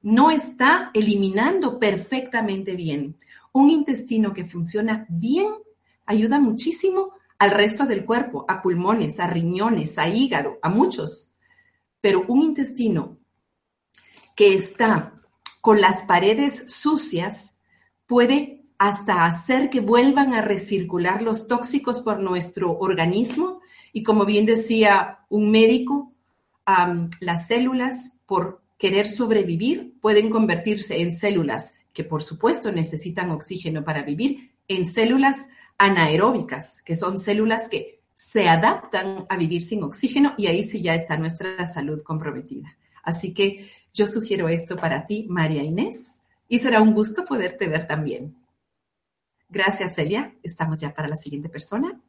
no 0.03 0.29
está 0.29 0.91
eliminando 0.93 1.79
perfectamente 1.79 2.75
bien. 2.75 3.17
Un 3.53 3.69
intestino 3.69 4.33
que 4.33 4.45
funciona 4.45 5.05
bien 5.09 5.47
ayuda 6.05 6.39
muchísimo 6.39 7.13
al 7.39 7.51
resto 7.51 7.85
del 7.85 8.05
cuerpo, 8.05 8.45
a 8.47 8.61
pulmones, 8.61 9.19
a 9.19 9.27
riñones, 9.27 9.97
a 9.97 10.07
hígado, 10.07 10.59
a 10.61 10.69
muchos. 10.69 11.33
Pero 12.01 12.25
un 12.27 12.41
intestino 12.41 13.17
que 14.35 14.53
está 14.53 15.21
con 15.61 15.79
las 15.79 16.01
paredes 16.01 16.65
sucias 16.67 17.57
puede 18.05 18.65
hasta 18.77 19.25
hacer 19.25 19.69
que 19.69 19.79
vuelvan 19.79 20.33
a 20.33 20.41
recircular 20.41 21.21
los 21.21 21.47
tóxicos 21.47 22.01
por 22.01 22.19
nuestro 22.19 22.77
organismo. 22.77 23.61
Y 23.93 24.03
como 24.03 24.25
bien 24.25 24.45
decía 24.45 25.19
un 25.29 25.51
médico, 25.51 26.13
las 27.21 27.47
células, 27.47 28.19
por 28.25 28.62
querer 28.84 29.08
sobrevivir, 29.08 29.93
pueden 30.02 30.30
convertirse 30.30 31.00
en 31.00 31.15
células 31.15 31.76
que 31.93 32.04
por 32.04 32.22
supuesto 32.22 32.69
necesitan 32.69 33.32
oxígeno 33.32 33.86
para 33.86 34.02
vivir, 34.02 34.52
en 34.67 34.86
células 34.86 35.48
anaeróbicas, 35.78 36.82
que 36.82 36.98
son 36.98 37.17
células 37.17 37.69
que 37.69 38.02
se 38.13 38.50
adaptan 38.50 39.26
a 39.30 39.38
vivir 39.38 39.62
sin 39.62 39.84
oxígeno 39.84 40.34
y 40.38 40.48
ahí 40.48 40.63
sí 40.63 40.82
ya 40.82 40.96
está 40.96 41.15
nuestra 41.15 41.65
salud 41.65 42.04
comprometida. 42.04 42.78
Así 43.04 43.34
que 43.34 43.69
yo 43.93 44.06
sugiero 44.06 44.50
esto 44.50 44.76
para 44.76 45.06
ti, 45.06 45.28
María 45.30 45.63
Inés, 45.63 46.22
y 46.50 46.60
será 46.60 46.82
un 46.82 46.93
gusto 46.93 47.24
poderte 47.24 47.69
ver 47.69 47.88
también. 47.88 48.36
Gracias, 49.48 49.96
Celia. 49.96 50.36
Estamos 50.43 50.82
ya 50.82 50.93
para 50.93 51.08
la 51.08 51.15
siguiente 51.15 51.48
persona. 51.48 52.02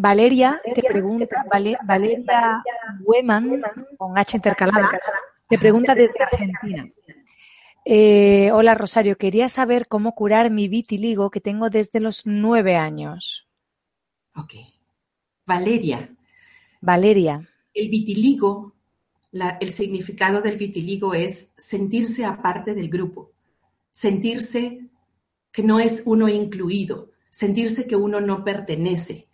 Valeria 0.00 0.60
te 0.74 0.82
pregunta, 0.82 1.44
Valeria 1.50 2.62
Weman, 3.00 3.62
con 3.96 4.16
H 4.16 4.36
intercalada, 4.36 5.00
te 5.48 5.58
pregunta 5.58 5.92
desde 5.92 6.22
Argentina. 6.22 6.88
Eh, 7.84 8.50
hola 8.52 8.74
Rosario, 8.74 9.16
quería 9.16 9.48
saber 9.48 9.88
cómo 9.88 10.14
curar 10.14 10.50
mi 10.52 10.68
vitiligo 10.68 11.30
que 11.30 11.40
tengo 11.40 11.68
desde 11.68 11.98
los 11.98 12.26
nueve 12.26 12.76
años. 12.76 13.48
Ok. 14.36 14.54
Valeria. 15.44 16.14
Valeria. 16.80 17.48
El 17.74 17.88
vitiligo, 17.88 18.74
el 19.32 19.70
significado 19.70 20.40
del 20.42 20.58
vitiligo 20.58 21.14
es 21.14 21.52
sentirse 21.56 22.24
aparte 22.24 22.74
del 22.74 22.88
grupo, 22.88 23.32
sentirse 23.90 24.80
que 25.50 25.64
no 25.64 25.80
es 25.80 26.02
uno 26.06 26.28
incluido, 26.28 27.10
sentirse 27.30 27.88
que 27.88 27.96
uno 27.96 28.20
no 28.20 28.44
pertenece. 28.44 29.27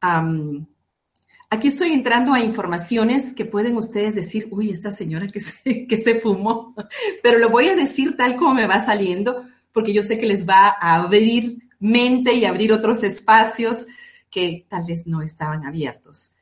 Aquí 0.00 1.68
estoy 1.68 1.92
entrando 1.92 2.34
a 2.34 2.40
informaciones 2.40 3.32
que 3.32 3.46
pueden 3.46 3.76
ustedes 3.76 4.14
decir, 4.14 4.48
uy, 4.50 4.70
esta 4.70 4.92
señora 4.92 5.28
que 5.28 5.40
se, 5.40 5.86
que 5.88 5.98
se 5.98 6.20
fumó, 6.20 6.74
pero 7.22 7.38
lo 7.38 7.48
voy 7.48 7.68
a 7.68 7.76
decir 7.76 8.16
tal 8.16 8.36
como 8.36 8.54
me 8.54 8.66
va 8.66 8.84
saliendo, 8.84 9.46
porque 9.72 9.92
yo 9.92 10.02
sé 10.02 10.18
que 10.18 10.26
les 10.26 10.46
va 10.46 10.76
a 10.80 10.96
abrir 10.96 11.68
mente 11.78 12.34
y 12.34 12.44
abrir 12.44 12.72
otros 12.72 13.02
espacios 13.02 13.86
que 14.30 14.66
tal 14.68 14.84
vez 14.84 15.06
no 15.06 15.22
estaban 15.22 15.64
abiertos. 15.64 16.32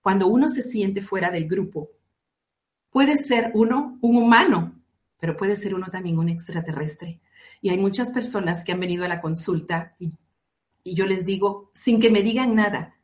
Cuando 0.00 0.26
uno 0.26 0.48
se 0.48 0.62
siente 0.62 1.02
fuera 1.02 1.30
del 1.30 1.46
grupo, 1.46 1.88
puede 2.90 3.18
ser 3.18 3.52
uno 3.54 3.98
un 4.00 4.16
humano, 4.16 4.74
pero 5.20 5.36
puede 5.36 5.54
ser 5.54 5.74
uno 5.74 5.86
también 5.86 6.18
un 6.18 6.28
extraterrestre. 6.28 7.20
Y 7.60 7.70
hay 7.70 7.78
muchas 7.78 8.10
personas 8.10 8.64
que 8.64 8.72
han 8.72 8.80
venido 8.80 9.04
a 9.04 9.08
la 9.08 9.20
consulta 9.20 9.94
y, 10.00 10.10
y 10.84 10.94
yo 10.94 11.06
les 11.06 11.24
digo, 11.24 11.70
sin 11.74 12.00
que 12.00 12.10
me 12.10 12.22
digan 12.22 12.54
nada, 12.54 12.96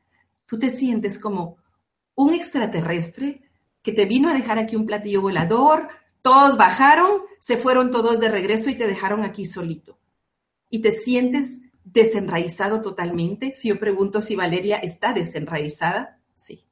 tú 0.47 0.59
te 0.59 0.71
sientes 0.71 1.19
como 1.19 1.57
un 2.15 2.35
extraterrestre 2.35 3.43
que 3.83 3.93
te 3.93 4.05
vino 4.05 4.29
a 4.29 4.35
dejar 4.35 4.59
aquí 4.59 4.77
un 4.77 4.87
platillo 4.87 5.23
volador, 5.23 5.89
todos 6.23 6.57
bajaron, 6.57 7.23
se 7.41 7.57
fueron 7.57 7.91
todos 7.91 8.21
de 8.21 8.29
regreso 8.29 8.71
y 8.71 8.75
te 8.75 8.87
dejaron 8.87 9.25
aquí 9.25 9.47
solito. 9.47 9.99
Y 10.69 10.81
te 10.81 10.93
sientes 10.93 11.63
desenraizado 11.85 12.83
totalmente. 12.83 13.55
Si 13.55 13.69
yo 13.69 13.79
pregunto 13.79 14.21
si 14.21 14.37
Valeria 14.37 14.77
está 14.77 15.13
desenraizada, 15.13 16.21
sí. 16.35 16.65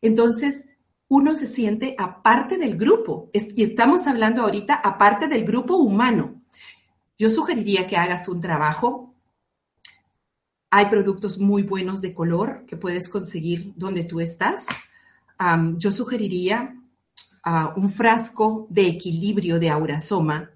Entonces, 0.00 0.68
uno 1.08 1.34
se 1.34 1.46
siente 1.46 1.94
aparte 1.98 2.56
del 2.56 2.76
grupo. 2.76 3.30
Y 3.32 3.62
estamos 3.62 4.06
hablando 4.06 4.42
ahorita 4.42 4.74
aparte 4.74 5.28
del 5.28 5.44
grupo 5.44 5.76
humano. 5.76 6.42
Yo 7.18 7.28
sugeriría 7.28 7.86
que 7.86 7.96
hagas 7.96 8.28
un 8.28 8.40
trabajo. 8.40 9.11
Hay 10.74 10.86
productos 10.86 11.38
muy 11.38 11.64
buenos 11.64 12.00
de 12.00 12.14
color 12.14 12.64
que 12.66 12.78
puedes 12.78 13.10
conseguir 13.10 13.74
donde 13.76 14.04
tú 14.04 14.20
estás. 14.20 14.66
yo 15.76 15.92
sugeriría 15.92 16.74
uh, 17.44 17.78
un 17.78 17.90
frasco 17.90 18.66
de 18.70 18.86
equilibrio 18.86 19.58
de 19.58 19.68
aurasoma 19.68 20.50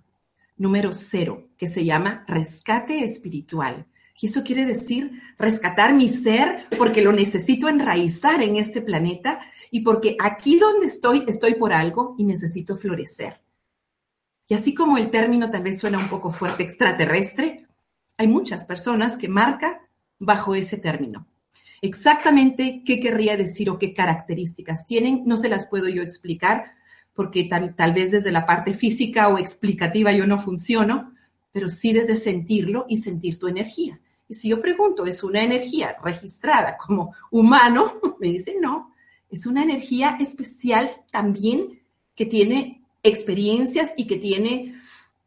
número 0.56 0.92
cero, 0.92 1.48
que 1.58 1.66
se 1.66 1.84
llama 1.84 2.24
rescate 2.28 3.04
espiritual. 3.04 3.84
Y 4.18 4.28
eso 4.28 4.42
quiere 4.42 4.64
decir 4.64 5.20
rescatar 5.38 5.92
mi 5.92 6.08
ser 6.08 6.64
porque 6.78 7.02
lo 7.02 7.12
necesito 7.12 7.68
enraizar 7.68 8.42
en 8.42 8.56
este 8.56 8.80
planeta 8.80 9.40
y 9.70 9.80
porque 9.80 10.16
aquí 10.18 10.58
donde 10.58 10.86
estoy, 10.86 11.24
estoy 11.28 11.56
por 11.56 11.74
algo 11.74 12.14
y 12.16 12.24
necesito 12.24 12.78
florecer. 12.78 13.42
Y 14.48 14.54
así 14.54 14.72
como 14.72 14.96
el 14.96 15.10
término 15.10 15.50
tal 15.50 15.62
vez 15.62 15.78
suena 15.78 15.98
un 15.98 16.08
poco 16.08 16.30
fuerte 16.30 16.62
extraterrestre, 16.62 17.66
hay 18.16 18.28
muchas 18.28 18.64
personas 18.64 19.18
que 19.18 19.28
marcan 19.28 19.84
bajo 20.18 20.54
ese 20.54 20.78
término. 20.78 21.26
Exactamente 21.82 22.82
qué 22.84 23.00
querría 23.00 23.36
decir 23.36 23.70
o 23.70 23.78
qué 23.78 23.92
características 23.92 24.86
tienen, 24.86 25.22
no 25.26 25.36
se 25.36 25.48
las 25.48 25.66
puedo 25.66 25.88
yo 25.88 26.02
explicar 26.02 26.72
porque 27.14 27.44
tal, 27.44 27.74
tal 27.74 27.94
vez 27.94 28.10
desde 28.10 28.30
la 28.30 28.46
parte 28.46 28.74
física 28.74 29.28
o 29.28 29.38
explicativa 29.38 30.12
yo 30.12 30.26
no 30.26 30.38
funciono, 30.38 31.14
pero 31.52 31.68
sí 31.68 31.92
desde 31.92 32.16
sentirlo 32.16 32.84
y 32.88 32.98
sentir 32.98 33.38
tu 33.38 33.48
energía. 33.48 33.98
Y 34.28 34.34
si 34.34 34.48
yo 34.48 34.60
pregunto, 34.60 35.06
¿es 35.06 35.22
una 35.22 35.42
energía 35.42 35.96
registrada 36.02 36.76
como 36.76 37.14
humano? 37.30 38.00
Me 38.20 38.28
dicen, 38.28 38.60
no, 38.60 38.92
es 39.30 39.46
una 39.46 39.62
energía 39.62 40.16
especial 40.20 40.90
también 41.10 41.80
que 42.14 42.26
tiene 42.26 42.82
experiencias 43.02 43.94
y 43.96 44.06
que 44.06 44.16
tiene 44.16 44.80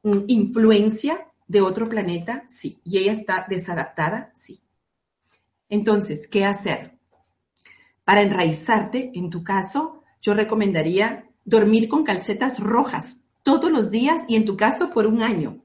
mm, 0.04 0.25
influencia 0.28 1.25
de 1.47 1.62
otro 1.62 1.89
planeta, 1.89 2.45
sí. 2.47 2.80
Y 2.84 2.99
ella 2.99 3.13
está 3.13 3.45
desadaptada, 3.49 4.32
sí. 4.34 4.60
Entonces, 5.69 6.27
¿qué 6.27 6.45
hacer? 6.45 6.97
Para 8.03 8.21
enraizarte, 8.21 9.12
en 9.13 9.29
tu 9.29 9.43
caso, 9.43 10.03
yo 10.21 10.34
recomendaría 10.34 11.29
dormir 11.45 11.88
con 11.88 12.03
calcetas 12.03 12.60
rojas 12.60 13.23
todos 13.43 13.71
los 13.71 13.91
días 13.91 14.25
y 14.27 14.36
en 14.36 14.45
tu 14.45 14.58
caso 14.58 14.89
por 14.91 15.05
un 15.08 15.21
año. 15.21 15.63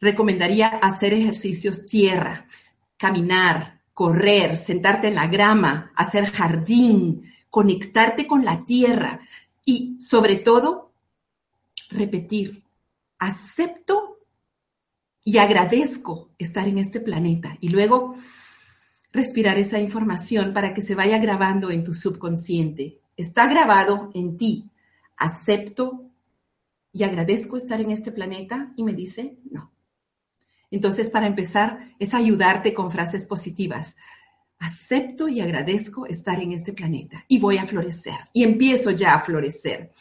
Recomendaría 0.00 0.66
hacer 0.66 1.14
ejercicios 1.14 1.86
tierra, 1.86 2.46
caminar, 2.96 3.80
correr, 3.94 4.56
sentarte 4.56 5.08
en 5.08 5.14
la 5.14 5.28
grama, 5.28 5.92
hacer 5.94 6.26
jardín, 6.32 7.32
conectarte 7.48 8.26
con 8.26 8.44
la 8.44 8.64
tierra 8.64 9.20
y 9.64 10.00
sobre 10.00 10.36
todo 10.36 10.92
repetir, 11.90 12.64
acepto 13.18 14.11
y 15.24 15.38
agradezco 15.38 16.30
estar 16.38 16.68
en 16.68 16.78
este 16.78 17.00
planeta. 17.00 17.56
Y 17.60 17.68
luego 17.68 18.14
respirar 19.12 19.58
esa 19.58 19.78
información 19.78 20.52
para 20.52 20.74
que 20.74 20.82
se 20.82 20.94
vaya 20.94 21.18
grabando 21.18 21.70
en 21.70 21.84
tu 21.84 21.94
subconsciente. 21.94 23.00
Está 23.16 23.46
grabado 23.46 24.10
en 24.14 24.36
ti. 24.36 24.70
Acepto 25.16 26.06
y 26.92 27.04
agradezco 27.04 27.56
estar 27.56 27.80
en 27.80 27.90
este 27.90 28.10
planeta 28.12 28.72
y 28.76 28.84
me 28.84 28.94
dice 28.94 29.38
no. 29.50 29.72
Entonces, 30.70 31.10
para 31.10 31.26
empezar, 31.26 31.94
es 31.98 32.14
ayudarte 32.14 32.72
con 32.72 32.90
frases 32.90 33.26
positivas. 33.26 33.96
Acepto 34.58 35.28
y 35.28 35.40
agradezco 35.40 36.06
estar 36.06 36.40
en 36.40 36.52
este 36.52 36.72
planeta 36.72 37.24
y 37.28 37.38
voy 37.38 37.58
a 37.58 37.66
florecer. 37.66 38.16
Y 38.32 38.42
empiezo 38.42 38.90
ya 38.90 39.14
a 39.14 39.20
florecer. 39.20 39.92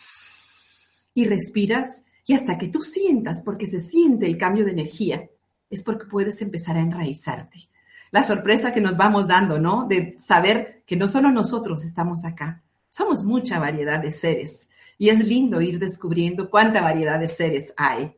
Y 1.14 1.26
respiras 1.26 2.06
y 2.26 2.34
hasta 2.34 2.58
que 2.58 2.68
tú 2.68 2.84
sientas, 2.84 3.42
porque 3.42 3.68
se 3.68 3.80
siente 3.80 4.26
el 4.26 4.38
cambio 4.38 4.66
de 4.66 4.72
energía, 4.72 5.30
es 5.70 5.82
porque 5.82 6.06
puedes 6.06 6.42
empezar 6.42 6.78
a 6.78 6.82
enraizarte 6.82 7.72
la 8.12 8.24
sorpresa 8.24 8.74
que 8.74 8.82
nos 8.82 8.98
vamos 8.98 9.30
dando, 9.30 9.58
¿no? 9.58 9.88
De 9.88 10.16
saber 10.20 10.84
que 10.86 10.98
no 10.98 11.08
solo 11.08 11.32
nosotros 11.32 11.84
estamos 11.84 12.26
acá, 12.26 12.62
somos 12.90 13.24
mucha 13.24 13.58
variedad 13.58 14.00
de 14.00 14.12
seres. 14.12 14.70
Y 14.98 15.10
es 15.10 15.26
lindo 15.26 15.62
ir 15.62 15.80
descubriendo 15.80 16.50
cuánta 16.50 16.82
variedad 16.82 17.20
de 17.20 17.30
seres 17.30 17.74
hay. 17.78 18.14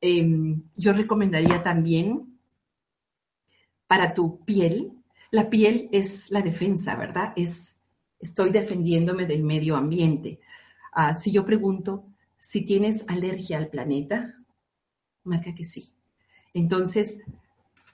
Em, 0.00 0.62
yo 0.76 0.92
recomendaría 0.92 1.62
también 1.62 2.38
para 3.88 4.14
tu 4.14 4.44
piel, 4.44 4.92
la 5.30 5.50
piel 5.50 5.88
es 5.92 6.30
la 6.30 6.40
defensa, 6.40 6.94
¿verdad? 6.94 7.32
Es, 7.36 7.76
estoy 8.20 8.50
defendiéndome 8.50 9.26
del 9.26 9.42
medio 9.42 9.76
ambiente. 9.76 10.38
Ah, 10.92 11.12
si 11.14 11.32
yo 11.32 11.44
pregunto 11.44 12.04
si 12.44 12.62
tienes 12.62 13.06
alergia 13.08 13.56
al 13.56 13.68
planeta, 13.68 14.34
marca 15.22 15.54
que 15.54 15.64
sí. 15.64 15.94
Entonces, 16.52 17.22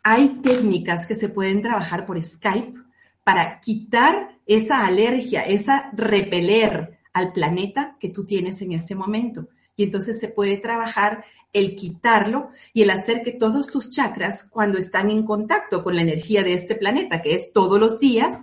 hay 0.03 0.41
técnicas 0.43 1.07
que 1.07 1.15
se 1.15 1.29
pueden 1.29 1.63
trabajar 1.63 2.05
por 2.05 2.21
Skype 2.21 2.75
para 3.23 3.61
quitar 3.61 4.41
esa 4.47 4.85
alergia, 4.85 5.43
esa 5.43 5.93
repeler 5.93 6.99
al 7.13 7.33
planeta 7.33 7.97
que 8.01 8.09
tú 8.09 8.27
tienes 8.27 8.61
en 8.61 8.73
este 8.73 8.97
momento. 8.97 9.47
Y 9.77 9.85
entonces 9.85 10.19
se 10.19 10.27
puede 10.27 10.57
trabajar 10.57 11.25
el 11.53 11.77
quitarlo 11.77 12.51
y 12.75 12.83
el 12.83 12.91
hacer 12.91 13.23
que 13.23 13.31
todos 13.31 13.69
tus 13.69 13.91
chakras, 13.91 14.43
cuando 14.43 14.79
están 14.79 15.11
en 15.11 15.25
contacto 15.25 15.85
con 15.85 15.95
la 15.95 16.03
energía 16.03 16.43
de 16.43 16.55
este 16.55 16.75
planeta, 16.75 17.23
que 17.23 17.35
es 17.35 17.53
todos 17.53 17.79
los 17.79 18.01
días, 18.01 18.43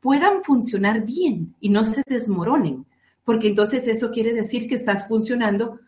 puedan 0.00 0.42
funcionar 0.42 1.04
bien 1.04 1.54
y 1.60 1.68
no 1.68 1.84
se 1.84 2.02
desmoronen. 2.08 2.86
Porque 3.24 3.48
entonces 3.48 3.88
eso 3.88 4.10
quiere 4.10 4.32
decir 4.32 4.68
que 4.68 4.74
estás 4.74 5.08
funcionando, 5.08 5.80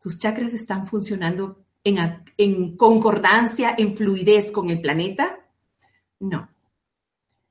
tus 0.00 0.18
chakras 0.18 0.54
están 0.54 0.86
funcionando 0.86 1.64
en, 1.84 2.76
concordancia, 2.76 3.74
en 3.76 3.96
fluidez 3.96 4.52
con 4.52 4.70
el 4.70 4.80
planeta? 4.80 5.40
No. 6.18 6.50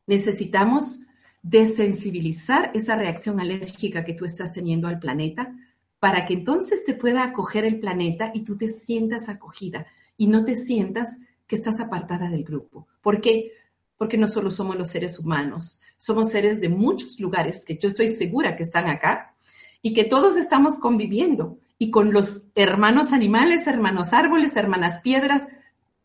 Necesitamos 0.08 1.02
desensibilizar 1.42 2.72
esa 2.74 2.96
reacción 2.96 3.40
alérgica 3.40 4.04
que 4.04 4.14
tú 4.14 4.26
estás 4.26 4.52
teniendo 4.52 4.88
al 4.88 5.00
planeta 5.00 5.56
para 6.00 6.26
que 6.26 6.34
entonces 6.34 6.84
te 6.84 6.94
pueda 6.94 7.24
acoger 7.24 7.66
el 7.66 7.80
planeta 7.80 8.32
y 8.34 8.42
tú 8.42 8.58
te 8.58 8.70
sientas 8.70 9.30
acogida 9.30 9.88
y 10.18 10.28
no 10.28 10.46
te 10.46 10.56
sientas 10.56 11.18
que 11.48 11.56
estás 11.56 11.80
apartada 11.80 12.30
del 12.30 12.44
grupo. 12.44 12.88
¿Por 13.02 13.22
qué? 13.22 13.54
Porque 13.98 14.18
no 14.18 14.28
solo 14.28 14.52
somos 14.52 14.78
los 14.78 14.90
seres 14.90 15.20
humanos, 15.20 15.82
somos 16.00 16.30
seres 16.32 16.62
de 16.62 16.70
muchos 16.70 17.20
lugares 17.20 17.66
que 17.66 17.78
yo 17.78 17.90
estoy 17.90 18.08
segura 18.08 18.56
que 18.56 18.64
están 18.64 18.88
acá 18.88 19.36
y 19.82 19.94
que 19.94 20.06
todos 20.06 20.38
estamos 20.38 20.78
conviviendo 20.78 21.60
y 21.78 21.92
con 21.92 22.14
los 22.14 22.48
hermanos 22.56 23.12
animales, 23.14 23.68
hermanos 23.68 24.14
árboles, 24.14 24.56
hermanas 24.56 25.02
piedras, 25.02 25.50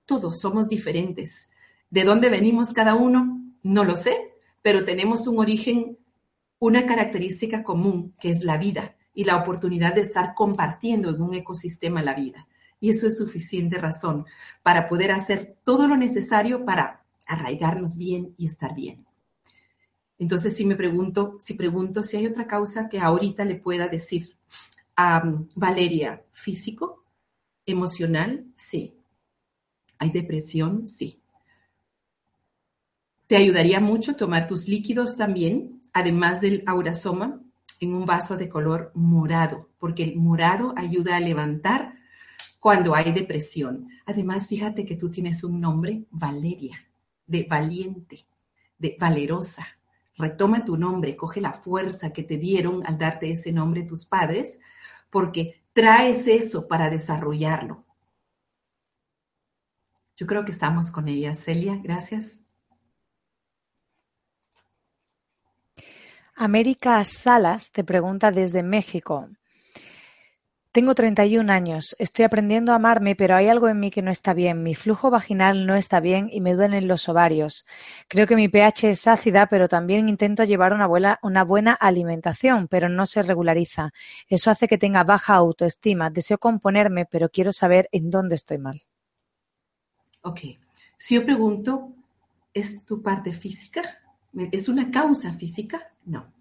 todos 0.05 0.41
somos 0.41 0.69
diferentes. 0.69 1.49
¿De 1.91 2.05
dónde 2.05 2.29
venimos 2.29 2.73
cada 2.73 2.97
uno? 2.97 3.41
No 3.63 3.85
lo 3.85 3.97
sé, 3.97 4.35
pero 4.63 4.85
tenemos 4.85 5.29
un 5.29 5.39
origen, 5.39 5.97
una 6.59 6.87
característica 6.87 7.63
común, 7.63 8.15
que 8.21 8.31
es 8.31 8.43
la 8.45 8.59
vida 8.59 8.97
y 9.15 9.25
la 9.25 9.37
oportunidad 9.37 9.95
de 9.95 10.01
estar 10.01 10.35
compartiendo 10.35 11.11
en 11.11 11.23
un 11.23 11.35
ecosistema 11.35 12.03
la 12.03 12.15
vida. 12.15 12.49
Y 12.81 12.91
eso 12.91 13.07
es 13.07 13.17
suficiente 13.17 13.79
razón 13.79 14.27
para 14.65 14.89
poder 14.89 15.13
hacer 15.13 15.57
todo 15.63 15.87
lo 15.87 15.97
necesario 15.97 16.65
para 16.65 17.05
arraigarnos 17.27 17.97
bien 17.97 18.35
y 18.37 18.47
estar 18.47 18.75
bien. 18.75 19.07
Entonces, 20.19 20.57
si 20.57 20.65
me 20.65 20.77
pregunto, 20.77 21.39
si 21.41 21.55
pregunto 21.55 22.03
si 22.03 22.17
hay 22.17 22.27
otra 22.27 22.47
causa 22.47 22.89
que 22.89 23.01
ahorita 23.01 23.45
le 23.45 23.57
pueda 23.57 23.89
decir 23.89 24.35
Valeria, 25.55 26.25
físico, 26.31 27.05
emocional, 27.67 28.47
sí. 28.55 28.97
¿Hay 29.99 30.11
depresión? 30.11 30.87
Sí. 30.87 31.21
Te 33.27 33.37
ayudaría 33.37 33.81
mucho 33.81 34.15
tomar 34.15 34.47
tus 34.47 34.69
líquidos 34.69 35.17
también, 35.17 35.81
además 35.93 36.41
del 36.41 36.63
aurasoma, 36.67 37.41
en 37.81 37.95
un 37.95 38.05
vaso 38.05 38.37
de 38.37 38.49
color 38.49 38.93
morado, 38.95 39.69
porque 39.79 40.05
el 40.05 40.17
morado 40.17 40.75
ayuda 40.77 41.17
a 41.17 41.21
levantar 41.21 41.95
cuando 42.61 42.95
hay 42.95 43.13
depresión. 43.13 43.89
Además, 44.07 44.47
fíjate 44.47 44.87
que 44.87 44.97
tú 44.97 45.11
tienes 45.11 45.43
un 45.43 45.61
nombre, 45.61 46.05
Valeria, 46.11 46.87
de 47.27 47.47
valiente, 47.49 48.27
de 48.79 48.97
valerosa. 48.99 49.67
Retoma 50.17 50.65
tu 50.65 50.77
nombre, 50.77 51.17
coge 51.17 51.41
la 51.41 51.53
fuerza 51.53 52.13
que 52.13 52.23
te 52.23 52.37
dieron 52.37 52.87
al 52.87 52.99
darte 52.99 53.31
ese 53.31 53.53
nombre 53.53 53.83
tus 53.83 54.07
padres, 54.07 54.61
porque 55.11 55.63
traes 55.73 56.29
eso 56.29 56.69
para 56.69 56.91
desarrollarlo. 56.91 57.83
Yo 60.17 60.27
creo 60.27 60.45
que 60.45 60.53
estamos 60.53 60.91
con 60.91 61.09
ella. 61.09 61.35
Celia, 61.35 61.81
gracias. 61.83 62.41
América 66.37 67.03
Salas 67.05 67.71
te 67.71 67.85
pregunta 67.85 68.31
desde 68.31 68.63
México. 68.63 69.29
Tengo 70.75 70.97
31 70.97 71.51
años, 71.51 71.95
estoy 72.01 72.25
aprendiendo 72.25 72.73
a 72.73 72.75
amarme, 72.75 73.15
pero 73.15 73.37
hay 73.37 73.47
algo 73.47 73.69
en 73.69 73.79
mí 73.79 73.93
que 73.93 74.03
no 74.03 74.11
está 74.11 74.35
bien. 74.35 74.65
Mi 74.65 74.75
flujo 74.75 75.09
vaginal 75.09 75.67
no 75.67 75.77
está 75.77 76.01
bien 76.01 76.29
y 76.33 76.41
me 76.41 76.55
duelen 76.55 76.89
los 76.89 77.09
ovarios. 77.09 77.65
Creo 78.09 78.27
que 78.27 78.35
mi 78.35 78.49
pH 78.49 78.91
es 78.91 79.07
ácida, 79.07 79.47
pero 79.47 79.69
también 79.69 80.09
intento 80.09 80.43
llevar 80.43 80.73
una 80.73 80.89
buena, 80.89 81.21
una 81.23 81.45
buena 81.45 81.75
alimentación, 81.75 82.67
pero 82.67 82.89
no 82.89 83.07
se 83.07 83.23
regulariza. 83.23 83.93
Eso 84.29 84.51
hace 84.51 84.67
que 84.67 84.77
tenga 84.77 85.05
baja 85.05 85.37
autoestima. 85.37 86.11
Deseo 86.11 86.39
componerme, 86.39 87.07
pero 87.07 87.29
quiero 87.29 87.53
saber 87.53 87.89
en 87.93 88.11
dónde 88.11 88.35
estoy 88.35 88.59
mal. 88.59 88.83
Ok. 90.23 90.41
Si 90.99 91.15
yo 91.15 91.25
pregunto, 91.25 91.93
¿es 92.53 92.85
tu 92.85 93.01
parte 93.01 93.33
física? 93.33 94.01
¿Es 94.51 94.69
una 94.69 94.91
causa 94.91 95.33
física? 95.33 95.93
No. 96.05 96.33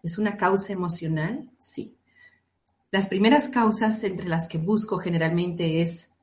¿Es 0.00 0.16
una 0.16 0.36
causa 0.36 0.72
emocional? 0.72 1.50
Sí. 1.58 1.96
Las 2.90 3.06
primeras 3.06 3.48
causas 3.48 4.02
entre 4.02 4.28
las 4.28 4.48
que 4.48 4.58
busco 4.58 4.98
generalmente 4.98 5.80
es 5.80 6.14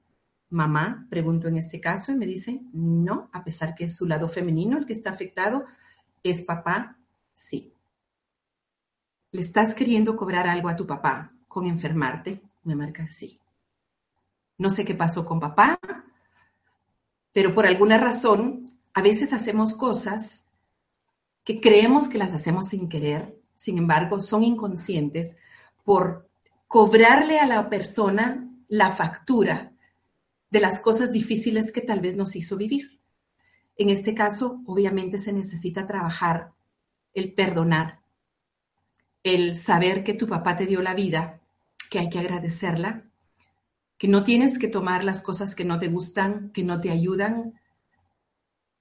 mamá, 0.49 1.07
pregunto 1.09 1.47
en 1.47 1.57
este 1.57 1.79
caso, 1.79 2.11
y 2.11 2.15
me 2.15 2.25
dice, 2.25 2.61
no, 2.73 3.29
a 3.31 3.43
pesar 3.43 3.73
que 3.73 3.85
es 3.85 3.95
su 3.95 4.05
lado 4.05 4.27
femenino 4.27 4.77
el 4.77 4.85
que 4.85 4.93
está 4.93 5.09
afectado, 5.09 5.65
es 6.23 6.41
papá, 6.41 6.97
sí. 7.33 7.73
¿Le 9.31 9.41
estás 9.41 9.75
queriendo 9.75 10.15
cobrar 10.15 10.47
algo 10.47 10.69
a 10.69 10.75
tu 10.75 10.85
papá 10.85 11.31
con 11.47 11.65
enfermarte? 11.65 12.41
Me 12.63 12.75
marca 12.75 13.07
sí. 13.07 13.39
No 14.57 14.69
sé 14.69 14.83
qué 14.83 14.95
pasó 14.95 15.25
con 15.25 15.39
papá, 15.39 15.79
pero 17.31 17.53
por 17.53 17.65
alguna 17.65 17.97
razón 17.97 18.63
a 18.93 19.01
veces 19.01 19.31
hacemos 19.31 19.73
cosas 19.73 20.47
que 21.43 21.61
creemos 21.61 22.09
que 22.09 22.17
las 22.17 22.33
hacemos 22.33 22.67
sin 22.67 22.89
querer, 22.89 23.39
sin 23.55 23.77
embargo 23.77 24.19
son 24.19 24.43
inconscientes 24.43 25.37
por 25.85 26.26
cobrarle 26.67 27.39
a 27.39 27.47
la 27.47 27.69
persona 27.69 28.49
la 28.67 28.91
factura 28.91 29.73
de 30.49 30.59
las 30.59 30.79
cosas 30.79 31.11
difíciles 31.11 31.71
que 31.71 31.81
tal 31.81 31.99
vez 31.99 32.15
nos 32.15 32.35
hizo 32.35 32.57
vivir. 32.57 32.99
En 33.77 33.89
este 33.89 34.13
caso, 34.13 34.61
obviamente 34.65 35.19
se 35.19 35.33
necesita 35.33 35.85
trabajar 35.87 36.53
el 37.13 37.33
perdonar, 37.33 38.01
el 39.23 39.55
saber 39.55 40.03
que 40.03 40.13
tu 40.13 40.27
papá 40.27 40.55
te 40.55 40.65
dio 40.65 40.81
la 40.81 40.93
vida, 40.93 41.41
que 41.89 41.99
hay 41.99 42.09
que 42.09 42.19
agradecerla, 42.19 43.05
que 43.97 44.07
no 44.07 44.23
tienes 44.23 44.59
que 44.59 44.67
tomar 44.67 45.03
las 45.03 45.21
cosas 45.21 45.55
que 45.55 45.65
no 45.65 45.79
te 45.79 45.87
gustan, 45.87 46.51
que 46.51 46.63
no 46.63 46.81
te 46.81 46.91
ayudan, 46.91 47.59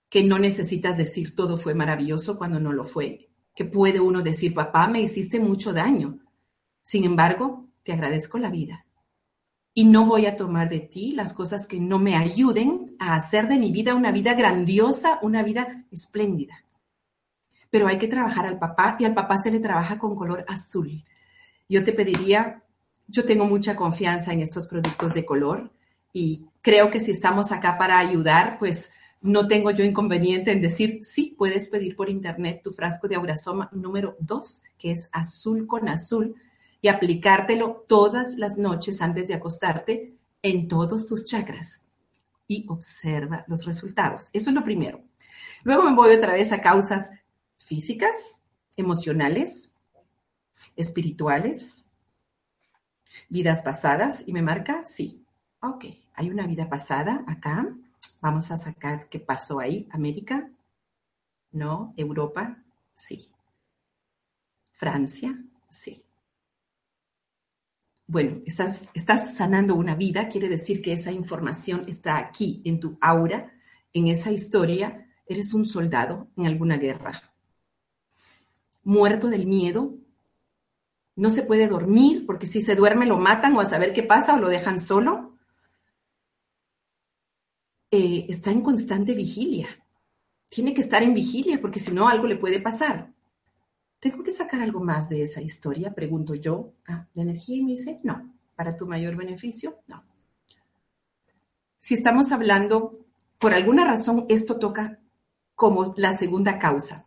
que 0.09 0.23
no 0.23 0.39
necesitas 0.39 0.97
decir 0.97 1.35
todo 1.35 1.57
fue 1.57 1.75
maravilloso 1.75 2.39
cuando 2.39 2.61
no 2.61 2.73
lo 2.73 2.85
fue, 2.85 3.29
que 3.55 3.65
puede 3.65 4.01
uno 4.01 4.23
decir, 4.23 4.55
papá, 4.55 4.87
me 4.89 5.01
hiciste 5.01 5.41
mucho 5.41 5.73
daño. 5.73 6.21
Sin 6.83 7.05
embargo, 7.05 7.66
te 7.87 7.93
agradezco 7.93 8.39
la 8.39 8.51
vida. 8.51 8.85
Y 9.73 9.85
no 9.85 10.07
voy 10.07 10.27
a 10.27 10.37
tomar 10.37 10.69
de 10.69 10.81
ti 10.81 11.13
las 11.13 11.33
cosas 11.33 11.67
que 11.67 11.79
no 11.79 11.99
me 12.01 12.17
ayuden 12.17 12.97
a 12.99 13.15
hacer 13.15 13.47
de 13.47 13.59
mi 13.59 13.71
vida 13.71 13.95
una 13.95 14.11
vida 14.11 14.35
grandiosa, 14.35 15.21
una 15.23 15.45
vida 15.45 15.85
espléndida. 15.93 16.65
Pero 17.71 17.87
hay 17.87 17.99
que 17.99 18.09
trabajar 18.09 18.45
al 18.47 18.59
papá 18.59 18.97
y 18.99 19.05
al 19.05 19.15
papá 19.15 19.39
se 19.39 19.53
le 19.53 19.61
trabaja 19.61 19.99
con 19.99 20.17
color 20.17 20.45
azul. 20.49 21.05
Yo 21.69 21.85
te 21.85 21.93
pediría, 21.93 22.65
yo 23.07 23.25
tengo 23.25 23.45
mucha 23.45 23.77
confianza 23.77 24.33
en 24.33 24.41
estos 24.41 24.67
productos 24.67 25.15
de 25.15 25.25
color 25.25 25.73
y 26.13 26.47
creo 26.63 26.91
que 26.91 26.99
si 26.99 27.13
estamos 27.13 27.53
acá 27.53 27.79
para 27.79 28.01
ayudar, 28.01 28.59
pues 28.59 28.91
no 29.21 29.47
tengo 29.47 29.71
yo 29.71 29.85
inconveniente 29.85 30.51
en 30.51 30.61
decir, 30.61 31.05
sí, 31.05 31.37
puedes 31.39 31.69
pedir 31.69 31.95
por 31.95 32.11
internet 32.11 32.63
tu 32.65 32.73
frasco 32.73 33.07
de 33.07 33.15
aurasoma 33.15 33.69
número 33.73 34.17
2, 34.19 34.63
que 34.77 34.91
es 34.91 35.09
azul 35.13 35.67
con 35.69 35.89
azul, 35.89 36.35
y 36.81 36.89
aplicártelo 36.89 37.85
todas 37.89 38.37
las 38.37 38.57
noches 38.57 39.01
antes 39.03 39.29
de 39.29 39.35
acostarte 39.35 40.17
en 40.43 40.69
todos 40.69 41.07
tus 41.07 41.25
chakras. 41.25 41.87
Y 42.49 42.67
observa 42.69 43.45
los 43.49 43.65
resultados. 43.65 44.29
Eso 44.33 44.51
es 44.51 44.55
lo 44.55 44.63
primero. 44.63 45.03
Luego 45.65 45.83
me 45.83 45.97
voy 45.97 46.15
otra 46.15 46.33
vez 46.33 46.53
a 46.53 46.61
causas 46.61 47.11
físicas, 47.59 48.43
emocionales, 48.77 49.75
espirituales, 50.77 51.87
vidas 53.29 53.63
pasadas. 53.63 54.29
Y 54.29 54.33
me 54.33 54.43
marca, 54.43 54.85
sí. 54.85 55.25
Ok, 55.61 55.87
hay 56.15 56.31
una 56.31 56.47
vida 56.47 56.69
pasada 56.69 57.25
acá. 57.27 57.69
Vamos 58.21 58.51
a 58.51 58.57
sacar 58.57 59.09
qué 59.09 59.19
pasó 59.19 59.59
ahí. 59.59 59.89
América, 59.91 60.49
no. 61.51 61.93
Europa, 61.97 62.63
sí. 62.95 63.29
Francia, 64.71 65.37
sí. 65.69 66.06
Bueno, 68.09 68.41
estás, 68.47 69.35
sanando 69.35 69.75
una 69.75 69.97
vida, 69.97 70.29
quiere 70.29 70.49
decir 70.49 70.81
que 70.81 70.93
esa 70.93 71.11
información 71.11 71.83
está 71.89 72.19
aquí, 72.19 72.63
en 72.65 72.79
tu 72.79 72.97
aura, 73.01 73.53
en 73.93 74.07
esa 74.07 74.31
historia. 74.31 75.09
Eres 75.27 75.53
un 75.55 75.67
soldado 75.67 76.29
en 76.37 76.47
alguna 76.47 76.77
guerra. 76.77 77.35
Muerto 78.85 79.29
del 79.29 79.47
miedo. 79.47 79.97
No 81.17 81.31
se 81.31 81.43
puede 81.43 81.67
dormir 81.67 82.27
porque 82.27 82.47
si 82.47 82.61
se 82.61 82.77
duerme 82.77 83.07
lo 83.07 83.19
matan 83.19 83.57
o 83.57 83.61
a 83.61 83.67
saber 83.67 83.93
qué 83.93 84.05
pasa 84.05 84.35
o 84.35 84.39
lo 84.39 84.49
dejan 84.49 84.79
solo. 84.79 85.37
Eh, 87.91 88.27
está 88.29 88.53
en 88.53 88.61
constante 88.61 89.15
vigilia. 89.15 89.69
Tiene 90.49 90.75
que 90.75 90.83
estar 90.83 91.03
en 91.03 91.15
vigilia 91.15 91.61
porque 91.61 91.81
si 91.81 91.91
no 91.91 92.07
algo 92.07 92.29
le 92.29 92.37
puede 92.37 92.61
pasar. 92.61 93.16
¿Tengo 94.01 94.23
que 94.23 94.31
sacar 94.31 94.61
algo 94.61 94.81
más 94.81 95.09
de 95.09 95.23
esa 95.23 95.41
historia? 95.41 95.95
Pregunto 95.95 96.35
yo. 96.35 96.73
Ah, 96.87 97.07
la 97.15 97.23
energía 97.23 97.57
y 97.57 97.63
me 97.63 97.73
dice, 97.73 98.01
no, 98.03 98.33
para 98.55 98.77
tu 98.77 98.87
mayor 98.87 99.17
beneficio, 99.17 99.81
no. 99.87 100.05
Si 101.79 101.95
estamos 101.95 102.33
hablando, 102.33 102.99
por 103.39 103.55
alguna 103.55 103.85
razón, 103.85 104.27
esto 104.29 104.59
toca 104.59 104.99
como 105.55 105.95
la 105.97 106.13
segunda 106.13 106.59
causa. 106.59 107.07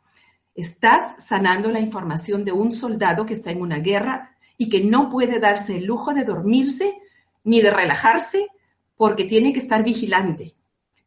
Estás 0.56 1.24
sanando 1.24 1.72
la 1.72 1.80
información 1.80 2.44
de 2.46 2.52
un 2.52 2.72
soldado 2.72 3.26
que 3.26 3.34
está 3.34 3.52
en 3.52 3.62
una 3.62 3.80
guerra 3.80 4.36
y 4.58 4.70
que 4.70 4.84
no 4.84 5.10
puede 5.10 5.40
darse 5.40 5.78
el 5.78 5.86
lujo 5.86 6.14
de 6.14 6.24
dormirse 6.24 6.98
ni 7.44 7.62
de 7.62 7.72
relajarse 7.72 8.48
porque 8.96 9.26
tiene 9.26 9.54
que 9.54 9.60
estar 9.60 9.84
vigilante, 9.84 10.56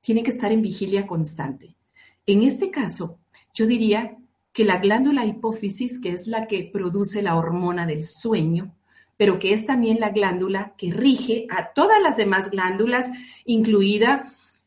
tiene 0.00 0.22
que 0.22 0.30
estar 0.30 0.50
en 0.52 0.62
vigilia 0.62 1.06
constante. 1.06 1.76
En 2.24 2.42
este 2.42 2.70
caso, 2.70 3.20
yo 3.52 3.66
diría 3.66 4.16
que 4.52 4.64
la 4.64 4.78
glándula 4.78 5.24
hipófisis, 5.24 5.98
que 5.98 6.10
es 6.10 6.26
la 6.26 6.46
que 6.46 6.70
produce 6.72 7.22
la 7.22 7.36
hormona 7.36 7.86
del 7.86 8.04
sueño, 8.04 8.74
pero 9.16 9.38
que 9.38 9.52
es 9.52 9.66
también 9.66 10.00
la 10.00 10.10
glándula 10.10 10.74
que 10.76 10.92
rige 10.92 11.46
a 11.50 11.72
todas 11.72 12.00
las 12.02 12.16
demás 12.16 12.50
glándulas, 12.50 13.10
incluida 13.44 14.22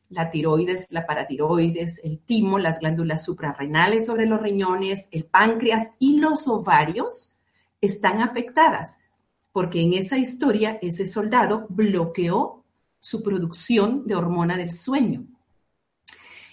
la 0.09 0.29
tiroides, 0.29 0.87
la 0.91 1.05
paratiroides, 1.05 2.01
el 2.03 2.19
timo, 2.19 2.59
las 2.59 2.79
glándulas 2.79 3.23
suprarrenales 3.23 4.05
sobre 4.05 4.25
los 4.25 4.41
riñones, 4.41 5.09
el 5.11 5.25
páncreas 5.25 5.91
y 5.99 6.19
los 6.19 6.47
ovarios, 6.47 7.33
están 7.81 8.21
afectadas, 8.21 8.99
porque 9.51 9.81
en 9.81 9.93
esa 9.93 10.17
historia 10.17 10.79
ese 10.81 11.05
soldado 11.05 11.67
bloqueó 11.69 12.63
su 12.99 13.21
producción 13.21 14.07
de 14.07 14.15
hormona 14.15 14.57
del 14.57 14.71
sueño. 14.71 15.27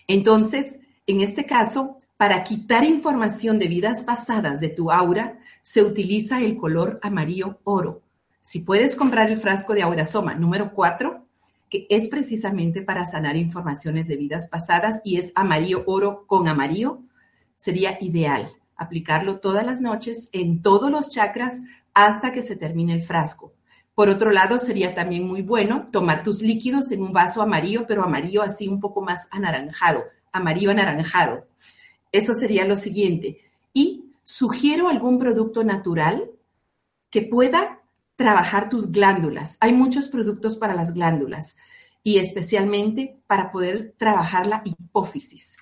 Entonces, 0.06 0.80
en 1.06 1.20
este 1.20 1.46
caso, 1.46 1.98
para 2.22 2.44
quitar 2.44 2.84
información 2.84 3.58
de 3.58 3.66
vidas 3.66 4.04
pasadas 4.04 4.60
de 4.60 4.68
tu 4.68 4.92
aura, 4.92 5.40
se 5.64 5.82
utiliza 5.82 6.40
el 6.40 6.56
color 6.56 7.00
amarillo 7.02 7.58
oro. 7.64 8.02
Si 8.42 8.60
puedes 8.60 8.94
comprar 8.94 9.28
el 9.28 9.36
frasco 9.36 9.74
de 9.74 9.82
Aurasoma 9.82 10.34
número 10.34 10.72
4, 10.72 11.26
que 11.68 11.88
es 11.90 12.06
precisamente 12.06 12.80
para 12.80 13.06
sanar 13.06 13.36
informaciones 13.36 14.06
de 14.06 14.18
vidas 14.18 14.46
pasadas 14.46 15.02
y 15.04 15.16
es 15.16 15.32
amarillo 15.34 15.82
oro 15.86 16.24
con 16.28 16.46
amarillo, 16.46 17.00
sería 17.56 17.98
ideal 18.00 18.48
aplicarlo 18.76 19.40
todas 19.40 19.66
las 19.66 19.80
noches 19.80 20.28
en 20.30 20.62
todos 20.62 20.92
los 20.92 21.10
chakras 21.10 21.60
hasta 21.92 22.30
que 22.30 22.44
se 22.44 22.54
termine 22.54 22.92
el 22.92 23.02
frasco. 23.02 23.52
Por 23.96 24.08
otro 24.08 24.30
lado, 24.30 24.60
sería 24.60 24.94
también 24.94 25.26
muy 25.26 25.42
bueno 25.42 25.86
tomar 25.90 26.22
tus 26.22 26.40
líquidos 26.40 26.92
en 26.92 27.02
un 27.02 27.12
vaso 27.12 27.42
amarillo, 27.42 27.84
pero 27.88 28.04
amarillo 28.04 28.42
así 28.42 28.68
un 28.68 28.78
poco 28.78 29.02
más 29.02 29.26
anaranjado, 29.32 30.04
amarillo 30.30 30.70
anaranjado. 30.70 31.48
Eso 32.12 32.34
sería 32.34 32.66
lo 32.66 32.76
siguiente. 32.76 33.40
Y 33.72 34.12
sugiero 34.22 34.88
algún 34.88 35.18
producto 35.18 35.64
natural 35.64 36.30
que 37.10 37.22
pueda 37.22 37.80
trabajar 38.16 38.68
tus 38.68 38.92
glándulas. 38.92 39.56
Hay 39.60 39.72
muchos 39.72 40.08
productos 40.08 40.56
para 40.56 40.74
las 40.74 40.94
glándulas 40.94 41.56
y 42.04 42.18
especialmente 42.18 43.20
para 43.26 43.50
poder 43.50 43.94
trabajar 43.98 44.46
la 44.46 44.62
hipófisis. 44.64 45.56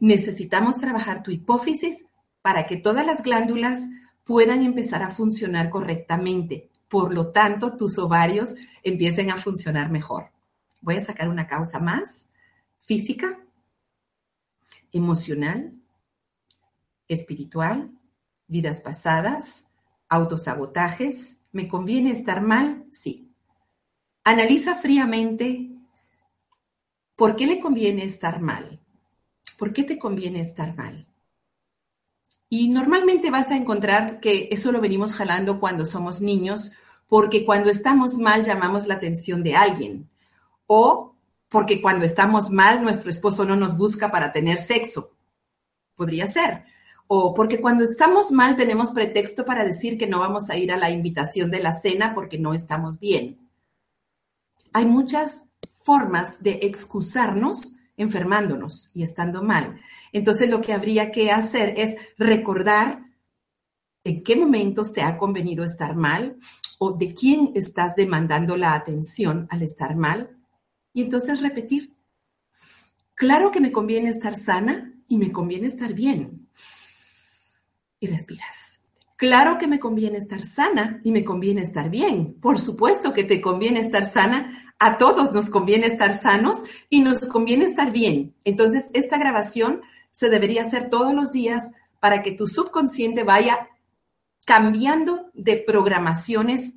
necesitamos 0.00 0.76
trabajar 0.76 1.22
tu 1.22 1.30
hipófisis 1.30 2.04
para 2.42 2.66
que 2.66 2.76
todas 2.76 3.06
las 3.06 3.22
glándulas 3.22 3.88
puedan 4.24 4.62
empezar 4.62 5.02
a 5.02 5.10
funcionar 5.10 5.70
correctamente. 5.70 6.68
Por 6.88 7.14
lo 7.14 7.28
tanto, 7.28 7.76
tus 7.76 7.98
ovarios 7.98 8.54
empiecen 8.82 9.30
a 9.30 9.38
funcionar 9.38 9.90
mejor. 9.90 10.30
Voy 10.82 10.96
a 10.96 11.00
sacar 11.00 11.28
una 11.28 11.46
causa 11.46 11.80
más 11.80 12.28
física 12.80 13.38
emocional, 14.94 15.74
espiritual 17.08 17.90
vidas 18.46 18.80
pasadas, 18.80 19.66
autosabotajes. 20.08 21.40
¿Me 21.52 21.68
conviene 21.68 22.10
estar 22.10 22.42
mal? 22.42 22.86
Sí. 22.90 23.30
Analiza 24.24 24.74
fríamente 24.74 25.70
por 27.16 27.36
qué 27.36 27.46
le 27.46 27.60
conviene 27.60 28.04
estar 28.04 28.40
mal. 28.40 28.80
¿Por 29.58 29.72
qué 29.72 29.84
te 29.84 29.98
conviene 29.98 30.40
estar 30.40 30.76
mal? 30.76 31.06
Y 32.48 32.68
normalmente 32.68 33.30
vas 33.30 33.50
a 33.50 33.56
encontrar 33.56 34.20
que 34.20 34.48
eso 34.50 34.72
lo 34.72 34.80
venimos 34.80 35.14
jalando 35.14 35.60
cuando 35.60 35.86
somos 35.86 36.20
niños, 36.20 36.72
porque 37.08 37.44
cuando 37.44 37.70
estamos 37.70 38.18
mal 38.18 38.44
llamamos 38.44 38.86
la 38.86 38.94
atención 38.94 39.42
de 39.42 39.54
alguien. 39.54 40.10
O 40.66 41.13
porque 41.54 41.80
cuando 41.80 42.04
estamos 42.04 42.50
mal 42.50 42.82
nuestro 42.82 43.10
esposo 43.10 43.44
no 43.44 43.54
nos 43.54 43.76
busca 43.76 44.10
para 44.10 44.32
tener 44.32 44.58
sexo. 44.58 45.16
Podría 45.94 46.26
ser. 46.26 46.64
O 47.06 47.32
porque 47.32 47.60
cuando 47.60 47.84
estamos 47.84 48.32
mal 48.32 48.56
tenemos 48.56 48.90
pretexto 48.90 49.44
para 49.44 49.64
decir 49.64 49.96
que 49.96 50.08
no 50.08 50.18
vamos 50.18 50.50
a 50.50 50.56
ir 50.56 50.72
a 50.72 50.76
la 50.76 50.90
invitación 50.90 51.52
de 51.52 51.60
la 51.60 51.72
cena 51.72 52.12
porque 52.12 52.40
no 52.40 52.54
estamos 52.54 52.98
bien. 52.98 53.48
Hay 54.72 54.84
muchas 54.84 55.48
formas 55.70 56.42
de 56.42 56.58
excusarnos 56.62 57.76
enfermándonos 57.96 58.90
y 58.92 59.04
estando 59.04 59.40
mal. 59.40 59.80
Entonces 60.12 60.50
lo 60.50 60.60
que 60.60 60.72
habría 60.72 61.12
que 61.12 61.30
hacer 61.30 61.74
es 61.76 61.96
recordar 62.18 63.04
en 64.02 64.24
qué 64.24 64.34
momentos 64.34 64.92
te 64.92 65.02
ha 65.02 65.16
convenido 65.16 65.62
estar 65.62 65.94
mal 65.94 66.36
o 66.80 66.96
de 66.96 67.14
quién 67.14 67.52
estás 67.54 67.94
demandando 67.94 68.56
la 68.56 68.74
atención 68.74 69.46
al 69.50 69.62
estar 69.62 69.94
mal 69.94 70.34
y 70.94 71.02
entonces 71.02 71.42
repetir. 71.42 71.92
Claro 73.14 73.50
que 73.50 73.60
me 73.60 73.72
conviene 73.72 74.08
estar 74.08 74.34
sana 74.36 74.94
y 75.06 75.18
me 75.18 75.30
conviene 75.30 75.66
estar 75.66 75.92
bien. 75.92 76.48
Y 78.00 78.06
respiras. 78.06 78.82
Claro 79.16 79.58
que 79.58 79.66
me 79.66 79.78
conviene 79.78 80.18
estar 80.18 80.42
sana 80.42 81.00
y 81.04 81.12
me 81.12 81.24
conviene 81.24 81.60
estar 81.60 81.90
bien. 81.90 82.34
Por 82.40 82.58
supuesto 82.58 83.12
que 83.12 83.24
te 83.24 83.40
conviene 83.40 83.80
estar 83.80 84.06
sana 84.06 84.64
a 84.78 84.98
todos 84.98 85.32
nos 85.32 85.50
conviene 85.50 85.86
estar 85.86 86.14
sanos 86.14 86.62
y 86.90 87.00
nos 87.00 87.20
conviene 87.20 87.64
estar 87.64 87.92
bien. 87.92 88.34
Entonces, 88.44 88.90
esta 88.92 89.18
grabación 89.18 89.82
se 90.10 90.28
debería 90.28 90.62
hacer 90.62 90.90
todos 90.90 91.14
los 91.14 91.32
días 91.32 91.72
para 92.00 92.22
que 92.22 92.32
tu 92.32 92.46
subconsciente 92.46 93.22
vaya 93.22 93.70
cambiando 94.44 95.30
de 95.32 95.56
programaciones 95.56 96.74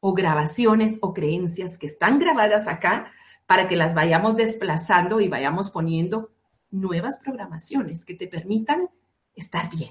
o 0.00 0.14
grabaciones 0.14 0.98
o 1.00 1.12
creencias 1.12 1.76
que 1.76 1.86
están 1.86 2.18
grabadas 2.18 2.68
acá 2.68 3.10
para 3.50 3.66
que 3.66 3.74
las 3.74 3.94
vayamos 3.94 4.36
desplazando 4.36 5.20
y 5.20 5.26
vayamos 5.26 5.70
poniendo 5.70 6.30
nuevas 6.70 7.18
programaciones 7.18 8.04
que 8.04 8.14
te 8.14 8.28
permitan 8.28 8.88
estar 9.34 9.68
bien. 9.68 9.90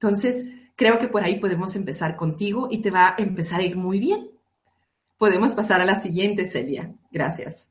Entonces, 0.00 0.46
creo 0.74 0.98
que 0.98 1.08
por 1.08 1.22
ahí 1.24 1.40
podemos 1.40 1.76
empezar 1.76 2.16
contigo 2.16 2.68
y 2.70 2.78
te 2.78 2.90
va 2.90 3.08
a 3.08 3.16
empezar 3.18 3.60
a 3.60 3.64
ir 3.64 3.76
muy 3.76 3.98
bien. 3.98 4.30
Podemos 5.18 5.54
pasar 5.54 5.82
a 5.82 5.84
la 5.84 6.00
siguiente, 6.00 6.48
Celia. 6.48 6.94
Gracias. 7.10 7.68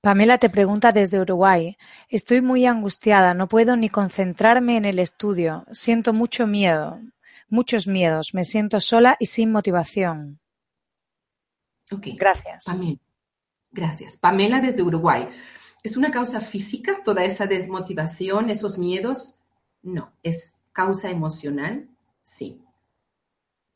Pamela 0.00 0.38
te 0.38 0.50
pregunta 0.50 0.90
desde 0.90 1.20
Uruguay. 1.20 1.76
Estoy 2.08 2.40
muy 2.40 2.66
angustiada, 2.66 3.34
no 3.34 3.46
puedo 3.46 3.76
ni 3.76 3.88
concentrarme 3.88 4.76
en 4.76 4.84
el 4.84 4.98
estudio. 4.98 5.64
Siento 5.70 6.12
mucho 6.12 6.48
miedo, 6.48 6.98
muchos 7.48 7.86
miedos. 7.86 8.34
Me 8.34 8.42
siento 8.42 8.80
sola 8.80 9.16
y 9.20 9.26
sin 9.26 9.52
motivación. 9.52 10.41
Ok. 11.92 12.08
Gracias. 12.16 12.64
Pamela. 12.64 12.98
Gracias. 13.70 14.16
Pamela 14.16 14.60
desde 14.60 14.82
Uruguay. 14.82 15.28
¿Es 15.82 15.96
una 15.96 16.10
causa 16.10 16.40
física 16.40 17.02
toda 17.04 17.24
esa 17.24 17.46
desmotivación, 17.46 18.50
esos 18.50 18.78
miedos? 18.78 19.36
No. 19.82 20.12
¿Es 20.22 20.54
causa 20.72 21.10
emocional? 21.10 21.88
Sí. 22.22 22.62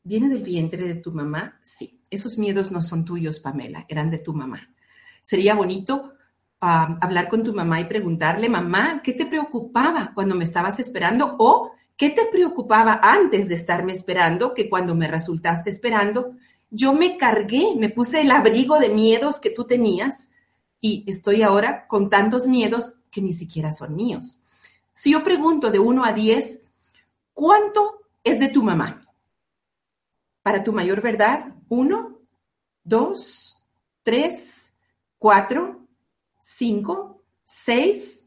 ¿Viene 0.03 0.29
del 0.29 0.43
vientre 0.43 0.87
de 0.87 0.95
tu 0.95 1.11
mamá? 1.11 1.59
Sí. 1.63 2.01
Esos 2.09 2.37
miedos 2.37 2.71
no 2.71 2.81
son 2.81 3.03
tuyos, 3.03 3.39
Pamela, 3.39 3.85
eran 3.89 4.09
de 4.09 4.19
tu 4.19 4.33
mamá. 4.33 4.73
Sería 5.21 5.55
bonito 5.55 6.13
hablar 6.59 7.29
con 7.29 7.43
tu 7.43 7.53
mamá 7.53 7.81
y 7.81 7.85
preguntarle, 7.85 8.49
mamá, 8.49 9.01
¿qué 9.03 9.13
te 9.13 9.25
preocupaba 9.25 10.11
cuando 10.15 10.33
me 10.33 10.43
estabas 10.43 10.79
esperando? 10.79 11.35
O, 11.37 11.71
¿qué 11.97 12.09
te 12.09 12.25
preocupaba 12.31 12.99
antes 13.03 13.49
de 13.49 13.55
estarme 13.55 13.91
esperando 13.91 14.53
que 14.53 14.69
cuando 14.69 14.95
me 14.95 15.07
resultaste 15.07 15.69
esperando? 15.69 16.35
Yo 16.69 16.93
me 16.93 17.17
cargué, 17.17 17.75
me 17.75 17.89
puse 17.89 18.21
el 18.21 18.31
abrigo 18.31 18.79
de 18.79 18.89
miedos 18.89 19.39
que 19.39 19.49
tú 19.49 19.65
tenías 19.65 20.31
y 20.81 21.03
estoy 21.07 21.41
ahora 21.41 21.87
con 21.87 22.09
tantos 22.09 22.47
miedos 22.47 22.95
que 23.09 23.21
ni 23.21 23.33
siquiera 23.33 23.71
son 23.71 23.95
míos. 23.95 24.39
Si 24.93 25.11
yo 25.11 25.23
pregunto 25.23 25.71
de 25.71 25.79
1 25.79 26.03
a 26.03 26.11
10, 26.11 26.61
¿cuánto 27.33 28.01
es 28.23 28.39
de 28.39 28.49
tu 28.49 28.63
mamá? 28.63 29.07
Para 30.43 30.63
tu 30.63 30.73
mayor 30.73 31.01
verdad, 31.01 31.53
uno, 31.69 32.19
dos, 32.83 33.57
tres, 34.03 34.73
cuatro, 35.17 35.85
cinco, 36.39 37.23
seis, 37.45 38.26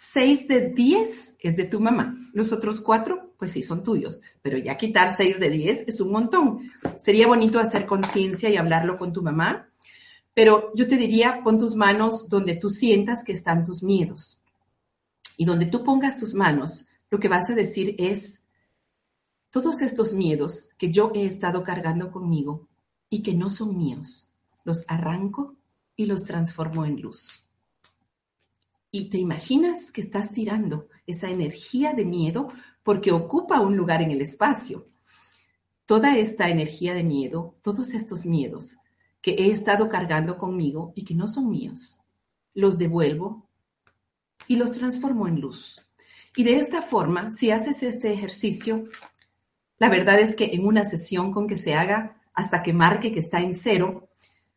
seis 0.00 0.46
de 0.46 0.60
diez 0.60 1.34
es 1.40 1.56
de 1.56 1.64
tu 1.64 1.80
mamá. 1.80 2.16
Los 2.32 2.52
otros 2.52 2.80
cuatro, 2.80 3.34
pues 3.36 3.50
sí, 3.50 3.64
son 3.64 3.82
tuyos, 3.82 4.20
pero 4.42 4.56
ya 4.56 4.78
quitar 4.78 5.12
seis 5.12 5.40
de 5.40 5.50
diez 5.50 5.82
es 5.88 6.00
un 6.00 6.12
montón. 6.12 6.70
Sería 6.98 7.26
bonito 7.26 7.58
hacer 7.58 7.84
conciencia 7.84 8.48
y 8.48 8.56
hablarlo 8.56 8.96
con 8.96 9.12
tu 9.12 9.22
mamá, 9.22 9.68
pero 10.34 10.70
yo 10.76 10.86
te 10.86 10.96
diría, 10.96 11.40
pon 11.42 11.58
tus 11.58 11.74
manos 11.74 12.28
donde 12.28 12.54
tú 12.54 12.70
sientas 12.70 13.24
que 13.24 13.32
están 13.32 13.64
tus 13.64 13.82
miedos. 13.82 14.40
Y 15.36 15.44
donde 15.44 15.66
tú 15.66 15.82
pongas 15.82 16.16
tus 16.16 16.32
manos, 16.32 16.86
lo 17.10 17.18
que 17.18 17.28
vas 17.28 17.50
a 17.50 17.56
decir 17.56 17.96
es, 17.98 18.44
todos 19.50 19.82
estos 19.82 20.12
miedos 20.12 20.68
que 20.78 20.92
yo 20.92 21.10
he 21.12 21.24
estado 21.24 21.64
cargando 21.64 22.12
conmigo 22.12 22.68
y 23.10 23.24
que 23.24 23.34
no 23.34 23.50
son 23.50 23.76
míos, 23.76 24.32
los 24.62 24.84
arranco 24.86 25.56
y 25.96 26.06
los 26.06 26.22
transformo 26.22 26.84
en 26.84 27.00
luz. 27.00 27.47
Y 28.90 29.10
te 29.10 29.18
imaginas 29.18 29.92
que 29.92 30.00
estás 30.00 30.32
tirando 30.32 30.88
esa 31.06 31.30
energía 31.30 31.92
de 31.92 32.04
miedo 32.04 32.48
porque 32.82 33.12
ocupa 33.12 33.60
un 33.60 33.76
lugar 33.76 34.00
en 34.00 34.10
el 34.10 34.22
espacio. 34.22 34.88
Toda 35.84 36.16
esta 36.16 36.48
energía 36.48 36.94
de 36.94 37.04
miedo, 37.04 37.56
todos 37.62 37.94
estos 37.94 38.24
miedos 38.24 38.76
que 39.20 39.32
he 39.32 39.50
estado 39.50 39.88
cargando 39.88 40.38
conmigo 40.38 40.92
y 40.94 41.04
que 41.04 41.14
no 41.14 41.26
son 41.26 41.50
míos, 41.50 42.00
los 42.54 42.78
devuelvo 42.78 43.48
y 44.46 44.56
los 44.56 44.72
transformo 44.72 45.28
en 45.28 45.40
luz. 45.40 45.86
Y 46.34 46.44
de 46.44 46.56
esta 46.56 46.82
forma, 46.82 47.30
si 47.30 47.50
haces 47.50 47.82
este 47.82 48.12
ejercicio, 48.12 48.84
la 49.78 49.88
verdad 49.88 50.18
es 50.18 50.34
que 50.34 50.50
en 50.54 50.66
una 50.66 50.84
sesión 50.84 51.32
con 51.32 51.46
que 51.46 51.56
se 51.56 51.74
haga 51.74 52.20
hasta 52.32 52.62
que 52.62 52.72
marque 52.72 53.12
que 53.12 53.20
está 53.20 53.40
en 53.40 53.54
cero, 53.54 54.08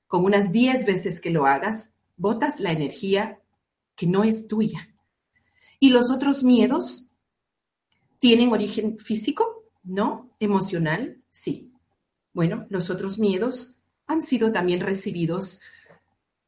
con 0.08 0.24
unas 0.24 0.52
10 0.52 0.86
veces 0.86 1.20
que 1.20 1.32
lo 1.32 1.46
hagas, 1.46 1.96
botas 2.18 2.60
la 2.60 2.72
energía 2.72 3.41
que 4.02 4.08
no 4.08 4.24
es 4.24 4.48
tuya. 4.48 4.90
Y 5.80 5.92
los 5.92 6.10
otros 6.10 6.44
miedos 6.44 7.08
tienen 8.18 8.52
origen 8.52 8.98
físico, 8.98 9.70
¿no? 9.84 10.36
Emocional, 10.40 11.22
sí. 11.30 11.72
Bueno, 12.34 12.66
los 12.70 12.90
otros 12.90 13.20
miedos 13.20 13.76
han 14.08 14.24
sido 14.24 14.52
también 14.52 14.80
recibidos 14.80 15.62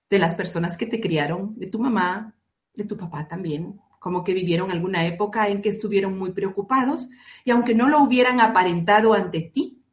de 0.09 0.17
las 0.17 0.33
personas 0.33 0.77
que 0.77 0.87
te 0.87 0.99
criaron, 0.99 1.55
de 1.55 1.67
tu 1.67 1.77
mamá, 1.77 2.35
de 2.73 2.85
tu 2.85 2.97
papá 2.97 3.27
también, 3.27 3.79
como 3.99 4.23
que 4.23 4.33
vivieron 4.33 4.71
alguna 4.71 5.05
época 5.05 5.47
en 5.47 5.61
que 5.61 5.69
estuvieron 5.69 6.17
muy 6.17 6.31
preocupados 6.31 7.07
y 7.45 7.51
aunque 7.51 7.75
no 7.75 7.87
lo 7.87 8.01
hubieran 8.01 8.41
aparentado 8.41 9.13
ante 9.13 9.41
ti, 9.41 9.83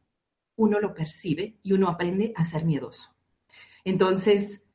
uno 0.57 0.81
lo 0.81 0.95
percibe 0.95 1.59
y 1.63 1.75
uno 1.75 1.89
aprende 1.89 2.33
a 2.37 2.43
ser 2.43 2.65
miedoso. 2.65 3.15
Entonces, 3.85 4.70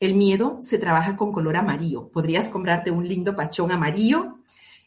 el 0.00 0.14
miedo 0.14 0.56
se 0.60 0.78
trabaja 0.78 1.16
con 1.16 1.30
color 1.30 1.56
amarillo. 1.56 2.08
Podrías 2.08 2.48
comprarte 2.48 2.90
un 2.90 3.06
lindo 3.06 3.36
pachón 3.36 3.70
amarillo 3.70 4.38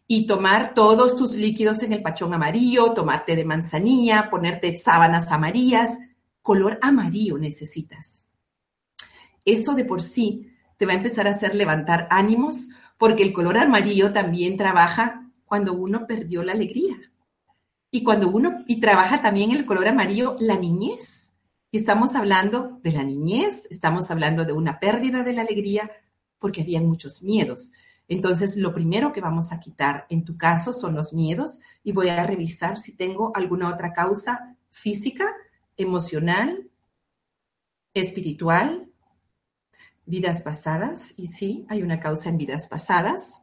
y 0.07 0.25
tomar 0.25 0.73
todos 0.73 1.15
tus 1.15 1.35
líquidos 1.35 1.83
en 1.83 1.93
el 1.93 2.01
pachón 2.01 2.33
amarillo, 2.33 2.93
tomarte 2.93 3.35
de 3.35 3.45
manzanilla, 3.45 4.29
ponerte 4.31 4.77
sábanas 4.77 5.31
amarillas. 5.31 5.99
Color 6.41 6.79
amarillo 6.81 7.37
necesitas. 7.37 8.25
Eso 9.45 9.75
de 9.75 9.85
por 9.85 10.01
sí 10.01 10.51
te 10.77 10.85
va 10.85 10.93
a 10.93 10.97
empezar 10.97 11.27
a 11.27 11.31
hacer 11.31 11.53
levantar 11.53 12.07
ánimos 12.09 12.69
porque 12.97 13.23
el 13.23 13.33
color 13.33 13.57
amarillo 13.57 14.11
también 14.11 14.57
trabaja 14.57 15.29
cuando 15.45 15.73
uno 15.73 16.07
perdió 16.07 16.43
la 16.43 16.53
alegría. 16.53 16.95
Y 17.91 18.03
cuando 18.03 18.29
uno, 18.29 18.63
y 18.65 18.79
trabaja 18.79 19.21
también 19.21 19.51
el 19.51 19.65
color 19.65 19.87
amarillo 19.87 20.35
la 20.39 20.57
niñez. 20.57 21.22
Estamos 21.77 22.15
hablando 22.15 22.79
de 22.83 22.91
la 22.91 23.03
niñez, 23.03 23.67
estamos 23.71 24.11
hablando 24.11 24.45
de 24.45 24.53
una 24.53 24.79
pérdida 24.79 25.23
de 25.23 25.33
la 25.33 25.41
alegría 25.41 25.91
porque 26.39 26.61
había 26.61 26.81
muchos 26.81 27.23
miedos. 27.23 27.71
Entonces, 28.07 28.57
lo 28.57 28.73
primero 28.73 29.13
que 29.13 29.21
vamos 29.21 29.51
a 29.51 29.59
quitar 29.59 30.05
en 30.09 30.23
tu 30.23 30.37
caso 30.37 30.73
son 30.73 30.93
los 30.93 31.13
miedos 31.13 31.61
y 31.83 31.91
voy 31.93 32.09
a 32.09 32.25
revisar 32.25 32.77
si 32.77 32.95
tengo 32.95 33.31
alguna 33.35 33.69
otra 33.69 33.93
causa 33.93 34.55
física, 34.69 35.33
emocional, 35.77 36.69
espiritual, 37.93 38.91
vidas 40.05 40.41
pasadas, 40.41 41.13
y 41.17 41.27
sí, 41.27 41.65
hay 41.69 41.81
una 41.81 41.99
causa 41.99 42.29
en 42.29 42.37
vidas 42.37 42.67
pasadas. 42.67 43.39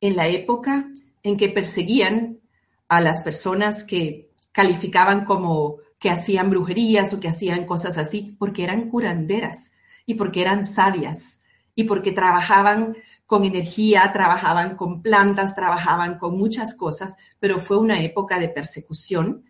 en 0.00 0.16
la 0.16 0.26
época 0.26 0.90
en 1.22 1.36
que 1.36 1.48
perseguían 1.48 2.40
a 2.88 3.00
las 3.00 3.22
personas 3.22 3.84
que 3.84 4.32
calificaban 4.50 5.24
como 5.24 5.78
que 6.02 6.10
hacían 6.10 6.50
brujerías 6.50 7.14
o 7.14 7.20
que 7.20 7.28
hacían 7.28 7.64
cosas 7.64 7.96
así, 7.96 8.34
porque 8.40 8.64
eran 8.64 8.90
curanderas 8.90 9.72
y 10.04 10.14
porque 10.14 10.42
eran 10.42 10.66
sabias 10.66 11.42
y 11.76 11.84
porque 11.84 12.10
trabajaban 12.10 12.96
con 13.24 13.44
energía, 13.44 14.10
trabajaban 14.12 14.76
con 14.76 15.00
plantas, 15.00 15.54
trabajaban 15.54 16.18
con 16.18 16.36
muchas 16.36 16.74
cosas, 16.74 17.16
pero 17.38 17.60
fue 17.60 17.78
una 17.78 18.02
época 18.02 18.40
de 18.40 18.48
persecución 18.48 19.44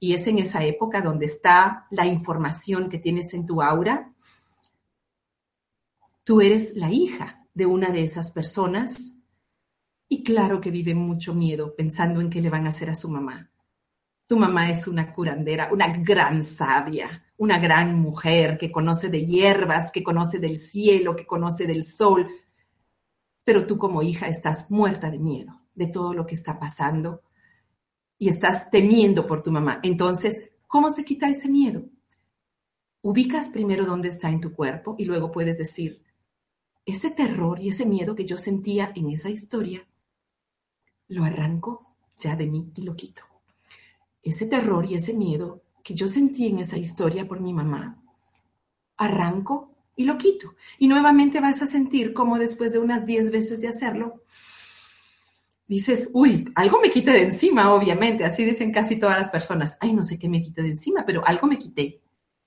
y 0.00 0.14
es 0.14 0.26
en 0.26 0.38
esa 0.38 0.64
época 0.64 1.02
donde 1.02 1.26
está 1.26 1.86
la 1.90 2.06
información 2.06 2.88
que 2.88 2.98
tienes 2.98 3.34
en 3.34 3.44
tu 3.44 3.60
aura. 3.60 4.10
Tú 6.24 6.40
eres 6.40 6.74
la 6.74 6.90
hija 6.90 7.44
de 7.52 7.66
una 7.66 7.90
de 7.90 8.02
esas 8.02 8.30
personas 8.30 9.18
y 10.08 10.24
claro 10.24 10.58
que 10.58 10.70
vive 10.70 10.94
mucho 10.94 11.34
miedo 11.34 11.76
pensando 11.76 12.22
en 12.22 12.30
qué 12.30 12.40
le 12.40 12.48
van 12.48 12.64
a 12.64 12.70
hacer 12.70 12.88
a 12.88 12.94
su 12.94 13.10
mamá. 13.10 13.50
Tu 14.28 14.36
mamá 14.36 14.70
es 14.70 14.86
una 14.86 15.14
curandera, 15.14 15.70
una 15.72 15.88
gran 15.88 16.44
sabia, 16.44 17.24
una 17.38 17.58
gran 17.58 17.98
mujer 17.98 18.58
que 18.58 18.70
conoce 18.70 19.08
de 19.08 19.24
hierbas, 19.24 19.90
que 19.90 20.02
conoce 20.02 20.38
del 20.38 20.58
cielo, 20.58 21.16
que 21.16 21.26
conoce 21.26 21.66
del 21.66 21.82
sol. 21.82 22.28
Pero 23.42 23.66
tú 23.66 23.78
como 23.78 24.02
hija 24.02 24.28
estás 24.28 24.70
muerta 24.70 25.10
de 25.10 25.18
miedo 25.18 25.62
de 25.74 25.86
todo 25.86 26.12
lo 26.12 26.26
que 26.26 26.34
está 26.34 26.58
pasando 26.58 27.22
y 28.18 28.28
estás 28.28 28.70
temiendo 28.70 29.26
por 29.26 29.42
tu 29.42 29.50
mamá. 29.50 29.80
Entonces, 29.82 30.50
¿cómo 30.66 30.90
se 30.90 31.06
quita 31.06 31.30
ese 31.30 31.48
miedo? 31.48 31.88
Ubicas 33.00 33.48
primero 33.48 33.86
dónde 33.86 34.10
está 34.10 34.28
en 34.28 34.42
tu 34.42 34.52
cuerpo 34.52 34.94
y 34.98 35.06
luego 35.06 35.32
puedes 35.32 35.56
decir, 35.56 36.02
ese 36.84 37.12
terror 37.12 37.60
y 37.60 37.68
ese 37.70 37.86
miedo 37.86 38.14
que 38.14 38.26
yo 38.26 38.36
sentía 38.36 38.92
en 38.94 39.08
esa 39.08 39.30
historia, 39.30 39.88
lo 41.06 41.24
arranco 41.24 41.96
ya 42.18 42.36
de 42.36 42.46
mí 42.46 42.70
y 42.74 42.82
lo 42.82 42.94
quito 42.94 43.22
ese 44.30 44.46
terror 44.46 44.86
y 44.86 44.94
ese 44.94 45.14
miedo 45.14 45.62
que 45.82 45.94
yo 45.94 46.08
sentí 46.08 46.46
en 46.46 46.58
esa 46.58 46.76
historia 46.76 47.26
por 47.26 47.40
mi 47.40 47.52
mamá, 47.52 48.02
arranco 48.96 49.74
y 49.96 50.04
lo 50.04 50.18
quito. 50.18 50.54
Y 50.78 50.88
nuevamente 50.88 51.40
vas 51.40 51.62
a 51.62 51.66
sentir 51.66 52.12
como 52.12 52.38
después 52.38 52.72
de 52.72 52.78
unas 52.78 53.06
10 53.06 53.30
veces 53.30 53.60
de 53.60 53.68
hacerlo, 53.68 54.22
dices, 55.66 56.10
uy, 56.12 56.50
algo 56.54 56.80
me 56.80 56.90
quité 56.90 57.12
de 57.12 57.22
encima, 57.22 57.72
obviamente. 57.72 58.24
Así 58.24 58.44
dicen 58.44 58.72
casi 58.72 58.96
todas 58.96 59.18
las 59.18 59.30
personas. 59.30 59.76
Ay, 59.80 59.92
no 59.92 60.04
sé 60.04 60.18
qué 60.18 60.28
me 60.28 60.42
quité 60.42 60.62
de 60.62 60.70
encima, 60.70 61.04
pero 61.06 61.26
algo 61.26 61.46
me 61.46 61.58
quité. 61.58 62.00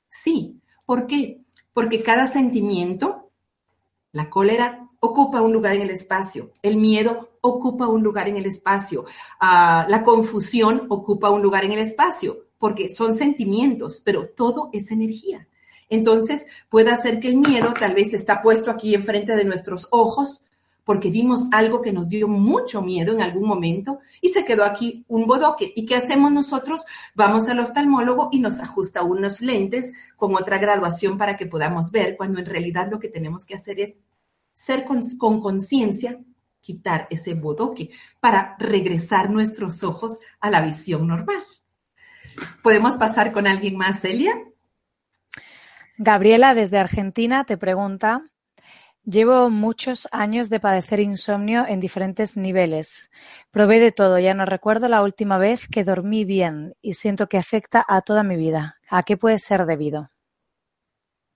Sí. 0.10 0.60
¿Por 0.86 1.08
qué? 1.08 1.42
Porque 1.74 2.04
cada 2.04 2.26
sentimiento, 2.26 3.32
la 4.12 4.30
cólera 4.30 4.88
ocupa 5.00 5.42
un 5.42 5.54
lugar 5.54 5.76
en 5.76 5.82
el 5.82 5.90
espacio, 5.90 6.52
el 6.62 6.78
miedo 6.78 7.31
ocupa 7.42 7.88
un 7.88 8.04
lugar 8.04 8.30
en 8.30 8.38
el 8.38 8.46
espacio, 8.46 9.06
ah, 9.39 9.86
la 9.89 10.04
confusión 10.04 10.86
ocupa 10.89 11.30
un 11.30 11.42
lugar 11.42 11.66
en 11.66 11.74
el 11.74 11.80
espacio, 11.80 12.46
porque 12.58 12.89
son 12.89 13.14
sentimientos, 13.14 14.02
pero 14.06 14.30
todo 14.30 14.70
es 14.72 14.92
energía. 14.92 15.48
Entonces, 15.89 16.46
puede 16.70 16.96
ser 16.96 17.20
que 17.20 17.28
el 17.28 17.38
miedo 17.38 17.74
tal 17.78 17.94
vez 17.94 18.14
está 18.14 18.42
puesto 18.42 18.72
aquí 18.72 18.94
enfrente 18.94 19.36
de 19.36 19.44
nuestros 19.44 19.88
ojos, 19.92 20.44
porque 20.86 21.12
vimos 21.12 21.48
algo 21.52 21.82
que 21.82 21.92
nos 21.92 22.08
dio 22.08 22.28
mucho 22.28 22.82
miedo 22.82 23.14
en 23.14 23.22
algún 23.22 23.48
momento 23.48 24.00
y 24.20 24.30
se 24.30 24.46
quedó 24.46 24.64
aquí 24.64 25.06
un 25.08 25.28
bodoque. 25.28 25.72
¿Y 25.76 25.86
qué 25.86 25.96
hacemos 25.96 26.32
nosotros? 26.32 26.82
Vamos 27.14 27.50
al 27.50 27.60
oftalmólogo 27.60 28.30
y 28.32 28.39
nos 28.39 28.60
ajusta 28.60 29.04
unos 29.04 29.42
lentes 29.42 29.94
con 30.16 30.34
otra 30.36 30.58
graduación 30.58 31.18
para 31.18 31.38
que 31.38 31.46
podamos 31.46 31.92
ver, 31.92 32.16
cuando 32.18 32.39
en 32.39 32.46
realidad 32.46 32.89
lo 32.89 33.00
que 33.00 33.10
tenemos 33.10 33.46
que 33.46 33.56
hacer 33.56 33.80
es 33.80 34.00
ser 34.54 34.86
con 34.86 35.42
conciencia, 35.42 36.20
quitar 36.62 37.07
ese 37.09 37.34
bodoque 37.34 37.89
para 38.20 38.55
regresar 38.59 39.30
nuestros 39.30 39.84
ojos 39.84 40.20
a 40.39 40.49
la 40.49 40.62
visión 40.62 41.07
normal. 41.07 41.41
¿Podemos 42.64 42.97
pasar 42.97 43.32
con 43.32 43.47
alguien 43.47 43.78
más, 43.78 44.01
Celia? 44.01 44.34
Gabriela, 45.97 46.53
desde 46.53 46.80
Argentina, 46.80 47.43
te 47.43 47.57
pregunta, 47.57 48.24
llevo 49.03 49.49
muchos 49.49 50.07
años 50.12 50.49
de 50.49 50.59
padecer 50.59 50.99
insomnio 50.99 51.66
en 51.68 51.80
diferentes 51.80 52.38
niveles. 52.38 53.12
Probé 53.51 53.80
de 53.80 53.91
todo, 53.91 54.18
ya 54.18 54.34
no 54.34 54.45
recuerdo 54.45 54.88
la 54.88 55.03
última 55.03 55.38
vez 55.38 55.68
que 55.68 55.84
dormí 55.84 56.26
bien 56.26 56.76
y 56.82 56.93
siento 56.93 57.28
que 57.28 57.38
afecta 57.38 57.86
a 57.88 58.01
toda 58.01 58.24
mi 58.24 58.38
vida. 58.38 58.78
¿A 58.89 59.03
qué 59.03 59.18
puede 59.18 59.38
ser 59.38 59.66
debido? 59.66 60.09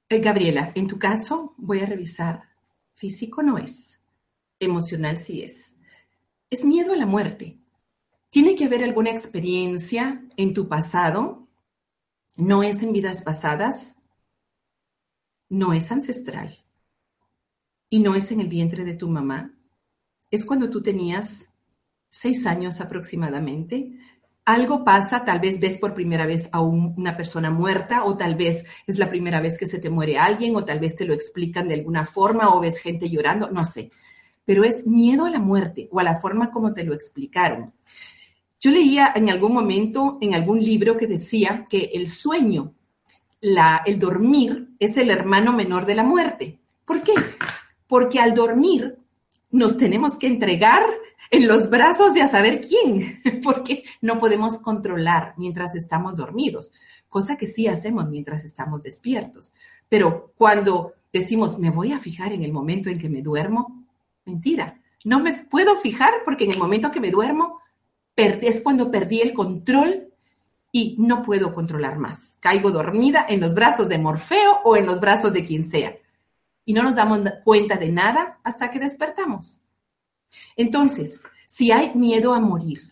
Eh, 0.10 0.20
Gabriela, 0.20 0.72
en 0.76 0.88
tu 0.88 0.98
caso 1.00 1.54
voy 1.58 1.82
a 1.82 1.86
revisar 1.86 2.44
Físico 2.96 3.44
no 3.44 3.58
es. 3.58 3.95
Emocional 4.66 5.18
sí 5.18 5.42
es. 5.42 5.78
Es 6.50 6.66
miedo 6.66 6.94
a 6.94 6.98
la 6.98 7.06
muerte. 7.06 7.60
¿Tiene 8.30 8.56
que 8.56 8.66
haber 8.66 8.84
alguna 8.84 9.12
experiencia 9.12 10.24
en 10.36 10.54
tu 10.54 10.68
pasado? 10.68 11.48
¿No 12.36 12.64
es 12.64 12.84
en 12.84 12.92
vidas 12.92 13.22
pasadas? 13.22 13.96
No 15.48 15.74
es 15.74 15.92
ancestral. 15.92 16.66
¿Y 17.90 18.00
no 18.00 18.16
es 18.16 18.32
en 18.32 18.42
el 18.42 18.48
vientre 18.48 18.84
de 18.84 18.94
tu 18.94 19.08
mamá? 19.08 19.58
Es 20.32 20.44
cuando 20.44 20.70
tú 20.70 20.82
tenías 20.82 21.54
seis 22.10 22.46
años 22.46 22.82
aproximadamente, 22.82 23.98
algo 24.46 24.86
pasa, 24.86 25.26
tal 25.26 25.40
vez 25.40 25.60
ves 25.60 25.78
por 25.80 25.96
primera 25.96 26.28
vez 26.28 26.50
a 26.52 26.62
una 26.62 27.18
persona 27.18 27.50
muerta 27.50 28.06
o 28.06 28.16
tal 28.16 28.36
vez 28.36 28.66
es 28.86 29.00
la 29.00 29.10
primera 29.10 29.42
vez 29.42 29.58
que 29.58 29.66
se 29.66 29.80
te 29.80 29.90
muere 29.90 30.20
alguien 30.20 30.56
o 30.56 30.64
tal 30.64 30.80
vez 30.80 30.96
te 30.96 31.06
lo 31.06 31.14
explican 31.14 31.68
de 31.68 31.74
alguna 31.74 32.06
forma 32.06 32.54
o 32.54 32.60
ves 32.60 32.80
gente 32.80 33.10
llorando, 33.10 33.50
no 33.50 33.66
sé, 33.66 33.90
pero 34.46 34.64
es 34.64 34.86
miedo 34.86 35.26
a 35.26 35.30
la 35.30 35.40
muerte 35.40 35.90
o 35.92 36.00
a 36.00 36.04
la 36.04 36.22
forma 36.22 36.52
como 36.52 36.74
te 36.74 36.84
lo 36.84 36.94
explicaron. 36.94 37.74
Yo 38.60 38.72
leía 38.72 39.12
en 39.16 39.30
algún 39.30 39.54
momento 39.54 40.18
en 40.22 40.34
algún 40.34 40.60
libro 40.60 40.98
que 40.98 41.08
decía 41.08 41.68
que 41.70 41.92
el 41.94 42.08
sueño, 42.08 42.74
la, 43.42 43.82
el 43.86 44.00
dormir 44.00 44.70
es 44.80 44.98
el 44.98 45.10
hermano 45.10 45.52
menor 45.54 45.86
de 45.86 45.96
la 45.96 46.04
muerte. 46.04 46.60
¿Por 46.86 47.04
qué? 47.04 47.14
Porque 47.88 48.20
al 48.20 48.34
dormir 48.34 48.98
nos 49.52 49.78
tenemos 49.78 50.18
que 50.18 50.28
entregar 50.28 50.84
en 51.32 51.48
los 51.48 51.70
brazos 51.70 52.14
de 52.14 52.22
a 52.22 52.28
saber 52.28 52.62
quién, 52.62 53.20
porque 53.44 53.84
no 54.02 54.20
podemos 54.20 54.60
controlar 54.60 55.34
mientras 55.38 55.76
estamos 55.76 56.16
dormidos, 56.16 56.72
cosa 57.10 57.38
que 57.38 57.48
sí 57.48 57.68
hacemos 57.68 58.10
mientras 58.10 58.46
estamos 58.46 58.82
despiertos. 58.84 59.54
Pero 59.90 60.34
cuando 60.38 60.94
decimos, 61.12 61.60
me 61.60 61.70
voy 61.70 61.92
a 61.92 62.00
fijar 62.00 62.34
en 62.34 62.44
el 62.44 62.52
momento 62.52 62.90
en 62.90 62.98
que 62.98 63.10
me 63.10 63.22
duermo, 63.22 63.85
mentira, 64.26 64.82
no 65.04 65.20
me 65.20 65.34
puedo 65.34 65.78
fijar 65.78 66.12
porque 66.26 66.46
en 66.46 66.52
el 66.52 66.58
momento 66.58 66.92
que 66.92 67.00
me 67.00 67.12
duermo 67.12 67.60
es 68.16 68.62
cuando 68.62 68.92
perdí 68.92 69.22
el 69.22 69.34
control 69.34 70.12
y 70.72 70.96
no 71.00 71.24
puedo 71.24 71.54
controlar 71.54 71.98
más. 72.00 72.38
Caigo 72.42 72.72
dormida 72.72 73.26
en 73.30 73.40
los 73.40 73.54
brazos 73.54 73.88
de 73.90 73.98
Morfeo 73.98 74.62
o 74.64 74.76
en 74.76 74.86
los 74.86 75.00
brazos 75.00 75.32
de 75.34 75.46
quien 75.46 75.64
sea. 75.64 75.96
Y 76.66 76.74
no 76.74 76.84
nos 76.84 76.96
damos 76.96 77.20
cuenta 77.44 77.78
de 77.78 77.90
nada 77.90 78.40
hasta 78.44 78.72
que 78.72 78.80
despertamos. 78.80 79.62
Entonces, 80.56 81.22
si 81.48 81.72
hay 81.72 81.94
miedo 81.94 82.34
a 82.34 82.40
morir, 82.40 82.92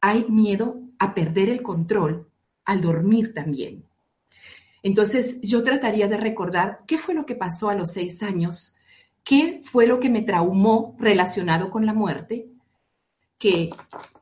hay 0.00 0.26
miedo 0.28 0.80
a 0.98 1.14
perder 1.14 1.48
el 1.48 1.62
control 1.62 2.28
al 2.64 2.80
dormir 2.80 3.32
también. 3.32 3.84
Entonces, 4.82 5.40
yo 5.42 5.62
trataría 5.62 6.08
de 6.08 6.16
recordar 6.16 6.80
qué 6.86 6.98
fue 6.98 7.14
lo 7.14 7.26
que 7.26 7.34
pasó 7.34 7.68
a 7.68 7.74
los 7.74 7.92
seis 7.92 8.22
años, 8.22 8.74
qué 9.24 9.60
fue 9.62 9.86
lo 9.86 10.00
que 10.00 10.10
me 10.10 10.22
traumó 10.22 10.96
relacionado 10.98 11.70
con 11.70 11.86
la 11.86 11.94
muerte, 11.94 12.50
que 13.38 13.70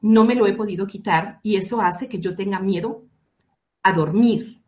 no 0.00 0.24
me 0.24 0.34
lo 0.34 0.46
he 0.46 0.52
podido 0.52 0.86
quitar 0.86 1.40
y 1.42 1.56
eso 1.56 1.80
hace 1.80 2.08
que 2.08 2.20
yo 2.20 2.36
tenga 2.36 2.60
miedo 2.60 3.02
a 3.82 3.92
dormir. 3.92 4.62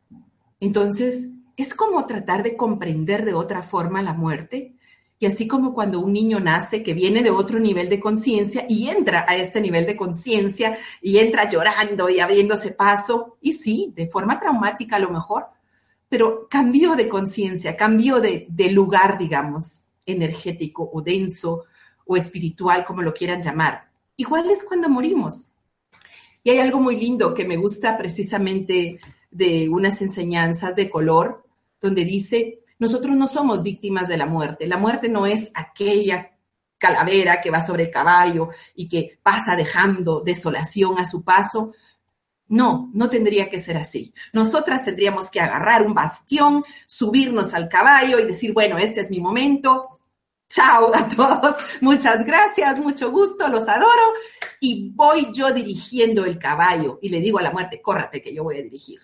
Entonces, 0.59 1.29
es 1.57 1.75
como 1.75 2.07
tratar 2.07 2.43
de 2.43 2.57
comprender 2.57 3.25
de 3.25 3.35
otra 3.35 3.63
forma 3.63 4.03
la 4.03 4.13
muerte. 4.13 4.75
Y 5.19 5.27
así 5.27 5.47
como 5.47 5.75
cuando 5.75 6.01
un 6.01 6.15
niño 6.15 6.41
nace 6.41 6.83
que 6.83 6.95
viene 6.95 7.23
de 7.23 7.31
otro 7.31 7.59
nivel 7.59 7.91
de 7.91 8.01
conciencia 8.01 8.65
y 8.69 8.89
entra 8.89 9.27
a 9.29 9.37
este 9.37 9.61
nivel 9.61 9.87
de 9.87 9.97
conciencia 9.97 10.79
y 11.03 11.19
entra 11.19 11.49
llorando 11.49 12.09
y 12.09 12.21
abriéndose 12.21 12.73
paso, 12.73 13.37
y 13.43 13.53
sí, 13.53 13.93
de 13.95 14.09
forma 14.09 14.39
traumática 14.39 14.97
a 14.97 15.01
lo 15.01 15.11
mejor, 15.11 15.49
pero 16.09 16.49
cambió 16.49 16.97
de 16.97 17.09
conciencia, 17.09 17.77
cambió 17.77 18.21
de, 18.21 18.47
de 18.49 18.73
lugar, 18.73 19.19
digamos, 19.19 19.85
energético 20.11 20.89
o 20.93 21.03
denso 21.03 21.65
o 22.05 22.17
espiritual, 22.17 22.85
como 22.85 23.03
lo 23.03 23.15
quieran 23.15 23.43
llamar. 23.43 23.91
Igual 24.17 24.51
es 24.51 24.65
cuando 24.65 24.89
morimos. 24.89 25.53
Y 26.43 26.51
hay 26.51 26.59
algo 26.59 26.81
muy 26.81 26.97
lindo 26.97 27.35
que 27.35 27.45
me 27.45 27.57
gusta 27.57 27.97
precisamente 27.97 28.99
de 29.31 29.69
unas 29.69 30.01
enseñanzas 30.03 30.75
de 30.75 30.91
color, 30.91 31.47
donde 31.81 32.05
dice, 32.05 32.61
nosotros 32.79 33.15
no 33.15 33.27
somos 33.27 33.63
víctimas 33.63 34.09
de 34.09 34.17
la 34.17 34.27
muerte. 34.27 34.67
La 34.67 34.79
muerte 34.79 35.09
no 35.09 35.27
es 35.27 35.53
aquella 35.55 36.33
calavera 36.79 37.43
que 37.43 37.51
va 37.51 37.65
sobre 37.65 37.85
el 37.85 37.91
caballo 37.91 38.49
y 38.75 38.89
que 38.89 39.19
pasa 39.23 39.55
dejando 39.55 40.21
desolación 40.21 40.99
a 40.99 41.05
su 41.05 41.23
paso. 41.23 41.73
No, 42.49 42.91
no 42.95 43.09
tendría 43.09 43.49
que 43.49 43.61
ser 43.61 43.77
así. 43.77 44.13
Nosotras 44.33 44.85
tendríamos 44.85 45.31
que 45.31 45.41
agarrar 45.41 45.87
un 45.87 45.95
bastión, 45.95 46.65
subirnos 46.87 47.55
al 47.55 47.69
caballo 47.69 48.19
y 48.19 48.27
decir, 48.27 48.53
bueno, 48.53 48.79
este 48.79 49.03
es 49.03 49.11
mi 49.11 49.21
momento, 49.21 50.00
chao 50.51 50.91
a 50.93 51.09
todos, 51.09 51.55
muchas 51.81 52.27
gracias, 52.27 52.79
mucho 52.81 53.11
gusto, 53.11 53.49
los 53.49 53.67
adoro. 53.69 54.15
Y 54.61 54.91
voy 54.91 55.29
yo 55.33 55.53
dirigiendo 55.53 56.27
el 56.27 56.39
caballo 56.39 56.99
y 57.01 57.09
le 57.09 57.21
digo 57.21 57.39
a 57.39 57.43
la 57.43 57.53
muerte, 57.53 57.81
córrate 57.81 58.21
que 58.21 58.35
yo 58.35 58.45
voy 58.45 58.59
a 58.59 58.63
dirigir. 58.63 59.01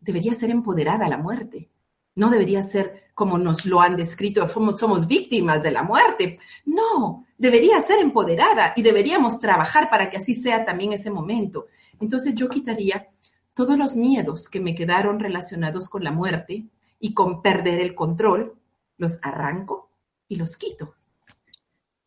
Debería 0.00 0.32
ser 0.34 0.50
empoderada 0.50 1.08
la 1.08 1.18
muerte. 1.18 1.68
No 2.14 2.30
debería 2.30 2.62
ser 2.62 3.10
como 3.14 3.38
nos 3.38 3.66
lo 3.66 3.80
han 3.80 3.96
descrito, 3.96 4.48
somos, 4.48 4.80
somos 4.80 5.06
víctimas 5.06 5.62
de 5.62 5.72
la 5.72 5.82
muerte. 5.82 6.38
No, 6.64 7.26
debería 7.36 7.80
ser 7.82 7.98
empoderada 7.98 8.72
y 8.76 8.82
deberíamos 8.82 9.40
trabajar 9.40 9.90
para 9.90 10.08
que 10.08 10.16
así 10.16 10.34
sea 10.34 10.64
también 10.64 10.92
ese 10.92 11.10
momento. 11.10 11.66
Entonces 12.00 12.34
yo 12.34 12.48
quitaría 12.48 13.08
todos 13.52 13.76
los 13.76 13.94
miedos 13.94 14.48
que 14.48 14.60
me 14.60 14.74
quedaron 14.74 15.20
relacionados 15.20 15.88
con 15.88 16.04
la 16.04 16.12
muerte 16.12 16.66
y 17.00 17.12
con 17.12 17.42
perder 17.42 17.80
el 17.80 17.94
control, 17.94 18.54
los 18.96 19.18
arranco 19.22 19.91
y 20.32 20.36
los 20.36 20.56
quito. 20.56 20.96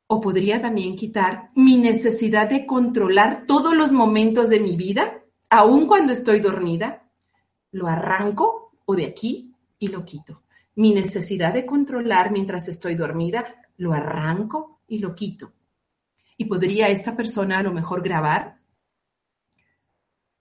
O 0.07 0.19
podría 0.19 0.59
también 0.59 0.95
quitar 0.95 1.49
mi 1.55 1.77
necesidad 1.77 2.49
de 2.49 2.65
controlar 2.65 3.45
todos 3.45 3.75
los 3.75 3.91
momentos 3.91 4.49
de 4.49 4.59
mi 4.59 4.75
vida, 4.75 5.23
aun 5.49 5.85
cuando 5.85 6.11
estoy 6.11 6.39
dormida. 6.39 7.07
Lo 7.71 7.87
arranco 7.87 8.71
o 8.85 8.95
de 8.95 9.05
aquí 9.05 9.53
y 9.77 9.89
lo 9.89 10.03
quito. 10.05 10.41
Mi 10.73 10.91
necesidad 10.91 11.53
de 11.53 11.67
controlar 11.67 12.31
mientras 12.31 12.67
estoy 12.67 12.95
dormida, 12.95 13.45
lo 13.77 13.93
arranco 13.93 14.81
y 14.87 14.97
lo 14.99 15.13
quito. 15.13 15.53
Y 16.35 16.45
podría 16.45 16.89
esta 16.89 17.15
persona 17.15 17.59
a 17.59 17.63
lo 17.63 17.71
mejor 17.71 18.01
grabar, 18.01 18.59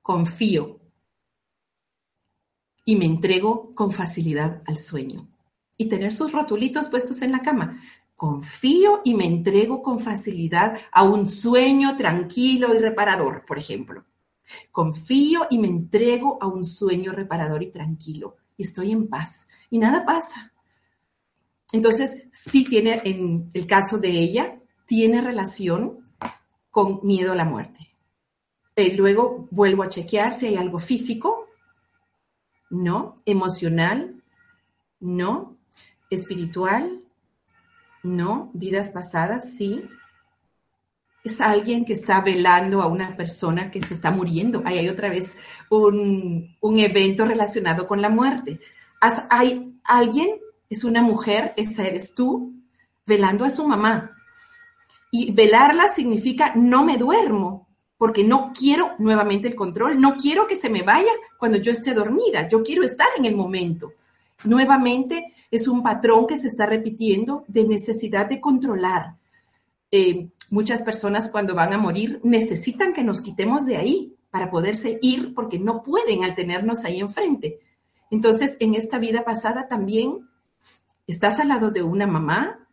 confío 0.00 0.80
y 2.86 2.96
me 2.96 3.04
entrego 3.04 3.74
con 3.74 3.92
facilidad 3.92 4.62
al 4.66 4.78
sueño. 4.78 5.33
Y 5.76 5.86
tener 5.88 6.12
sus 6.12 6.32
rotulitos 6.32 6.88
puestos 6.88 7.22
en 7.22 7.32
la 7.32 7.40
cama. 7.40 7.80
Confío 8.16 9.02
y 9.04 9.14
me 9.14 9.26
entrego 9.26 9.82
con 9.82 9.98
facilidad 9.98 10.78
a 10.92 11.02
un 11.02 11.28
sueño 11.28 11.96
tranquilo 11.96 12.74
y 12.74 12.78
reparador, 12.78 13.44
por 13.46 13.58
ejemplo. 13.58 14.04
Confío 14.70 15.46
y 15.50 15.58
me 15.58 15.68
entrego 15.68 16.38
a 16.40 16.46
un 16.46 16.64
sueño 16.64 17.12
reparador 17.12 17.62
y 17.62 17.70
tranquilo. 17.70 18.36
Y 18.56 18.62
estoy 18.62 18.92
en 18.92 19.08
paz. 19.08 19.48
Y 19.70 19.78
nada 19.78 20.04
pasa. 20.04 20.52
Entonces, 21.72 22.28
sí 22.32 22.64
tiene, 22.64 23.02
en 23.04 23.50
el 23.52 23.66
caso 23.66 23.98
de 23.98 24.10
ella, 24.10 24.60
tiene 24.86 25.20
relación 25.20 25.98
con 26.70 27.00
miedo 27.02 27.32
a 27.32 27.36
la 27.36 27.44
muerte. 27.44 27.94
Eh, 28.76 28.94
luego 28.94 29.48
vuelvo 29.50 29.82
a 29.82 29.88
chequear 29.88 30.34
si 30.34 30.46
hay 30.46 30.56
algo 30.56 30.78
físico, 30.78 31.46
no, 32.70 33.16
emocional, 33.24 34.22
no, 35.00 35.56
espiritual, 36.14 37.00
no, 38.02 38.50
vidas 38.52 38.90
pasadas, 38.90 39.54
sí. 39.54 39.88
Es 41.24 41.40
alguien 41.40 41.84
que 41.84 41.94
está 41.94 42.20
velando 42.20 42.82
a 42.82 42.86
una 42.86 43.16
persona 43.16 43.70
que 43.70 43.80
se 43.80 43.94
está 43.94 44.10
muriendo. 44.10 44.62
Ahí 44.66 44.78
hay 44.78 44.88
otra 44.88 45.08
vez 45.08 45.38
un, 45.70 46.54
un 46.60 46.78
evento 46.78 47.24
relacionado 47.24 47.88
con 47.88 48.02
la 48.02 48.10
muerte. 48.10 48.60
Hay 49.00 49.74
alguien, 49.84 50.38
es 50.68 50.84
una 50.84 51.02
mujer, 51.02 51.54
esa 51.56 51.86
eres 51.86 52.14
tú, 52.14 52.52
velando 53.06 53.44
a 53.44 53.50
su 53.50 53.66
mamá. 53.66 54.16
Y 55.10 55.32
velarla 55.32 55.88
significa 55.88 56.52
no 56.54 56.84
me 56.84 56.98
duermo, 56.98 57.68
porque 57.96 58.24
no 58.24 58.52
quiero 58.52 58.92
nuevamente 58.98 59.48
el 59.48 59.54
control, 59.54 60.00
no 60.00 60.16
quiero 60.16 60.46
que 60.46 60.56
se 60.56 60.68
me 60.68 60.82
vaya 60.82 61.10
cuando 61.38 61.58
yo 61.58 61.72
esté 61.72 61.94
dormida, 61.94 62.48
yo 62.48 62.62
quiero 62.62 62.82
estar 62.82 63.08
en 63.16 63.24
el 63.24 63.34
momento. 63.36 63.92
Nuevamente 64.42 65.32
es 65.50 65.68
un 65.68 65.82
patrón 65.82 66.26
que 66.26 66.38
se 66.38 66.48
está 66.48 66.66
repitiendo 66.66 67.44
de 67.46 67.64
necesidad 67.64 68.26
de 68.26 68.40
controlar. 68.40 69.16
Eh, 69.90 70.28
muchas 70.50 70.82
personas 70.82 71.30
cuando 71.30 71.54
van 71.54 71.72
a 71.72 71.78
morir 71.78 72.20
necesitan 72.24 72.92
que 72.92 73.04
nos 73.04 73.20
quitemos 73.20 73.64
de 73.64 73.76
ahí 73.76 74.16
para 74.30 74.50
poderse 74.50 74.98
ir 75.00 75.32
porque 75.34 75.58
no 75.58 75.82
pueden 75.84 76.24
al 76.24 76.34
tenernos 76.34 76.84
ahí 76.84 77.00
enfrente. 77.00 77.60
Entonces, 78.10 78.56
en 78.60 78.74
esta 78.74 78.98
vida 78.98 79.24
pasada 79.24 79.68
también 79.68 80.28
estás 81.06 81.38
al 81.38 81.48
lado 81.48 81.70
de 81.70 81.82
una 81.82 82.06
mamá 82.06 82.68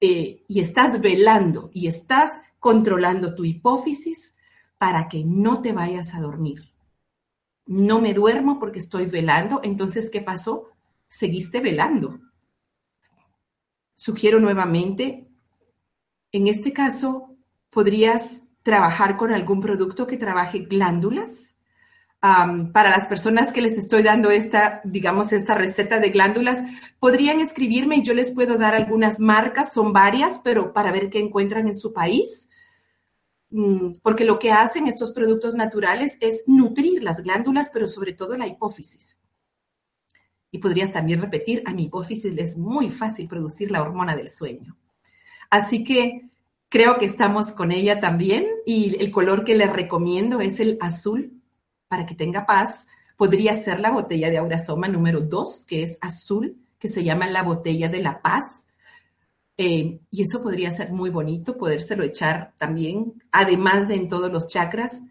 eh, 0.00 0.44
y 0.46 0.60
estás 0.60 1.00
velando 1.00 1.70
y 1.74 1.88
estás 1.88 2.40
controlando 2.58 3.34
tu 3.34 3.44
hipófisis 3.44 4.34
para 4.78 5.08
que 5.08 5.24
no 5.24 5.60
te 5.60 5.72
vayas 5.72 6.14
a 6.14 6.20
dormir. 6.20 6.69
No 7.70 8.00
me 8.00 8.14
duermo 8.14 8.58
porque 8.58 8.80
estoy 8.80 9.06
velando, 9.06 9.60
entonces, 9.62 10.10
¿qué 10.10 10.20
pasó? 10.20 10.70
Seguiste 11.06 11.60
velando. 11.60 12.18
Sugiero 13.94 14.40
nuevamente, 14.40 15.28
en 16.32 16.48
este 16.48 16.72
caso, 16.72 17.36
podrías 17.70 18.42
trabajar 18.64 19.16
con 19.16 19.32
algún 19.32 19.60
producto 19.60 20.08
que 20.08 20.16
trabaje 20.16 20.66
glándulas. 20.68 21.54
para 22.20 22.90
las 22.90 23.06
personas 23.06 23.52
que 23.52 23.62
les 23.62 23.78
estoy 23.78 24.02
dando 24.02 24.32
esta, 24.32 24.80
digamos, 24.82 25.32
esta 25.32 25.54
receta 25.54 26.00
de 26.00 26.10
glándulas, 26.10 26.64
podrían 26.98 27.38
escribirme 27.38 27.98
y 27.98 28.02
yo 28.02 28.14
les 28.14 28.32
puedo 28.32 28.58
dar 28.58 28.74
algunas 28.74 29.20
marcas, 29.20 29.72
son 29.72 29.92
varias, 29.92 30.40
pero 30.40 30.72
para 30.72 30.90
ver 30.90 31.08
qué 31.08 31.20
encuentran 31.20 31.68
en 31.68 31.76
su 31.76 31.92
país. 31.92 32.49
Mm, 33.50 33.94
porque 34.02 34.24
lo 34.24 34.38
que 34.38 34.52
hacen 34.52 34.86
estos 34.86 35.10
productos 35.10 35.54
naturales 35.54 36.16
es 36.20 36.44
nutrir 36.46 37.02
las 37.02 37.22
glándulas, 37.22 37.70
pero 37.72 37.88
sobre 37.88 38.12
todo 38.12 38.36
la 38.36 38.46
hipófisis. 38.46 39.18
Y 40.52 40.58
podrías 40.58 40.90
también 40.90 41.20
repetir, 41.20 41.62
a 41.66 41.74
mi 41.74 41.84
hipófisis 41.84 42.34
es 42.36 42.56
muy 42.56 42.90
fácil 42.90 43.28
producir 43.28 43.70
la 43.70 43.82
hormona 43.82 44.16
del 44.16 44.28
sueño. 44.28 44.76
Así 45.48 45.84
que 45.84 46.28
creo 46.68 46.98
que 46.98 47.06
estamos 47.06 47.52
con 47.52 47.72
ella 47.72 48.00
también 48.00 48.46
y 48.66 48.96
el 49.00 49.10
color 49.10 49.44
que 49.44 49.56
le 49.56 49.66
recomiendo 49.66 50.40
es 50.40 50.60
el 50.60 50.78
azul 50.80 51.42
para 51.88 52.06
que 52.06 52.14
tenga 52.14 52.46
paz. 52.46 52.86
Podría 53.16 53.54
ser 53.56 53.80
la 53.80 53.90
botella 53.90 54.30
de 54.30 54.38
Aurasoma 54.38 54.88
número 54.88 55.20
2, 55.20 55.66
que 55.66 55.82
es 55.82 55.98
azul, 56.00 56.56
que 56.78 56.88
se 56.88 57.04
llama 57.04 57.26
la 57.26 57.42
botella 57.42 57.88
de 57.88 58.00
la 58.00 58.22
paz 58.22 58.68
eh, 59.62 60.00
y 60.10 60.22
eso 60.22 60.42
podría 60.42 60.70
ser 60.70 60.90
muy 60.90 61.10
bonito, 61.10 61.58
podérselo 61.58 62.02
echar 62.02 62.54
también, 62.56 63.22
además 63.30 63.88
de 63.88 63.96
en 63.96 64.08
todos 64.08 64.32
los 64.32 64.48
chakras, 64.48 65.02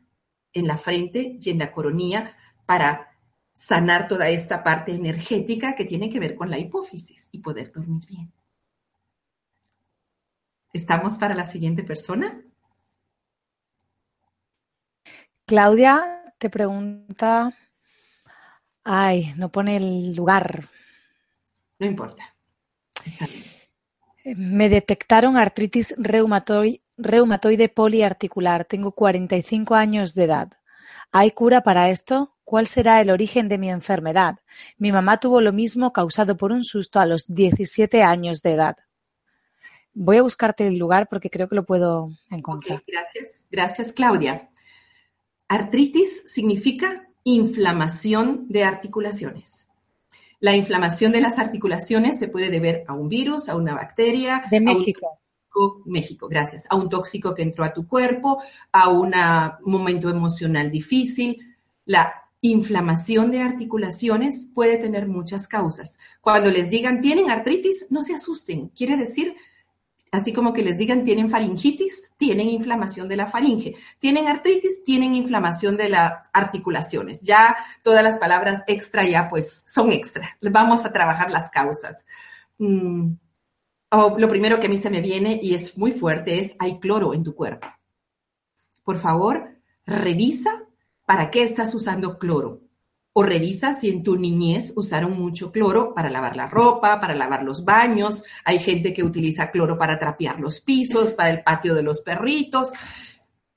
en 0.53 0.65
la 0.65 0.75
frente 0.75 1.37
y 1.39 1.51
en 1.51 1.59
la 1.59 1.71
coronilla, 1.71 2.35
para 2.65 3.15
sanar 3.53 4.07
toda 4.07 4.27
esta 4.29 4.63
parte 4.63 4.91
energética 4.91 5.75
que 5.75 5.85
tiene 5.85 6.09
que 6.09 6.19
ver 6.19 6.33
con 6.33 6.49
la 6.49 6.57
hipófisis 6.57 7.29
y 7.31 7.43
poder 7.43 7.71
dormir 7.71 8.03
bien. 8.07 8.33
¿Estamos 10.73 11.19
para 11.19 11.35
la 11.35 11.45
siguiente 11.45 11.83
persona? 11.83 12.43
Claudia 15.45 16.33
te 16.39 16.49
pregunta, 16.49 17.55
ay, 18.83 19.31
no 19.37 19.51
pone 19.51 19.75
el 19.75 20.15
lugar. 20.15 20.65
No 21.77 21.85
importa. 21.85 22.35
Está 23.05 23.27
bien. 23.27 23.58
Me 24.37 24.69
detectaron 24.69 25.37
artritis 25.37 25.95
reumatoide, 25.97 27.69
poliarticular. 27.69 28.65
Tengo 28.65 28.91
45 28.91 29.75
años 29.75 30.13
de 30.13 30.23
edad. 30.23 30.51
¿Hay 31.11 31.31
cura 31.31 31.61
para 31.61 31.89
esto? 31.89 32.35
¿Cuál 32.43 32.67
será 32.67 33.01
el 33.01 33.09
origen 33.09 33.47
de 33.47 33.57
mi 33.57 33.69
enfermedad? 33.69 34.39
Mi 34.77 34.91
mamá 34.91 35.19
tuvo 35.19 35.41
lo 35.41 35.53
mismo 35.53 35.93
causado 35.93 36.37
por 36.37 36.51
un 36.51 36.63
susto 36.63 36.99
a 36.99 37.05
los 37.05 37.25
17 37.27 38.03
años 38.03 38.41
de 38.41 38.51
edad. 38.53 38.75
Voy 39.93 40.17
a 40.17 40.21
buscarte 40.21 40.67
el 40.67 40.77
lugar 40.77 41.07
porque 41.09 41.29
creo 41.29 41.47
que 41.47 41.55
lo 41.55 41.65
puedo 41.65 42.09
encontrar. 42.29 42.83
gracias, 42.87 43.47
gracias 43.49 43.93
Claudia. 43.93 44.49
Artritis 45.47 46.23
significa 46.27 47.07
inflamación 47.23 48.47
de 48.49 48.63
articulaciones. 48.63 49.68
La 50.39 50.55
inflamación 50.55 51.11
de 51.11 51.21
las 51.21 51.37
articulaciones 51.37 52.17
se 52.17 52.27
puede 52.27 52.49
deber 52.49 52.83
a 52.87 52.93
un 52.93 53.09
virus, 53.09 53.49
a 53.49 53.55
una 53.55 53.73
bacteria. 53.73 54.43
De 54.49 54.59
México. 54.59 55.19
México, 55.85 56.27
gracias. 56.29 56.67
A 56.69 56.75
un 56.75 56.89
tóxico 56.89 57.33
que 57.33 57.41
entró 57.41 57.63
a 57.63 57.73
tu 57.73 57.87
cuerpo, 57.87 58.41
a 58.71 58.89
un 58.89 59.13
momento 59.65 60.09
emocional 60.09 60.71
difícil. 60.71 61.57
La 61.85 62.13
inflamación 62.41 63.31
de 63.31 63.41
articulaciones 63.41 64.49
puede 64.53 64.77
tener 64.77 65.07
muchas 65.07 65.47
causas. 65.47 65.99
Cuando 66.21 66.49
les 66.49 66.69
digan 66.69 67.01
tienen 67.01 67.29
artritis, 67.29 67.87
no 67.89 68.01
se 68.03 68.13
asusten. 68.13 68.69
Quiere 68.69 68.95
decir 68.95 69.35
así 70.11 70.33
como 70.33 70.53
que 70.53 70.63
les 70.63 70.77
digan 70.77 71.03
tienen 71.03 71.29
faringitis, 71.29 72.13
tienen 72.17 72.47
inflamación 72.47 73.07
de 73.07 73.17
la 73.17 73.27
faringe, 73.27 73.75
tienen 73.99 74.27
artritis, 74.27 74.83
tienen 74.83 75.15
inflamación 75.15 75.77
de 75.77 75.89
las 75.89 76.29
articulaciones. 76.33 77.21
Ya 77.21 77.55
todas 77.83 78.03
las 78.03 78.17
palabras 78.17 78.63
extra 78.67 79.05
ya 79.05 79.29
pues 79.29 79.63
son 79.67 79.91
extra. 79.91 80.37
Vamos 80.41 80.85
a 80.85 80.93
trabajar 80.93 81.29
las 81.31 81.49
causas. 81.49 82.05
Mm, 82.57 83.13
lo 84.17 84.29
primero 84.29 84.59
que 84.59 84.67
a 84.67 84.69
mí 84.69 84.77
se 84.77 84.89
me 84.89 85.01
viene 85.01 85.39
y 85.41 85.55
es 85.55 85.77
muy 85.77 85.91
fuerte 85.91 86.39
es 86.39 86.55
hay 86.59 86.79
cloro 86.79 87.13
en 87.13 87.23
tu 87.23 87.35
cuerpo. 87.35 87.67
Por 88.83 88.99
favor, 88.99 89.55
revisa 89.85 90.63
para 91.05 91.31
qué 91.31 91.43
estás 91.43 91.73
usando 91.73 92.17
cloro 92.17 92.61
O 93.19 93.23
revisa 93.23 93.73
si 93.73 93.89
en 93.89 94.01
tu 94.01 94.15
niñez 94.15 94.71
usaron 94.77 95.19
mucho 95.19 95.51
cloro 95.51 95.93
para 95.93 96.09
lavar 96.09 96.37
la 96.37 96.47
ropa, 96.47 97.01
para 97.01 97.13
lavar 97.13 97.43
los 97.43 97.65
baños. 97.65 98.23
Hay 98.45 98.59
gente 98.59 98.93
que 98.93 99.03
utiliza 99.03 99.51
cloro 99.51 99.77
para 99.77 99.99
trapear 99.99 100.39
los 100.39 100.61
pisos, 100.61 101.11
para 101.11 101.29
el 101.29 101.43
patio 101.43 101.75
de 101.75 101.83
los 101.83 101.99
perritos. 101.99 102.71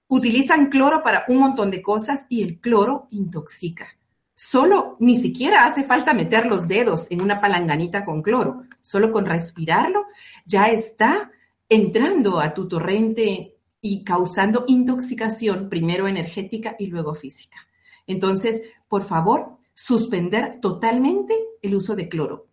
Utilizan 0.09 0.69
cloro 0.69 1.05
para 1.05 1.27
un 1.29 1.39
montón 1.39 1.71
de 1.71 1.81
cosas 1.81 2.27
y 2.29 2.43
el 2.43 2.59
cloro 2.59 3.07
intoxica. 3.13 3.87
Solo, 4.35 4.97
ni 4.99 5.15
siquiera 5.15 5.65
hace 5.65 5.85
falta 5.85 6.13
meter 6.13 6.47
los 6.47 6.67
dedos 6.67 7.07
en 7.13 7.23
una 7.23 7.41
palanganita 7.41 8.05
con 8.05 8.21
cloro. 8.21 8.65
Solo 8.81 9.13
con 9.13 9.27
respirarlo 9.27 10.07
ya 10.45 10.71
está 10.71 11.31
entrando 11.69 12.41
a 12.41 12.53
tu 12.53 12.67
torrente 12.67 13.59
y 13.81 14.03
causando 14.03 14.65
intoxicación, 14.67 15.69
primero 15.69 16.09
energética 16.09 16.75
y 16.81 16.89
luego 16.89 17.15
física. 17.15 17.59
Entonces, 18.07 18.63
por 18.93 19.05
favor, 19.05 19.57
suspender 19.73 20.61
totalmente 20.61 21.35
el 21.63 21.75
uso 21.77 21.97
de 21.97 22.11
cloro. 22.11 22.49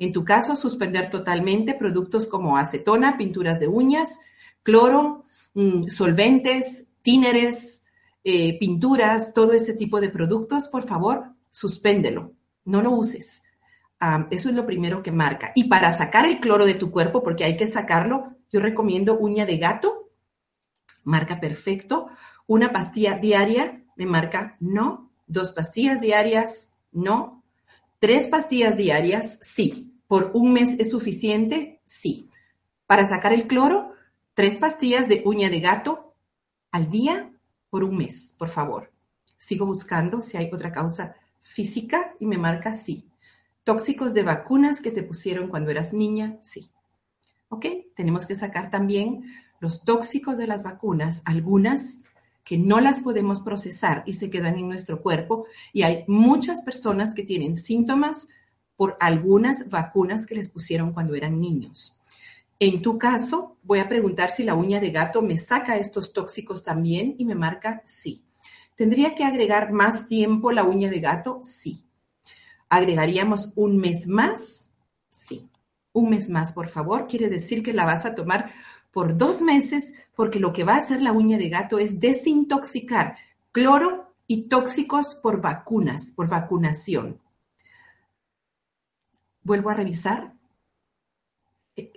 En 0.00 0.12
tu 0.12 0.24
caso, 0.24 0.56
suspender 0.56 1.08
totalmente 1.08 1.72
productos 1.72 2.26
como 2.26 2.56
acetona, 2.56 3.16
pinturas 3.16 3.60
de 3.60 3.68
uñas, 3.68 4.18
cloro, 4.64 5.24
mm, 5.54 5.86
solventes, 5.86 6.88
tíneres, 7.02 7.84
eh, 8.24 8.58
pinturas, 8.58 9.34
todo 9.34 9.52
ese 9.52 9.74
tipo 9.74 10.00
de 10.00 10.10
productos, 10.10 10.66
por 10.66 10.82
favor, 10.82 11.26
suspéndelo, 11.52 12.32
no 12.64 12.82
lo 12.82 12.90
uses. 12.90 13.44
Eso 14.32 14.48
es 14.48 14.54
lo 14.56 14.66
primero 14.66 15.00
que 15.00 15.12
marca. 15.12 15.52
Y 15.54 15.68
para 15.68 15.92
sacar 15.92 16.26
el 16.26 16.40
cloro 16.40 16.66
de 16.66 16.74
tu 16.74 16.90
cuerpo, 16.90 17.22
porque 17.22 17.44
hay 17.44 17.56
que 17.56 17.68
sacarlo, 17.68 18.34
yo 18.50 18.58
recomiendo 18.58 19.16
uña 19.16 19.46
de 19.46 19.58
gato, 19.58 20.10
marca 21.04 21.38
perfecto. 21.38 22.08
Una 22.48 22.72
pastilla 22.72 23.16
diaria 23.16 23.84
me 23.94 24.06
marca 24.06 24.56
no. 24.58 25.03
Dos 25.26 25.52
pastillas 25.52 26.00
diarias, 26.00 26.74
no. 26.92 27.42
Tres 27.98 28.26
pastillas 28.26 28.76
diarias, 28.76 29.38
sí. 29.40 29.94
¿Por 30.06 30.30
un 30.34 30.52
mes 30.52 30.78
es 30.78 30.90
suficiente? 30.90 31.80
Sí. 31.84 32.30
Para 32.86 33.06
sacar 33.06 33.32
el 33.32 33.46
cloro, 33.46 33.92
tres 34.34 34.58
pastillas 34.58 35.08
de 35.08 35.22
uña 35.24 35.48
de 35.48 35.60
gato 35.60 36.14
al 36.70 36.90
día 36.90 37.32
por 37.70 37.84
un 37.84 37.96
mes, 37.96 38.34
por 38.38 38.48
favor. 38.48 38.92
Sigo 39.38 39.66
buscando 39.66 40.20
si 40.20 40.36
hay 40.36 40.50
otra 40.52 40.72
causa 40.72 41.16
física 41.42 42.14
y 42.20 42.26
me 42.26 42.38
marca 42.38 42.72
sí. 42.72 43.08
Tóxicos 43.62 44.12
de 44.12 44.22
vacunas 44.22 44.80
que 44.80 44.90
te 44.90 45.02
pusieron 45.02 45.48
cuando 45.48 45.70
eras 45.70 45.92
niña, 45.92 46.38
sí. 46.42 46.70
¿Ok? 47.48 47.66
Tenemos 47.96 48.26
que 48.26 48.34
sacar 48.34 48.70
también 48.70 49.24
los 49.60 49.84
tóxicos 49.84 50.36
de 50.36 50.46
las 50.46 50.64
vacunas, 50.64 51.22
algunas 51.24 52.02
que 52.44 52.58
no 52.58 52.80
las 52.80 53.00
podemos 53.00 53.40
procesar 53.40 54.04
y 54.06 54.12
se 54.12 54.30
quedan 54.30 54.56
en 54.56 54.68
nuestro 54.68 55.02
cuerpo. 55.02 55.46
Y 55.72 55.82
hay 55.82 56.04
muchas 56.06 56.62
personas 56.62 57.14
que 57.14 57.24
tienen 57.24 57.56
síntomas 57.56 58.28
por 58.76 58.96
algunas 59.00 59.70
vacunas 59.70 60.26
que 60.26 60.34
les 60.34 60.48
pusieron 60.48 60.92
cuando 60.92 61.14
eran 61.14 61.40
niños. 61.40 61.96
En 62.60 62.82
tu 62.82 62.98
caso, 62.98 63.56
voy 63.62 63.78
a 63.78 63.88
preguntar 63.88 64.30
si 64.30 64.44
la 64.44 64.54
uña 64.54 64.78
de 64.78 64.90
gato 64.90 65.22
me 65.22 65.38
saca 65.38 65.76
estos 65.76 66.12
tóxicos 66.12 66.62
también 66.62 67.14
y 67.18 67.24
me 67.24 67.34
marca 67.34 67.82
sí. 67.84 68.22
¿Tendría 68.76 69.14
que 69.14 69.24
agregar 69.24 69.72
más 69.72 70.06
tiempo 70.06 70.52
la 70.52 70.64
uña 70.64 70.90
de 70.90 71.00
gato? 71.00 71.40
Sí. 71.42 71.84
¿Agregaríamos 72.68 73.52
un 73.54 73.78
mes 73.78 74.06
más? 74.06 74.70
Sí. 75.10 75.42
Un 75.92 76.10
mes 76.10 76.28
más, 76.28 76.52
por 76.52 76.68
favor. 76.68 77.06
Quiere 77.06 77.28
decir 77.28 77.62
que 77.62 77.72
la 77.72 77.84
vas 77.84 78.04
a 78.04 78.14
tomar 78.14 78.50
por 78.90 79.16
dos 79.16 79.42
meses 79.42 79.94
porque 80.14 80.38
lo 80.38 80.52
que 80.52 80.64
va 80.64 80.74
a 80.74 80.78
hacer 80.78 81.02
la 81.02 81.12
uña 81.12 81.38
de 81.38 81.48
gato 81.48 81.78
es 81.78 82.00
desintoxicar 82.00 83.16
cloro 83.52 84.14
y 84.26 84.48
tóxicos 84.48 85.14
por 85.14 85.40
vacunas, 85.40 86.12
por 86.12 86.28
vacunación. 86.28 87.20
Vuelvo 89.42 89.70
a 89.70 89.74
revisar. 89.74 90.34
Eh, 91.76 91.92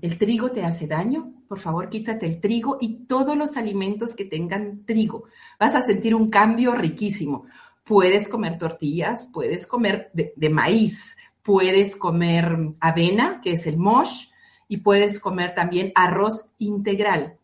¿El 0.00 0.18
trigo 0.18 0.50
te 0.50 0.64
hace 0.64 0.86
daño? 0.86 1.32
Por 1.48 1.58
favor, 1.58 1.88
quítate 1.88 2.26
el 2.26 2.40
trigo 2.40 2.78
y 2.80 3.04
todos 3.06 3.36
los 3.36 3.56
alimentos 3.56 4.14
que 4.14 4.24
tengan 4.24 4.84
trigo. 4.84 5.24
Vas 5.60 5.74
a 5.74 5.82
sentir 5.82 6.14
un 6.14 6.30
cambio 6.30 6.74
riquísimo. 6.74 7.46
Puedes 7.84 8.26
comer 8.26 8.58
tortillas, 8.58 9.30
puedes 9.32 9.66
comer 9.66 10.10
de, 10.12 10.32
de 10.34 10.50
maíz, 10.50 11.16
puedes 11.42 11.94
comer 11.94 12.74
avena, 12.80 13.40
que 13.40 13.52
es 13.52 13.66
el 13.68 13.76
mosh, 13.76 14.26
y 14.66 14.78
puedes 14.78 15.20
comer 15.20 15.54
también 15.54 15.92
arroz 15.94 16.50
integral, 16.58 17.38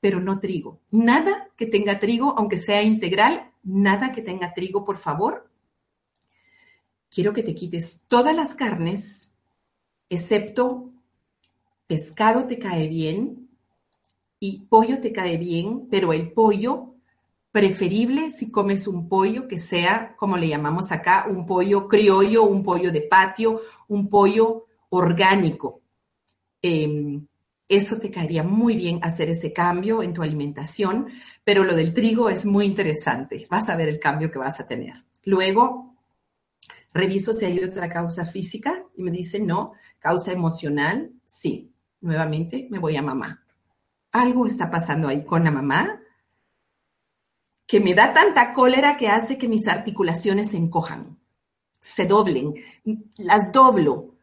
pero 0.00 0.20
no 0.20 0.38
trigo. 0.38 0.80
Nada 0.90 1.50
que 1.56 1.66
tenga 1.66 1.98
trigo, 1.98 2.34
aunque 2.38 2.56
sea 2.56 2.82
integral, 2.82 3.52
nada 3.62 4.12
que 4.12 4.22
tenga 4.22 4.54
trigo, 4.54 4.84
por 4.84 4.98
favor. 4.98 5.50
Quiero 7.10 7.32
que 7.32 7.42
te 7.42 7.54
quites 7.54 8.04
todas 8.08 8.34
las 8.36 8.54
carnes, 8.54 9.34
excepto 10.08 10.92
pescado 11.86 12.46
te 12.46 12.58
cae 12.58 12.86
bien 12.86 13.48
y 14.38 14.66
pollo 14.68 15.00
te 15.00 15.12
cae 15.12 15.36
bien, 15.38 15.88
pero 15.90 16.12
el 16.12 16.32
pollo 16.32 16.94
preferible 17.50 18.30
si 18.30 18.50
comes 18.50 18.86
un 18.86 19.08
pollo 19.08 19.48
que 19.48 19.58
sea, 19.58 20.14
como 20.16 20.36
le 20.36 20.48
llamamos 20.48 20.92
acá, 20.92 21.26
un 21.28 21.46
pollo 21.46 21.88
criollo, 21.88 22.44
un 22.44 22.62
pollo 22.62 22.92
de 22.92 23.00
patio, 23.00 23.62
un 23.88 24.08
pollo 24.08 24.66
orgánico. 24.90 25.80
Em, 26.60 27.26
eso 27.68 27.98
te 27.98 28.10
caería 28.10 28.42
muy 28.42 28.76
bien 28.76 29.00
hacer 29.02 29.28
ese 29.28 29.52
cambio 29.52 30.02
en 30.02 30.14
tu 30.14 30.22
alimentación, 30.22 31.08
pero 31.44 31.64
lo 31.64 31.76
del 31.76 31.92
trigo 31.92 32.30
es 32.30 32.46
muy 32.46 32.64
interesante. 32.64 33.46
Vas 33.50 33.68
a 33.68 33.76
ver 33.76 33.88
el 33.88 34.00
cambio 34.00 34.30
que 34.30 34.38
vas 34.38 34.58
a 34.58 34.66
tener. 34.66 35.04
Luego, 35.24 35.94
reviso 36.94 37.34
si 37.34 37.44
hay 37.44 37.62
otra 37.62 37.90
causa 37.90 38.24
física 38.24 38.82
y 38.96 39.02
me 39.02 39.10
dice 39.10 39.38
no, 39.38 39.72
causa 39.98 40.32
emocional, 40.32 41.12
sí. 41.26 41.72
Nuevamente 42.00 42.68
me 42.70 42.78
voy 42.78 42.96
a 42.96 43.02
mamá. 43.02 43.44
Algo 44.12 44.46
está 44.46 44.70
pasando 44.70 45.08
ahí 45.08 45.24
con 45.24 45.44
la 45.44 45.50
mamá 45.50 46.00
que 47.66 47.80
me 47.80 47.92
da 47.92 48.14
tanta 48.14 48.54
cólera 48.54 48.96
que 48.96 49.08
hace 49.08 49.36
que 49.36 49.46
mis 49.46 49.68
articulaciones 49.68 50.52
se 50.52 50.56
encojan, 50.56 51.18
se 51.80 52.06
doblen, 52.06 52.54
las 53.16 53.52
doblo 53.52 54.14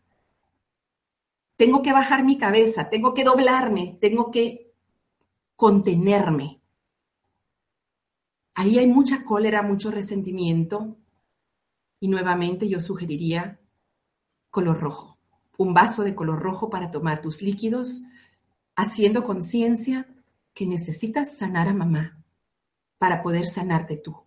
tengo 1.57 1.81
que 1.81 1.93
bajar 1.93 2.23
mi 2.23 2.37
cabeza, 2.37 2.89
tengo 2.89 3.13
que 3.13 3.23
doblarme, 3.23 3.97
tengo 4.01 4.31
que 4.31 4.73
contenerme. 5.55 6.61
Ahí 8.53 8.77
hay 8.77 8.87
mucha 8.87 9.25
cólera, 9.25 9.61
mucho 9.61 9.91
resentimiento 9.91 10.97
y 11.99 12.07
nuevamente 12.07 12.67
yo 12.69 12.79
sugeriría 12.79 13.59
color 14.49 14.79
rojo, 14.79 15.17
un 15.57 15.73
vaso 15.73 16.03
de 16.03 16.15
color 16.15 16.39
rojo 16.39 16.69
para 16.69 16.91
tomar 16.91 17.21
tus 17.21 17.41
líquidos, 17.41 18.03
haciendo 18.75 19.23
conciencia 19.23 20.07
que 20.53 20.65
necesitas 20.65 21.37
sanar 21.37 21.67
a 21.67 21.73
mamá 21.73 22.23
para 22.97 23.21
poder 23.21 23.45
sanarte 23.45 23.97
tú. 23.97 24.24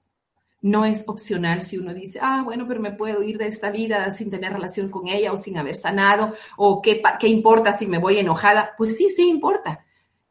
No 0.61 0.84
es 0.84 1.09
opcional 1.09 1.62
si 1.62 1.78
uno 1.78 1.94
dice, 1.94 2.18
ah, 2.20 2.42
bueno, 2.44 2.66
pero 2.66 2.80
me 2.80 2.90
puedo 2.90 3.22
ir 3.22 3.38
de 3.38 3.46
esta 3.46 3.70
vida 3.70 4.11
sin 4.11 4.30
tener 4.30 4.52
relación 4.52 4.90
con 4.90 5.06
ella 5.06 5.32
o 5.32 5.36
sin 5.36 5.56
haber 5.56 5.76
sanado, 5.76 6.34
o 6.56 6.82
qué, 6.82 7.00
qué 7.20 7.28
importa 7.28 7.76
si 7.76 7.86
me 7.86 7.98
voy 7.98 8.18
enojada. 8.18 8.72
Pues 8.76 8.96
sí, 8.96 9.09
sí 9.11 9.28
importa. 9.28 9.84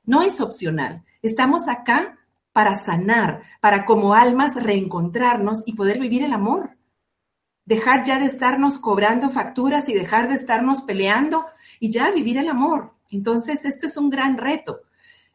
No 0.04 0.22
es 0.22 0.42
opcional. 0.42 1.06
Estamos 1.22 1.68
acá 1.68 2.18
para 2.52 2.76
sanar, 2.76 3.44
para 3.62 3.86
como 3.86 4.16
almas 4.16 4.62
reencontrarnos 4.62 5.64
y 5.66 5.74
poder 5.74 6.00
vivir 6.00 6.24
el 6.24 6.34
amor. 6.34 6.72
Dejar 7.66 8.04
ya 8.04 8.20
de 8.20 8.26
estarnos 8.26 8.80
cobrando 8.80 9.30
facturas 9.30 9.88
y 9.90 9.94
dejar 9.94 10.28
de 10.28 10.36
estarnos 10.36 10.82
peleando 10.82 11.46
y 11.80 11.92
ya 11.92 12.12
vivir 12.12 12.38
el 12.38 12.50
amor. 12.50 12.94
Entonces, 13.10 13.64
esto 13.66 13.86
es 13.86 13.96
un 13.98 14.10
gran 14.10 14.38
reto. 14.38 14.82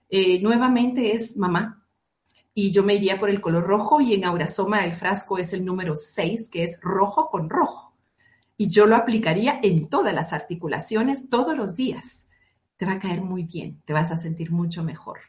Eh, 0.09 0.41
nuevamente 0.43 1.15
es 1.15 1.37
mamá, 1.37 1.82
y 2.55 2.71
yo 2.71 2.83
me 2.83 2.95
iría 2.95 3.19
por 3.19 3.31
el 3.31 3.41
color 3.41 3.65
rojo 3.65 4.01
y 4.01 4.15
en 4.15 4.25
Aurasoma 4.25 4.85
el 4.85 4.95
frasco 4.95 5.39
es 5.39 5.53
el 5.53 5.65
número 5.65 5.95
6, 5.95 6.51
que 6.51 6.65
es 6.65 6.79
rojo 6.83 7.31
con 7.31 7.49
rojo. 7.49 7.97
Y 8.59 8.69
yo 8.69 8.87
lo 8.87 8.97
aplicaría 8.97 9.59
en 9.63 9.89
todas 9.89 10.15
las 10.15 10.33
articulaciones 10.33 11.31
todos 11.31 11.57
los 11.57 11.75
días. 11.77 12.29
Te 12.77 12.85
va 12.85 12.93
a 12.93 12.99
caer 12.99 13.23
muy 13.23 13.45
bien, 13.45 13.81
te 13.85 13.93
vas 13.93 14.13
a 14.13 14.17
sentir 14.17 14.51
mucho 14.51 14.85
mejor. 14.85 15.21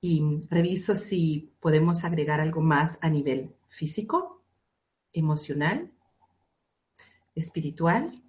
Y 0.00 0.22
reviso 0.50 0.94
si 0.94 1.52
podemos 1.60 2.04
agregar 2.04 2.40
algo 2.40 2.60
más 2.60 2.98
a 3.00 3.08
nivel 3.08 3.54
físico, 3.68 4.42
emocional, 5.12 5.90
espiritual, 7.34 8.22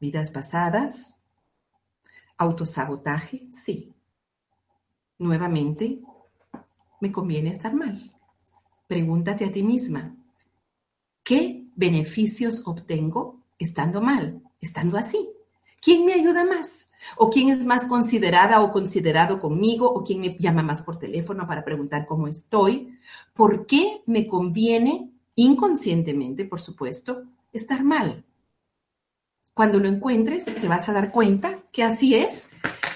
vidas 0.00 0.30
pasadas, 0.30 1.20
autosabotaje, 2.38 3.46
sí, 3.52 3.95
Nuevamente, 5.18 6.00
me 7.00 7.12
conviene 7.12 7.50
estar 7.50 7.74
mal. 7.74 8.12
Pregúntate 8.86 9.44
a 9.44 9.52
ti 9.52 9.62
misma, 9.62 10.16
¿qué 11.22 11.66
beneficios 11.74 12.62
obtengo 12.64 13.42
estando 13.58 14.00
mal, 14.00 14.42
estando 14.60 14.96
así? 14.96 15.28
¿Quién 15.80 16.04
me 16.04 16.14
ayuda 16.14 16.44
más? 16.44 16.90
¿O 17.16 17.30
quién 17.30 17.48
es 17.48 17.64
más 17.64 17.86
considerada 17.86 18.60
o 18.60 18.72
considerado 18.72 19.40
conmigo? 19.40 19.88
¿O 19.88 20.04
quién 20.04 20.20
me 20.20 20.36
llama 20.38 20.62
más 20.62 20.82
por 20.82 20.98
teléfono 20.98 21.46
para 21.46 21.64
preguntar 21.64 22.06
cómo 22.06 22.28
estoy? 22.28 22.98
¿Por 23.34 23.66
qué 23.66 24.02
me 24.06 24.26
conviene 24.26 25.12
inconscientemente, 25.36 26.44
por 26.44 26.60
supuesto, 26.60 27.24
estar 27.52 27.84
mal. 27.84 28.24
Cuando 29.54 29.78
lo 29.78 29.88
encuentres, 29.88 30.44
te 30.46 30.66
vas 30.66 30.88
a 30.88 30.92
dar 30.92 31.12
cuenta 31.12 31.60
que 31.72 31.82
así 31.82 32.14
es 32.14 32.50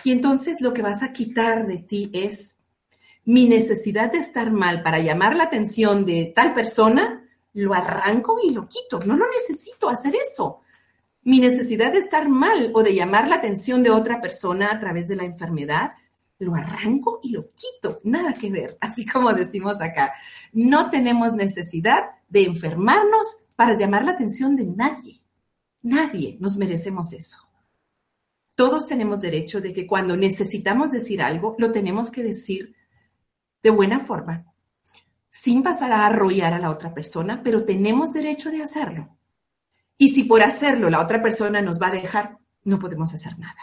y 0.04 0.12
entonces 0.12 0.60
lo 0.60 0.72
que 0.72 0.82
vas 0.82 1.02
a 1.02 1.12
quitar 1.12 1.66
de 1.66 1.78
ti 1.78 2.10
es 2.12 2.56
mi 3.24 3.46
necesidad 3.46 4.10
de 4.10 4.18
estar 4.18 4.50
mal 4.50 4.82
para 4.82 4.98
llamar 4.98 5.36
la 5.36 5.44
atención 5.44 6.06
de 6.06 6.32
tal 6.34 6.54
persona, 6.54 7.28
lo 7.52 7.74
arranco 7.74 8.38
y 8.42 8.52
lo 8.52 8.68
quito. 8.68 8.98
No 9.06 9.16
lo 9.16 9.26
necesito 9.28 9.88
hacer 9.88 10.14
eso. 10.16 10.60
Mi 11.22 11.38
necesidad 11.38 11.92
de 11.92 11.98
estar 11.98 12.28
mal 12.28 12.72
o 12.74 12.82
de 12.82 12.94
llamar 12.94 13.28
la 13.28 13.36
atención 13.36 13.82
de 13.82 13.90
otra 13.90 14.20
persona 14.20 14.70
a 14.72 14.80
través 14.80 15.06
de 15.06 15.16
la 15.16 15.24
enfermedad, 15.24 15.92
lo 16.38 16.54
arranco 16.54 17.20
y 17.22 17.32
lo 17.32 17.50
quito. 17.50 18.00
Nada 18.04 18.32
que 18.32 18.50
ver, 18.50 18.78
así 18.80 19.04
como 19.04 19.32
decimos 19.32 19.80
acá. 19.80 20.14
No 20.52 20.90
tenemos 20.90 21.34
necesidad 21.34 22.04
de 22.28 22.44
enfermarnos 22.44 23.36
para 23.54 23.76
llamar 23.76 24.04
la 24.04 24.12
atención 24.12 24.56
de 24.56 24.64
nadie. 24.64 25.20
Nadie 25.82 26.36
nos 26.40 26.56
merecemos 26.56 27.12
eso. 27.12 27.49
Todos 28.60 28.86
tenemos 28.86 29.20
derecho 29.20 29.62
de 29.62 29.72
que 29.72 29.86
cuando 29.86 30.18
necesitamos 30.18 30.90
decir 30.90 31.22
algo, 31.22 31.54
lo 31.56 31.72
tenemos 31.72 32.10
que 32.10 32.22
decir 32.22 32.74
de 33.62 33.70
buena 33.70 34.00
forma, 34.00 34.52
sin 35.30 35.62
pasar 35.62 35.92
a 35.92 36.04
arrollar 36.04 36.52
a 36.52 36.58
la 36.58 36.68
otra 36.68 36.92
persona, 36.92 37.40
pero 37.42 37.64
tenemos 37.64 38.12
derecho 38.12 38.50
de 38.50 38.62
hacerlo. 38.62 39.16
Y 39.96 40.08
si 40.08 40.24
por 40.24 40.42
hacerlo 40.42 40.90
la 40.90 41.00
otra 41.00 41.22
persona 41.22 41.62
nos 41.62 41.80
va 41.80 41.86
a 41.86 41.92
dejar, 41.92 42.36
no 42.62 42.78
podemos 42.78 43.14
hacer 43.14 43.38
nada. 43.38 43.56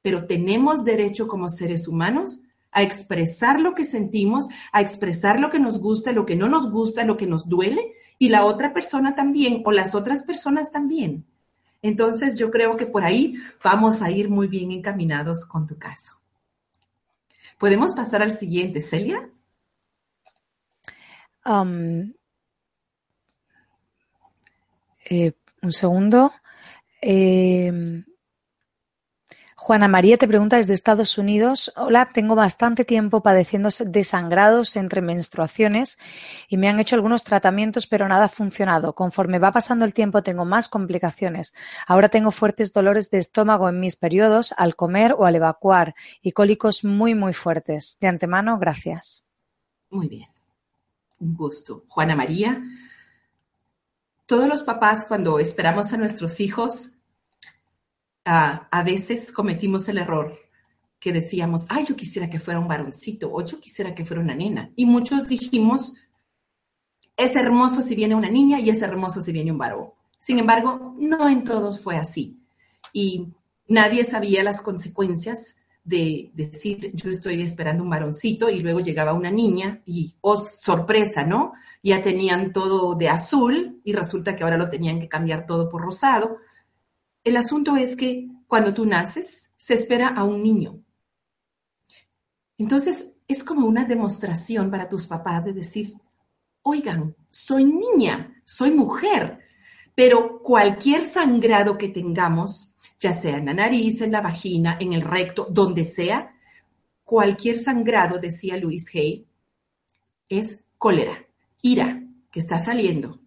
Pero 0.00 0.26
tenemos 0.26 0.84
derecho 0.84 1.28
como 1.28 1.50
seres 1.50 1.86
humanos 1.86 2.40
a 2.70 2.82
expresar 2.82 3.60
lo 3.60 3.74
que 3.74 3.84
sentimos, 3.84 4.48
a 4.72 4.80
expresar 4.80 5.38
lo 5.38 5.50
que 5.50 5.58
nos 5.58 5.78
gusta, 5.78 6.12
lo 6.12 6.24
que 6.24 6.36
no 6.36 6.48
nos 6.48 6.70
gusta, 6.70 7.04
lo 7.04 7.18
que 7.18 7.26
nos 7.26 7.46
duele, 7.46 7.92
y 8.18 8.30
la 8.30 8.46
otra 8.46 8.72
persona 8.72 9.14
también, 9.14 9.60
o 9.66 9.70
las 9.70 9.94
otras 9.94 10.22
personas 10.22 10.70
también. 10.70 11.26
Entonces 11.82 12.36
yo 12.38 12.50
creo 12.50 12.76
que 12.76 12.86
por 12.86 13.04
ahí 13.04 13.36
vamos 13.64 14.02
a 14.02 14.10
ir 14.10 14.28
muy 14.28 14.48
bien 14.48 14.70
encaminados 14.70 15.46
con 15.46 15.66
tu 15.66 15.78
caso. 15.78 16.14
Podemos 17.58 17.94
pasar 17.94 18.22
al 18.22 18.32
siguiente, 18.32 18.80
Celia. 18.80 19.28
Um, 21.44 22.12
eh, 25.04 25.32
un 25.62 25.72
segundo. 25.72 26.32
Eh, 27.02 28.04
Juana 29.62 29.88
María 29.88 30.16
te 30.16 30.26
pregunta 30.26 30.56
desde 30.56 30.72
Estados 30.72 31.18
Unidos. 31.18 31.70
Hola, 31.76 32.08
tengo 32.14 32.34
bastante 32.34 32.86
tiempo 32.86 33.22
padeciendo 33.22 33.68
desangrados 33.84 34.74
entre 34.74 35.02
menstruaciones 35.02 35.98
y 36.48 36.56
me 36.56 36.70
han 36.70 36.80
hecho 36.80 36.96
algunos 36.96 37.24
tratamientos, 37.24 37.86
pero 37.86 38.08
nada 38.08 38.24
ha 38.24 38.28
funcionado. 38.28 38.94
Conforme 38.94 39.38
va 39.38 39.52
pasando 39.52 39.84
el 39.84 39.92
tiempo 39.92 40.22
tengo 40.22 40.46
más 40.46 40.70
complicaciones. 40.70 41.52
Ahora 41.86 42.08
tengo 42.08 42.30
fuertes 42.30 42.72
dolores 42.72 43.10
de 43.10 43.18
estómago 43.18 43.68
en 43.68 43.80
mis 43.80 43.96
periodos 43.96 44.54
al 44.56 44.76
comer 44.76 45.12
o 45.12 45.26
al 45.26 45.36
evacuar 45.36 45.94
y 46.22 46.32
cólicos 46.32 46.82
muy, 46.82 47.14
muy 47.14 47.34
fuertes. 47.34 47.98
De 48.00 48.08
antemano, 48.08 48.58
gracias. 48.58 49.26
Muy 49.90 50.08
bien. 50.08 50.30
Un 51.18 51.34
gusto. 51.34 51.84
Juana 51.86 52.16
María, 52.16 52.62
todos 54.24 54.48
los 54.48 54.62
papás 54.62 55.04
cuando 55.04 55.38
esperamos 55.38 55.92
a 55.92 55.98
nuestros 55.98 56.40
hijos 56.40 56.94
a 58.32 58.82
veces 58.84 59.32
cometimos 59.32 59.88
el 59.88 59.98
error 59.98 60.38
que 61.00 61.12
decíamos, 61.12 61.64
ay, 61.70 61.86
yo 61.86 61.96
quisiera 61.96 62.28
que 62.28 62.38
fuera 62.38 62.60
un 62.60 62.68
varoncito 62.68 63.32
o 63.32 63.44
yo 63.44 63.58
quisiera 63.58 63.94
que 63.94 64.04
fuera 64.04 64.22
una 64.22 64.34
nena. 64.34 64.70
Y 64.76 64.84
muchos 64.84 65.26
dijimos, 65.26 65.94
es 67.16 67.34
hermoso 67.36 67.80
si 67.80 67.94
viene 67.94 68.14
una 68.14 68.28
niña 68.28 68.60
y 68.60 68.68
es 68.68 68.82
hermoso 68.82 69.22
si 69.22 69.32
viene 69.32 69.50
un 69.50 69.58
varón. 69.58 69.88
Sin 70.18 70.38
embargo, 70.38 70.94
no 70.98 71.26
en 71.28 71.44
todos 71.44 71.80
fue 71.80 71.96
así. 71.96 72.38
Y 72.92 73.28
nadie 73.66 74.04
sabía 74.04 74.44
las 74.44 74.60
consecuencias 74.60 75.56
de 75.82 76.30
decir, 76.34 76.90
yo 76.92 77.10
estoy 77.10 77.40
esperando 77.40 77.82
un 77.82 77.88
varoncito 77.88 78.50
y 78.50 78.60
luego 78.60 78.80
llegaba 78.80 79.14
una 79.14 79.30
niña 79.30 79.80
y, 79.86 80.14
oh, 80.20 80.36
sorpresa, 80.36 81.24
¿no? 81.24 81.54
Ya 81.82 82.02
tenían 82.02 82.52
todo 82.52 82.94
de 82.94 83.08
azul 83.08 83.80
y 83.82 83.94
resulta 83.94 84.36
que 84.36 84.44
ahora 84.44 84.58
lo 84.58 84.68
tenían 84.68 85.00
que 85.00 85.08
cambiar 85.08 85.46
todo 85.46 85.70
por 85.70 85.80
rosado. 85.80 86.36
El 87.24 87.36
asunto 87.36 87.76
es 87.76 87.96
que 87.96 88.28
cuando 88.46 88.72
tú 88.74 88.86
naces, 88.86 89.50
se 89.56 89.74
espera 89.74 90.08
a 90.08 90.24
un 90.24 90.42
niño. 90.42 90.82
Entonces, 92.58 93.12
es 93.28 93.44
como 93.44 93.66
una 93.66 93.84
demostración 93.84 94.70
para 94.70 94.88
tus 94.88 95.06
papás 95.06 95.44
de 95.44 95.52
decir, 95.52 95.94
oigan, 96.62 97.14
soy 97.28 97.64
niña, 97.64 98.42
soy 98.44 98.72
mujer, 98.72 99.38
pero 99.94 100.40
cualquier 100.42 101.06
sangrado 101.06 101.78
que 101.78 101.88
tengamos, 101.88 102.72
ya 102.98 103.12
sea 103.12 103.36
en 103.38 103.46
la 103.46 103.54
nariz, 103.54 104.00
en 104.00 104.12
la 104.12 104.20
vagina, 104.20 104.78
en 104.80 104.92
el 104.92 105.02
recto, 105.02 105.46
donde 105.50 105.84
sea, 105.84 106.34
cualquier 107.04 107.58
sangrado, 107.58 108.18
decía 108.18 108.56
Luis 108.56 108.90
Hay, 108.94 109.26
es 110.28 110.64
cólera, 110.78 111.26
ira 111.62 112.02
que 112.30 112.40
está 112.40 112.58
saliendo. 112.58 113.20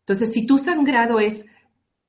Entonces, 0.00 0.32
si 0.32 0.46
tu 0.46 0.58
sangrado 0.58 1.18
es 1.18 1.46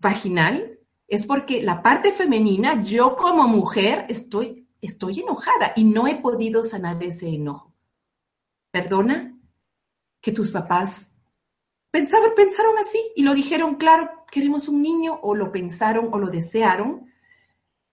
vaginal 0.06 0.80
es 1.08 1.26
porque 1.26 1.64
la 1.64 1.82
parte 1.82 2.12
femenina, 2.12 2.84
yo 2.84 3.16
como 3.16 3.47
mujer 3.47 4.06
estoy, 4.08 4.68
estoy 4.80 5.22
enojada 5.22 5.74
y 5.76 5.84
no 5.84 6.08
he 6.08 6.16
podido 6.22 6.64
sanar 6.64 7.03
ese 7.03 7.30
enojo. 7.30 7.74
Perdona 8.70 9.36
que 10.22 10.32
tus 10.32 10.51
papás 10.51 11.12
pensaban, 11.89 12.32
pensaron 12.36 12.78
así 12.78 12.99
y 13.16 13.24
lo 13.24 13.34
dijeron, 13.34 13.76
claro, 13.76 14.26
queremos 14.32 14.68
un 14.68 14.84
niño 14.84 15.20
o 15.24 15.34
lo 15.34 15.51
pensaron 15.51 16.10
o 16.12 16.20
lo 16.20 16.28
desearon 16.28 17.12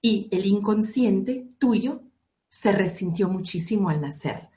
y 0.02 0.28
el 0.32 0.44
inconsciente 0.44 1.48
tuyo 1.58 2.02
se 2.50 2.72
resintió 2.72 3.28
muchísimo 3.30 3.88
al 3.88 4.02
nacer 4.02 4.50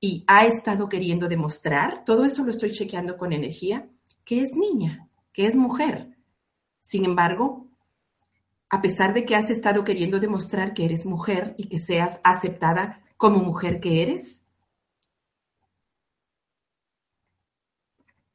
y 0.00 0.24
ha 0.26 0.46
estado 0.46 0.88
queriendo 0.88 1.28
demostrar, 1.28 2.04
todo 2.06 2.24
eso 2.24 2.42
lo 2.42 2.50
estoy 2.50 2.72
chequeando 2.72 3.18
con 3.18 3.34
energía, 3.34 3.86
que 4.24 4.40
es 4.40 4.56
niña, 4.56 5.10
que 5.34 5.46
es 5.46 5.56
mujer 5.56 6.09
sin 6.80 7.04
embargo, 7.04 7.68
a 8.70 8.80
pesar 8.80 9.12
de 9.12 9.24
que 9.24 9.36
has 9.36 9.50
estado 9.50 9.84
queriendo 9.84 10.20
demostrar 10.20 10.74
que 10.74 10.84
eres 10.84 11.04
mujer 11.04 11.54
y 11.58 11.68
que 11.68 11.78
seas 11.78 12.20
aceptada 12.22 13.02
como 13.16 13.38
mujer 13.38 13.80
que 13.80 14.02
eres, 14.02 14.46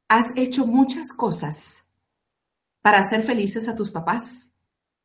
has 0.08 0.36
hecho 0.36 0.66
muchas 0.66 1.12
cosas 1.12 1.86
para 2.82 2.98
hacer 2.98 3.22
felices 3.22 3.66
a 3.68 3.74
tus 3.74 3.90
papás 3.90 4.52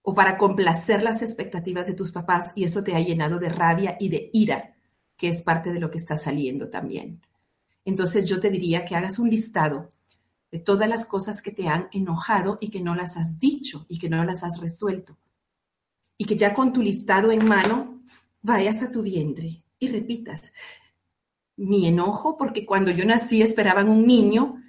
o 0.04 0.14
para 0.14 0.38
complacer 0.38 1.02
las 1.02 1.22
expectativas 1.22 1.88
de 1.88 1.94
tus 1.94 2.12
papás 2.12 2.52
y 2.56 2.64
eso 2.64 2.84
te 2.84 2.96
ha 2.96 3.00
llenado 3.00 3.40
de 3.40 3.50
rabia 3.50 3.98
y 4.00 4.10
de 4.10 4.30
ira, 4.34 4.76
que 5.18 5.30
es 5.30 5.42
parte 5.42 5.72
de 5.72 5.80
lo 5.80 5.90
que 5.90 5.98
está 5.98 6.18
saliendo 6.18 6.70
también. 6.70 7.22
Entonces 7.86 8.28
yo 8.28 8.40
te 8.40 8.50
diría 8.50 8.86
que 8.86 8.96
hagas 8.96 9.18
un 9.18 9.30
listado 9.30 9.90
de 10.52 10.60
todas 10.60 10.88
las 10.90 11.06
cosas 11.06 11.42
que 11.42 11.52
te 11.52 11.68
han 11.70 11.88
enojado 11.94 12.58
y 12.60 12.70
que 12.70 12.82
no 12.82 12.94
las 12.94 13.16
has 13.18 13.40
dicho 13.40 13.86
y 13.88 13.98
que 13.98 14.10
no 14.10 14.24
las 14.24 14.44
has 14.44 14.60
resuelto. 14.60 15.18
Y 16.18 16.26
que 16.26 16.36
ya 16.36 16.54
con 16.54 16.74
tu 16.74 16.82
listado 16.82 17.32
en 17.32 17.48
mano 17.48 18.04
vayas 18.42 18.84
a 18.84 18.92
tu 18.92 19.02
vientre 19.02 19.64
y 19.80 19.88
repitas, 19.88 20.52
mi 21.56 21.88
enojo 21.88 22.38
porque 22.38 22.66
cuando 22.66 22.92
yo 22.92 23.06
nací 23.06 23.42
esperaban 23.42 23.90
un 23.90 24.06
niño 24.06 24.62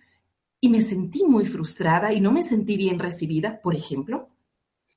y 0.61 0.69
me 0.69 0.83
sentí 0.83 1.25
muy 1.25 1.45
frustrada 1.45 2.13
y 2.13 2.21
no 2.21 2.31
me 2.31 2.45
sentí 2.45 2.77
bien 2.77 2.99
recibida, 2.99 3.61
por 3.61 3.75
ejemplo, 3.75 4.29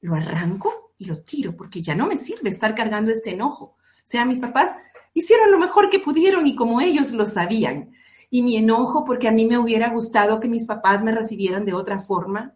lo 0.01 0.13
arranco 0.13 0.93
y 0.97 1.05
lo 1.05 1.23
tiro 1.23 1.57
porque 1.57 1.81
ya 1.81 1.95
no 1.95 2.05
me 2.05 2.17
sirve 2.17 2.49
estar 2.49 2.75
cargando 2.75 3.11
este 3.11 3.31
enojo. 3.31 3.65
O 3.65 4.07
sea, 4.07 4.23
mis 4.25 4.39
papás 4.39 4.77
hicieron 5.13 5.51
lo 5.51 5.57
mejor 5.57 5.89
que 5.89 5.99
pudieron 5.99 6.45
y 6.45 6.55
como 6.55 6.79
ellos 6.79 7.11
lo 7.11 7.25
sabían 7.25 7.95
y 8.29 8.41
mi 8.41 8.57
enojo 8.57 9.05
porque 9.05 9.27
a 9.27 9.31
mí 9.31 9.45
me 9.45 9.57
hubiera 9.57 9.89
gustado 9.89 10.39
que 10.39 10.47
mis 10.47 10.65
papás 10.65 11.03
me 11.03 11.11
recibieran 11.11 11.65
de 11.65 11.73
otra 11.73 11.99
forma, 11.99 12.55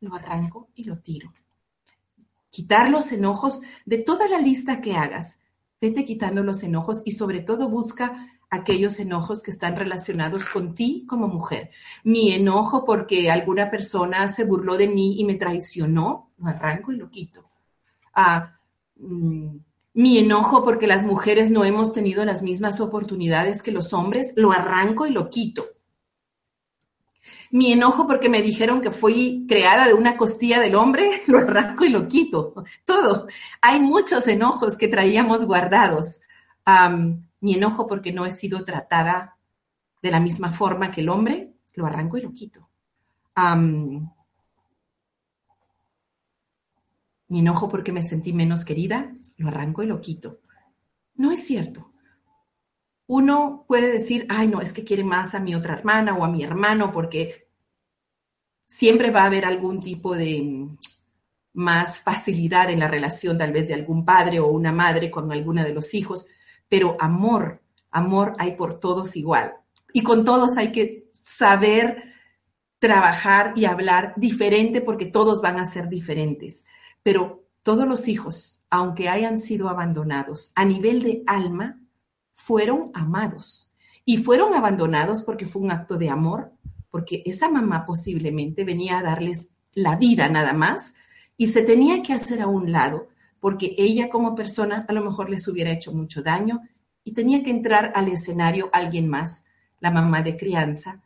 lo 0.00 0.14
arranco 0.14 0.68
y 0.74 0.84
lo 0.84 0.98
tiro. 0.98 1.32
Quitar 2.50 2.90
los 2.90 3.12
enojos 3.12 3.62
de 3.84 3.98
toda 3.98 4.28
la 4.28 4.38
lista 4.38 4.80
que 4.80 4.96
hagas. 4.96 5.38
Vete 5.80 6.04
quitando 6.04 6.42
los 6.42 6.62
enojos 6.62 7.02
y 7.04 7.12
sobre 7.12 7.40
todo 7.40 7.68
busca 7.68 8.28
aquellos 8.50 8.98
enojos 8.98 9.42
que 9.42 9.50
están 9.50 9.76
relacionados 9.76 10.48
con 10.48 10.74
ti 10.74 11.04
como 11.06 11.28
mujer. 11.28 11.70
Mi 12.04 12.32
enojo 12.32 12.84
porque 12.84 13.30
alguna 13.30 13.70
persona 13.70 14.28
se 14.28 14.44
burló 14.44 14.76
de 14.76 14.88
mí 14.88 15.20
y 15.20 15.24
me 15.24 15.34
traicionó, 15.34 16.30
lo 16.38 16.46
arranco 16.46 16.92
y 16.92 16.96
lo 16.96 17.10
quito. 17.10 17.50
Ah, 18.14 18.58
mm, 18.96 19.56
mi 19.98 20.16
enojo 20.16 20.62
porque 20.62 20.86
las 20.86 21.04
mujeres 21.04 21.50
no 21.50 21.64
hemos 21.64 21.92
tenido 21.92 22.24
las 22.24 22.40
mismas 22.40 22.80
oportunidades 22.80 23.62
que 23.62 23.72
los 23.72 23.92
hombres, 23.92 24.32
lo 24.36 24.52
arranco 24.52 25.08
y 25.08 25.10
lo 25.10 25.28
quito. 25.28 25.66
Mi 27.50 27.72
enojo 27.72 28.06
porque 28.06 28.28
me 28.28 28.40
dijeron 28.40 28.80
que 28.80 28.92
fui 28.92 29.44
creada 29.48 29.88
de 29.88 29.94
una 29.94 30.16
costilla 30.16 30.60
del 30.60 30.76
hombre, 30.76 31.22
lo 31.26 31.38
arranco 31.40 31.84
y 31.84 31.88
lo 31.88 32.06
quito. 32.06 32.54
Todo. 32.84 33.26
Hay 33.60 33.80
muchos 33.80 34.28
enojos 34.28 34.76
que 34.76 34.86
traíamos 34.86 35.44
guardados. 35.44 36.20
mi 37.40 37.54
enojo 37.54 37.88
porque 37.88 38.12
no 38.12 38.24
he 38.24 38.30
sido 38.30 38.64
tratada 38.64 39.36
de 40.00 40.12
la 40.12 40.20
misma 40.20 40.52
forma 40.52 40.92
que 40.92 41.00
el 41.00 41.08
hombre, 41.08 41.54
lo 41.74 41.86
arranco 41.86 42.18
y 42.18 42.22
lo 42.22 42.32
quito. 42.32 42.68
mi 47.26 47.40
enojo 47.40 47.68
porque 47.68 47.90
me 47.90 48.04
sentí 48.04 48.32
menos 48.32 48.64
querida, 48.64 49.12
lo 49.38 49.48
arranco 49.48 49.82
y 49.82 49.86
lo 49.86 50.00
quito. 50.00 50.40
No 51.14 51.32
es 51.32 51.44
cierto. 51.44 51.92
Uno 53.06 53.64
puede 53.66 53.90
decir, 53.90 54.26
ay, 54.28 54.48
no, 54.48 54.60
es 54.60 54.72
que 54.72 54.84
quiere 54.84 55.02
más 55.02 55.34
a 55.34 55.40
mi 55.40 55.54
otra 55.54 55.74
hermana 55.74 56.14
o 56.14 56.24
a 56.24 56.28
mi 56.28 56.44
hermano 56.44 56.92
porque 56.92 57.48
siempre 58.66 59.10
va 59.10 59.22
a 59.22 59.26
haber 59.26 59.46
algún 59.46 59.80
tipo 59.80 60.14
de 60.14 60.42
mm, 60.42 60.78
más 61.54 62.00
facilidad 62.00 62.70
en 62.70 62.80
la 62.80 62.88
relación 62.88 63.38
tal 63.38 63.52
vez 63.52 63.68
de 63.68 63.74
algún 63.74 64.04
padre 64.04 64.40
o 64.40 64.48
una 64.48 64.72
madre 64.72 65.10
con 65.10 65.32
alguna 65.32 65.64
de 65.64 65.72
los 65.72 65.94
hijos, 65.94 66.26
pero 66.68 66.96
amor, 67.00 67.62
amor 67.90 68.34
hay 68.38 68.56
por 68.56 68.78
todos 68.78 69.16
igual. 69.16 69.54
Y 69.92 70.02
con 70.02 70.24
todos 70.24 70.58
hay 70.58 70.70
que 70.70 71.08
saber 71.12 72.12
trabajar 72.78 73.54
y 73.56 73.64
hablar 73.64 74.12
diferente 74.16 74.80
porque 74.80 75.06
todos 75.06 75.40
van 75.40 75.58
a 75.58 75.64
ser 75.64 75.88
diferentes. 75.88 76.64
Pero 77.02 77.44
todos 77.62 77.88
los 77.88 78.06
hijos, 78.06 78.57
aunque 78.70 79.08
hayan 79.08 79.38
sido 79.38 79.68
abandonados 79.68 80.52
a 80.54 80.64
nivel 80.64 81.02
de 81.02 81.22
alma, 81.26 81.80
fueron 82.34 82.90
amados. 82.94 83.72
Y 84.04 84.18
fueron 84.18 84.54
abandonados 84.54 85.22
porque 85.22 85.46
fue 85.46 85.62
un 85.62 85.70
acto 85.70 85.96
de 85.96 86.08
amor, 86.08 86.52
porque 86.90 87.22
esa 87.26 87.50
mamá 87.50 87.84
posiblemente 87.84 88.64
venía 88.64 88.98
a 88.98 89.02
darles 89.02 89.50
la 89.74 89.96
vida 89.96 90.28
nada 90.28 90.52
más 90.52 90.94
y 91.36 91.48
se 91.48 91.62
tenía 91.62 92.02
que 92.02 92.12
hacer 92.12 92.42
a 92.42 92.46
un 92.46 92.72
lado 92.72 93.08
porque 93.40 93.74
ella 93.78 94.08
como 94.08 94.34
persona 94.34 94.84
a 94.88 94.92
lo 94.92 95.04
mejor 95.04 95.30
les 95.30 95.46
hubiera 95.46 95.70
hecho 95.70 95.92
mucho 95.92 96.22
daño 96.22 96.62
y 97.04 97.12
tenía 97.12 97.42
que 97.42 97.50
entrar 97.50 97.92
al 97.94 98.08
escenario 98.08 98.70
alguien 98.72 99.08
más, 99.08 99.44
la 99.80 99.90
mamá 99.90 100.22
de 100.22 100.36
crianza, 100.36 101.02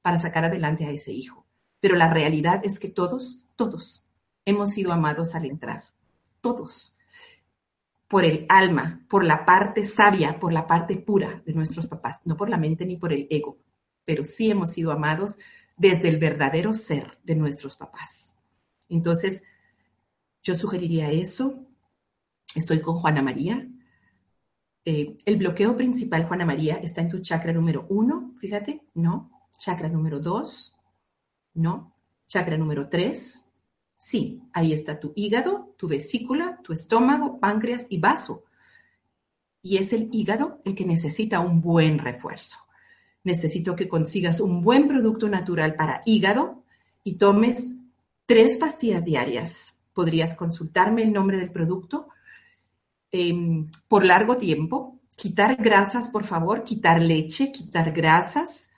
para 0.00 0.18
sacar 0.18 0.44
adelante 0.44 0.86
a 0.86 0.90
ese 0.90 1.12
hijo. 1.12 1.46
Pero 1.80 1.96
la 1.96 2.12
realidad 2.12 2.60
es 2.64 2.78
que 2.78 2.88
todos, 2.88 3.44
todos 3.56 4.04
hemos 4.44 4.70
sido 4.70 4.92
amados 4.92 5.34
al 5.34 5.44
entrar. 5.44 5.84
Todos. 6.40 6.96
Por 8.12 8.26
el 8.26 8.44
alma, 8.50 9.06
por 9.08 9.24
la 9.24 9.46
parte 9.46 9.86
sabia, 9.86 10.38
por 10.38 10.52
la 10.52 10.66
parte 10.66 10.98
pura 10.98 11.42
de 11.46 11.54
nuestros 11.54 11.88
papás, 11.88 12.20
no 12.26 12.36
por 12.36 12.50
la 12.50 12.58
mente 12.58 12.84
ni 12.84 12.98
por 12.98 13.10
el 13.10 13.26
ego, 13.30 13.56
pero 14.04 14.22
sí 14.22 14.50
hemos 14.50 14.68
sido 14.68 14.92
amados 14.92 15.38
desde 15.78 16.10
el 16.10 16.18
verdadero 16.18 16.74
ser 16.74 17.16
de 17.24 17.36
nuestros 17.36 17.78
papás. 17.78 18.36
Entonces, 18.90 19.44
yo 20.42 20.54
sugeriría 20.54 21.10
eso. 21.10 21.64
Estoy 22.54 22.82
con 22.82 22.96
Juana 22.96 23.22
María. 23.22 23.66
Eh, 24.84 25.16
el 25.24 25.36
bloqueo 25.38 25.74
principal, 25.74 26.26
Juana 26.26 26.44
María, 26.44 26.74
está 26.76 27.00
en 27.00 27.08
tu 27.08 27.20
chakra 27.20 27.54
número 27.54 27.86
uno, 27.88 28.34
fíjate, 28.38 28.82
no. 28.92 29.48
Chakra 29.58 29.88
número 29.88 30.20
dos, 30.20 30.76
no. 31.54 31.96
Chakra 32.26 32.58
número 32.58 32.90
tres, 32.90 33.50
sí. 34.02 34.42
Ahí 34.52 34.72
está 34.72 34.98
tu 34.98 35.12
hígado, 35.14 35.74
tu 35.76 35.88
vesícula, 35.88 36.58
tu 36.62 36.72
estómago, 36.72 37.38
páncreas 37.38 37.86
y 37.88 37.98
vaso. 37.98 38.44
Y 39.62 39.76
es 39.76 39.92
el 39.92 40.08
hígado 40.12 40.60
el 40.64 40.74
que 40.74 40.84
necesita 40.84 41.40
un 41.40 41.60
buen 41.60 41.98
refuerzo. 41.98 42.58
Necesito 43.24 43.76
que 43.76 43.88
consigas 43.88 44.40
un 44.40 44.62
buen 44.62 44.88
producto 44.88 45.28
natural 45.28 45.76
para 45.76 46.02
hígado 46.04 46.64
y 47.04 47.14
tomes 47.14 47.76
tres 48.26 48.56
pastillas 48.56 49.04
diarias. 49.04 49.78
Podrías 49.92 50.34
consultarme 50.34 51.02
el 51.02 51.12
nombre 51.12 51.38
del 51.38 51.52
producto 51.52 52.08
Em, 53.12 53.66
por 53.88 54.06
largo 54.06 54.38
tiempo. 54.38 54.98
Quitar 55.14 55.56
grasas, 55.56 56.08
por 56.08 56.24
favor, 56.24 56.64
quitar 56.64 57.02
leche, 57.02 57.52
quitar 57.52 57.92
grasas, 57.92 58.70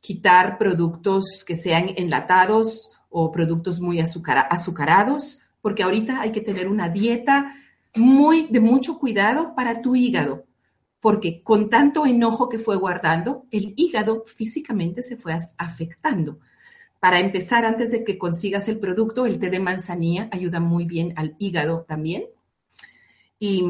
quitar 0.00 0.56
productos 0.56 1.44
que 1.44 1.56
sean 1.56 1.90
enlatados 1.96 2.91
o 3.12 3.30
productos 3.30 3.80
muy 3.80 4.00
azucarados, 4.00 5.40
porque 5.60 5.82
ahorita 5.82 6.20
hay 6.20 6.32
que 6.32 6.40
tener 6.40 6.68
una 6.68 6.88
dieta 6.88 7.54
muy 7.94 8.46
de 8.48 8.60
mucho 8.60 8.98
cuidado 8.98 9.54
para 9.54 9.82
tu 9.82 9.94
hígado, 9.94 10.46
porque 11.00 11.42
con 11.42 11.68
tanto 11.68 12.06
enojo 12.06 12.48
que 12.48 12.58
fue 12.58 12.76
guardando, 12.76 13.46
el 13.50 13.74
hígado 13.76 14.24
físicamente 14.26 15.02
se 15.02 15.16
fue 15.16 15.36
afectando. 15.58 16.38
Para 17.00 17.18
empezar, 17.18 17.64
antes 17.64 17.90
de 17.90 18.04
que 18.04 18.16
consigas 18.16 18.68
el 18.68 18.78
producto, 18.78 19.26
el 19.26 19.40
té 19.40 19.50
de 19.50 19.58
manzanilla 19.58 20.28
ayuda 20.30 20.60
muy 20.60 20.84
bien 20.84 21.12
al 21.16 21.34
hígado 21.38 21.84
también 21.86 22.26
y, 23.40 23.64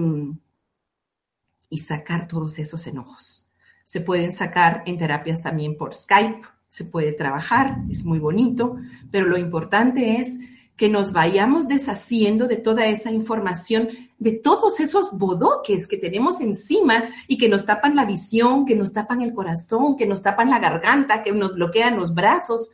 sacar 1.78 2.28
todos 2.28 2.58
esos 2.58 2.86
enojos. 2.86 3.48
Se 3.84 4.02
pueden 4.02 4.32
sacar 4.32 4.82
en 4.84 4.98
terapias 4.98 5.40
también 5.40 5.78
por 5.78 5.94
Skype, 5.94 6.42
se 6.72 6.86
puede 6.86 7.12
trabajar, 7.12 7.82
es 7.90 8.02
muy 8.02 8.18
bonito, 8.18 8.76
pero 9.10 9.26
lo 9.26 9.36
importante 9.36 10.16
es 10.16 10.38
que 10.74 10.88
nos 10.88 11.12
vayamos 11.12 11.68
deshaciendo 11.68 12.48
de 12.48 12.56
toda 12.56 12.86
esa 12.86 13.12
información, 13.12 13.90
de 14.18 14.32
todos 14.32 14.80
esos 14.80 15.12
bodoques 15.12 15.86
que 15.86 15.98
tenemos 15.98 16.40
encima 16.40 17.04
y 17.28 17.36
que 17.36 17.50
nos 17.50 17.66
tapan 17.66 17.94
la 17.94 18.06
visión, 18.06 18.64
que 18.64 18.74
nos 18.74 18.90
tapan 18.90 19.20
el 19.20 19.34
corazón, 19.34 19.96
que 19.96 20.06
nos 20.06 20.22
tapan 20.22 20.48
la 20.48 20.60
garganta, 20.60 21.22
que 21.22 21.30
nos 21.32 21.56
bloquean 21.56 21.98
los 21.98 22.14
brazos. 22.14 22.70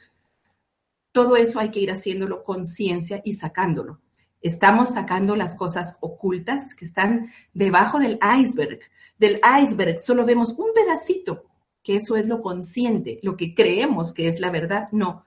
Todo 1.11 1.35
eso 1.35 1.59
hay 1.59 1.71
que 1.71 1.81
ir 1.81 1.91
haciéndolo 1.91 2.45
conciencia 2.45 3.21
y 3.25 3.33
sacándolo. 3.33 4.01
Estamos 4.41 4.91
sacando 4.91 5.35
las 5.35 5.57
cosas 5.57 5.97
ocultas 5.99 6.77
que 6.77 6.85
están 6.85 7.33
debajo 7.53 7.99
del 7.99 8.21
iceberg. 8.41 8.79
Del 9.19 9.41
iceberg 9.61 10.01
solo 10.01 10.25
vemos 10.25 10.51
un 10.51 10.69
pedacito, 10.73 11.48
que 11.89 11.97
eso 11.97 12.17
es 12.17 12.27
lo 12.27 12.43
consciente, 12.43 13.19
lo 13.23 13.35
que 13.35 13.55
creemos 13.55 14.13
que 14.13 14.29
es 14.29 14.41
la 14.41 14.51
verdad. 14.51 14.91
No, 14.93 15.25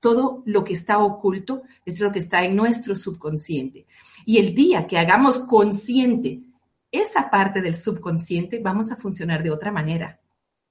todo 0.00 0.42
lo 0.44 0.64
que 0.64 0.74
está 0.74 0.98
oculto 0.98 1.62
es 1.86 2.00
lo 2.00 2.10
que 2.10 2.18
está 2.18 2.44
en 2.44 2.56
nuestro 2.56 2.96
subconsciente. 2.96 3.86
Y 4.26 4.38
el 4.38 4.52
día 4.52 4.88
que 4.88 4.98
hagamos 4.98 5.38
consciente 5.38 6.40
esa 6.90 7.30
parte 7.30 7.62
del 7.62 7.76
subconsciente, 7.76 8.58
vamos 8.58 8.90
a 8.90 8.96
funcionar 8.96 9.44
de 9.44 9.52
otra 9.52 9.70
manera, 9.70 10.18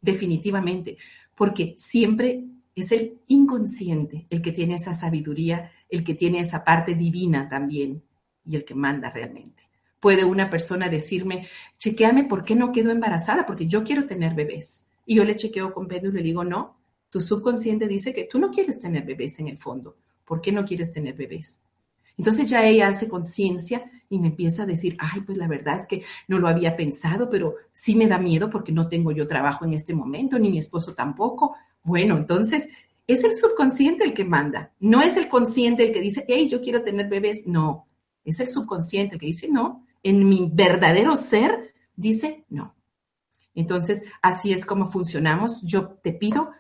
definitivamente, 0.02 0.98
porque 1.36 1.74
siempre 1.78 2.44
es 2.76 2.92
el 2.92 3.22
inconsciente 3.28 4.28
el 4.30 4.42
que 4.42 4.52
tiene 4.52 4.76
esa 4.76 4.94
sabiduría, 4.94 5.72
el 5.88 6.04
que 6.04 6.16
tiene 6.16 6.42
esa 6.42 6.66
parte 6.66 6.96
divina 6.96 7.48
también 7.48 8.04
y 8.46 8.58
el 8.58 8.66
que 8.66 8.76
manda 8.76 9.10
realmente. 9.10 9.70
Puede 10.02 10.26
una 10.26 10.50
persona 10.50 10.90
decirme, 10.90 11.48
chequeame 11.78 12.26
por 12.26 12.44
qué 12.44 12.56
no 12.56 12.74
quedo 12.74 12.92
embarazada, 12.92 13.46
porque 13.46 13.68
yo 13.68 13.86
quiero 13.86 14.06
tener 14.06 14.36
bebés. 14.36 14.84
Y 15.10 15.16
yo 15.16 15.24
le 15.26 15.36
chequeo 15.36 15.74
con 15.74 15.88
Pedro 15.88 16.12
y 16.12 16.14
le 16.14 16.22
digo, 16.22 16.44
no, 16.44 16.78
tu 17.10 17.20
subconsciente 17.20 17.88
dice 17.88 18.14
que 18.14 18.26
tú 18.26 18.38
no 18.38 18.52
quieres 18.52 18.80
tener 18.80 19.04
bebés 19.04 19.40
en 19.40 19.48
el 19.48 19.58
fondo. 19.58 19.98
¿Por 20.24 20.40
qué 20.40 20.52
no 20.52 20.64
quieres 20.64 20.92
tener 20.92 21.16
bebés? 21.16 21.64
Entonces 22.16 22.48
ya 22.48 22.64
ella 22.64 22.90
hace 22.90 23.10
conciencia 23.10 23.90
y 24.08 24.20
me 24.20 24.28
empieza 24.28 24.62
a 24.62 24.66
decir, 24.68 24.96
ay, 25.00 25.22
pues 25.22 25.36
la 25.40 25.48
verdad 25.48 25.80
es 25.80 25.88
que 25.88 26.04
no 26.28 26.38
lo 26.38 26.48
había 26.48 26.78
pensado, 26.78 27.28
pero 27.28 27.56
sí 27.74 27.96
me 27.96 28.06
da 28.06 28.20
miedo 28.20 28.52
porque 28.52 28.72
no 28.72 28.88
tengo 28.88 29.12
yo 29.12 29.26
trabajo 29.26 29.66
en 29.66 29.74
este 29.74 29.96
momento, 29.96 30.38
ni 30.38 30.52
mi 30.52 30.60
esposo 30.60 30.94
tampoco. 30.94 31.56
Bueno, 31.82 32.16
entonces 32.16 32.70
es 33.08 33.24
el 33.24 33.34
subconsciente 33.34 34.04
el 34.04 34.14
que 34.14 34.26
manda, 34.26 34.74
no 34.80 35.02
es 35.02 35.18
el 35.18 35.28
consciente 35.28 35.88
el 35.88 35.92
que 35.92 36.02
dice, 36.02 36.24
hey, 36.28 36.48
yo 36.48 36.62
quiero 36.62 36.84
tener 36.84 37.10
bebés, 37.10 37.48
no, 37.48 37.88
es 38.24 38.40
el 38.42 38.48
subconsciente 38.48 39.16
el 39.16 39.20
que 39.20 39.26
dice, 39.26 39.48
no, 39.48 39.88
en 40.04 40.30
mi 40.30 40.52
verdadero 40.54 41.16
ser 41.16 41.74
dice, 41.96 42.46
no. 42.50 42.76
Entonces, 43.56 44.04
así 44.22 44.54
es 44.54 44.66
como 44.66 44.88
funcionamos. 44.88 45.62
Yo 45.64 45.90
te 45.90 46.14
pido 46.14 46.52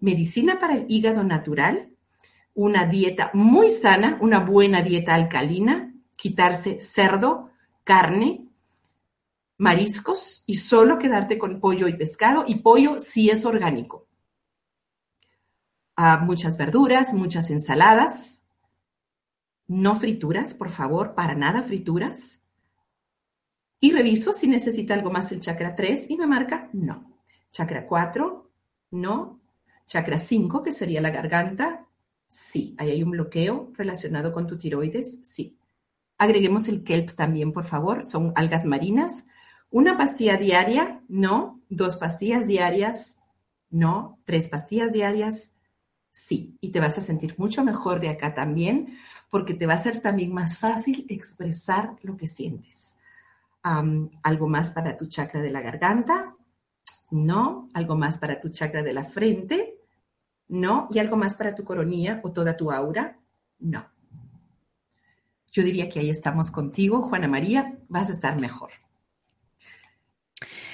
medicina 0.00 0.58
para 0.58 0.74
el 0.74 0.86
hígado 0.88 1.24
natural, 1.24 1.90
una 2.54 2.86
dieta 2.86 3.30
muy 3.34 3.70
sana, 3.70 4.18
una 4.20 4.40
buena 4.40 4.82
dieta 4.82 5.14
alcalina, 5.14 5.94
quitarse 6.16 6.80
cerdo, 6.80 7.50
carne, 7.84 8.48
mariscos 9.58 10.42
y 10.46 10.56
solo 10.56 10.98
quedarte 10.98 11.38
con 11.38 11.60
pollo 11.60 11.88
y 11.88 11.94
pescado 11.94 12.44
y 12.46 12.56
pollo 12.56 12.98
si 12.98 13.30
es 13.30 13.44
orgánico 13.44 14.06
muchas 16.22 16.58
verduras, 16.58 17.14
muchas 17.14 17.50
ensaladas, 17.50 18.44
no 19.66 19.96
frituras, 19.96 20.54
por 20.54 20.70
favor, 20.70 21.14
para 21.14 21.34
nada 21.34 21.62
frituras. 21.62 22.42
Y 23.80 23.92
reviso 23.92 24.32
si 24.32 24.46
necesita 24.46 24.94
algo 24.94 25.10
más 25.10 25.32
el 25.32 25.40
chakra 25.40 25.74
3 25.74 26.10
y 26.10 26.16
me 26.16 26.26
marca 26.26 26.70
no. 26.72 27.20
Chakra 27.50 27.86
4, 27.86 28.50
no. 28.92 29.40
Chakra 29.86 30.18
5, 30.18 30.62
que 30.62 30.72
sería 30.72 31.00
la 31.00 31.10
garganta, 31.10 31.86
sí. 32.26 32.74
Ahí 32.78 32.90
hay 32.90 33.02
un 33.02 33.10
bloqueo 33.10 33.72
relacionado 33.74 34.32
con 34.32 34.46
tu 34.46 34.58
tiroides, 34.58 35.20
sí. 35.24 35.58
Agreguemos 36.18 36.68
el 36.68 36.82
kelp 36.82 37.12
también, 37.12 37.52
por 37.52 37.64
favor. 37.64 38.04
Son 38.04 38.32
algas 38.34 38.64
marinas. 38.64 39.26
Una 39.70 39.96
pastilla 39.96 40.36
diaria, 40.36 41.02
no. 41.08 41.60
Dos 41.68 41.96
pastillas 41.96 42.46
diarias, 42.46 43.18
no. 43.70 44.18
Tres 44.24 44.48
pastillas 44.48 44.92
diarias, 44.92 45.52
Sí, 46.18 46.56
y 46.62 46.70
te 46.70 46.80
vas 46.80 46.96
a 46.96 47.02
sentir 47.02 47.34
mucho 47.36 47.62
mejor 47.62 48.00
de 48.00 48.08
acá 48.08 48.32
también, 48.32 48.96
porque 49.28 49.52
te 49.52 49.66
va 49.66 49.74
a 49.74 49.78
ser 49.78 50.00
también 50.00 50.32
más 50.32 50.56
fácil 50.56 51.04
expresar 51.10 51.94
lo 52.00 52.16
que 52.16 52.26
sientes. 52.26 52.96
¿Algo 54.22 54.48
más 54.48 54.70
para 54.70 54.96
tu 54.96 55.06
chakra 55.06 55.42
de 55.42 55.50
la 55.50 55.60
garganta? 55.60 56.34
No. 57.10 57.68
¿Algo 57.74 57.96
más 57.96 58.18
para 58.18 58.38
tu 58.38 58.48
chakra 58.48 58.82
de 58.82 58.92
la 58.92 59.04
frente? 59.04 59.78
No. 60.48 60.86
¿Y 60.90 61.00
algo 61.00 61.16
más 61.16 61.34
para 61.34 61.54
tu 61.54 61.64
coronilla 61.64 62.20
o 62.22 62.30
toda 62.30 62.56
tu 62.56 62.70
aura? 62.70 63.18
No. 63.58 63.84
Yo 65.50 65.62
diría 65.62 65.88
que 65.88 65.98
ahí 65.98 66.10
estamos 66.10 66.50
contigo, 66.50 67.02
Juana 67.02 67.28
María, 67.28 67.78
vas 67.88 68.08
a 68.10 68.12
estar 68.12 68.38
mejor. 68.38 68.70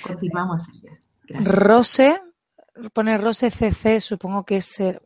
Continuamos 0.02 0.68
allá. 0.68 1.00
Rose, 1.44 2.20
pone 2.92 3.16
Rose 3.16 3.48
CC, 3.48 4.00
supongo 4.00 4.44
que 4.44 4.56
es 4.56 4.80
eh, 4.80 5.00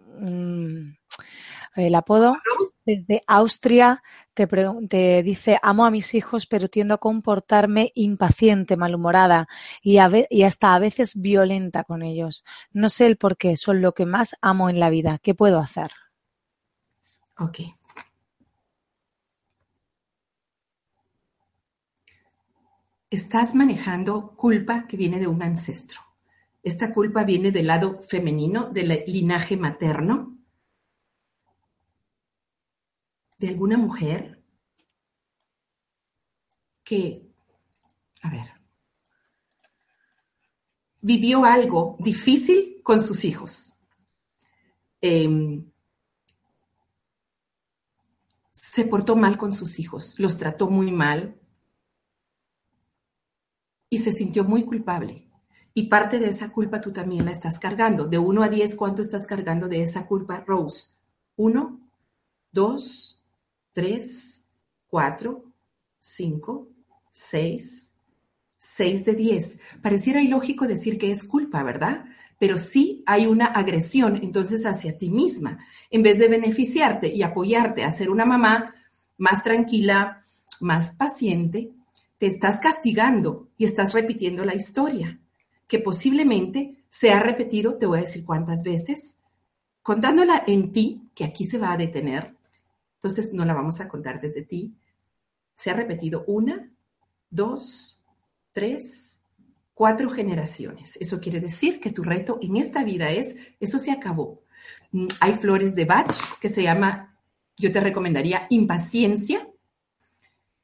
el 1.76 1.94
apodo. 1.94 2.36
Desde 2.86 3.22
Austria 3.26 4.00
te, 4.32 5.22
dice, 5.24 5.58
amo 5.60 5.84
a 5.84 5.90
mis 5.90 6.14
hijos, 6.14 6.46
pero 6.46 6.68
tiendo 6.68 6.94
a 6.94 6.98
comportarme 6.98 7.90
impaciente, 7.96 8.76
malhumorada 8.76 9.48
y, 9.82 9.98
y 10.30 10.42
hasta 10.44 10.72
a 10.72 10.78
veces 10.78 11.20
violenta 11.20 11.82
con 11.82 12.02
ellos. 12.04 12.44
No 12.70 12.88
sé 12.88 13.06
el 13.06 13.16
por 13.16 13.36
qué, 13.36 13.56
son 13.56 13.82
lo 13.82 13.92
que 13.92 14.06
más 14.06 14.36
amo 14.40 14.70
en 14.70 14.78
la 14.78 14.88
vida. 14.88 15.18
¿Qué 15.20 15.34
puedo 15.34 15.58
hacer? 15.58 15.90
Ok. 17.38 17.58
Estás 23.10 23.54
manejando 23.56 24.36
culpa 24.36 24.86
que 24.86 24.96
viene 24.96 25.18
de 25.18 25.26
un 25.26 25.42
ancestro. 25.42 26.00
Esta 26.62 26.94
culpa 26.94 27.24
viene 27.24 27.50
del 27.50 27.66
lado 27.66 28.00
femenino, 28.02 28.70
del 28.70 29.02
linaje 29.08 29.56
materno, 29.56 30.35
alguna 33.48 33.76
mujer 33.76 34.42
que, 36.84 37.28
a 38.22 38.30
ver, 38.30 38.46
vivió 41.00 41.44
algo 41.44 41.96
difícil 42.00 42.80
con 42.82 43.02
sus 43.02 43.24
hijos. 43.24 43.74
Em, 45.00 45.70
se 48.52 48.84
portó 48.84 49.16
mal 49.16 49.38
con 49.38 49.52
sus 49.52 49.78
hijos, 49.78 50.18
los 50.18 50.36
trató 50.36 50.68
muy 50.68 50.90
mal 50.90 51.40
y 53.88 53.98
se 53.98 54.12
sintió 54.12 54.44
muy 54.44 54.64
culpable. 54.64 55.30
Y 55.74 55.88
parte 55.88 56.18
de 56.18 56.30
esa 56.30 56.50
culpa 56.52 56.80
tú 56.80 56.92
también 56.92 57.26
la 57.26 57.30
estás 57.30 57.58
cargando. 57.58 58.06
De 58.06 58.18
1 58.18 58.42
a 58.42 58.48
10, 58.48 58.76
¿cuánto 58.76 59.02
estás 59.02 59.26
cargando 59.26 59.68
de 59.68 59.82
esa 59.82 60.06
culpa, 60.06 60.42
Rose? 60.46 60.90
1, 61.36 61.80
2, 62.52 63.15
3, 63.76 64.42
4, 64.86 65.44
5, 66.00 66.68
6, 67.12 67.92
6 68.56 69.04
de 69.04 69.14
10. 69.14 69.60
Pareciera 69.82 70.22
ilógico 70.22 70.66
decir 70.66 70.96
que 70.96 71.10
es 71.10 71.24
culpa, 71.24 71.62
¿verdad? 71.62 72.06
Pero 72.38 72.56
sí 72.56 73.02
hay 73.04 73.26
una 73.26 73.44
agresión 73.44 74.16
entonces 74.16 74.64
hacia 74.64 74.96
ti 74.96 75.10
misma. 75.10 75.58
En 75.90 76.02
vez 76.02 76.18
de 76.18 76.28
beneficiarte 76.28 77.08
y 77.08 77.22
apoyarte 77.22 77.84
a 77.84 77.92
ser 77.92 78.08
una 78.08 78.24
mamá 78.24 78.74
más 79.18 79.42
tranquila, 79.42 80.22
más 80.58 80.92
paciente, 80.92 81.70
te 82.16 82.28
estás 82.28 82.60
castigando 82.60 83.50
y 83.58 83.66
estás 83.66 83.92
repitiendo 83.92 84.46
la 84.46 84.54
historia 84.54 85.20
que 85.68 85.80
posiblemente 85.80 86.82
se 86.88 87.10
ha 87.10 87.20
repetido, 87.20 87.76
te 87.76 87.84
voy 87.84 87.98
a 87.98 88.02
decir 88.02 88.24
cuántas 88.24 88.62
veces, 88.62 89.18
contándola 89.82 90.44
en 90.46 90.72
ti, 90.72 91.10
que 91.14 91.24
aquí 91.24 91.44
se 91.44 91.58
va 91.58 91.72
a 91.72 91.76
detener, 91.76 92.35
entonces 93.06 93.32
no 93.32 93.44
la 93.44 93.54
vamos 93.54 93.80
a 93.80 93.86
contar 93.86 94.20
desde 94.20 94.42
ti, 94.42 94.74
se 95.54 95.70
ha 95.70 95.74
repetido 95.74 96.24
una, 96.26 96.72
dos, 97.30 98.00
tres, 98.50 99.20
cuatro 99.74 100.10
generaciones. 100.10 100.96
Eso 101.00 101.20
quiere 101.20 101.38
decir 101.38 101.78
que 101.78 101.92
tu 101.92 102.02
reto 102.02 102.40
en 102.42 102.56
esta 102.56 102.82
vida 102.82 103.10
es, 103.10 103.36
eso 103.60 103.78
se 103.78 103.92
acabó. 103.92 104.42
Mm, 104.90 105.06
hay 105.20 105.34
flores 105.34 105.76
de 105.76 105.84
Bach 105.84 106.16
que 106.40 106.48
se 106.48 106.64
llama, 106.64 107.16
yo 107.56 107.70
te 107.70 107.78
recomendaría 107.78 108.48
impaciencia, 108.50 109.48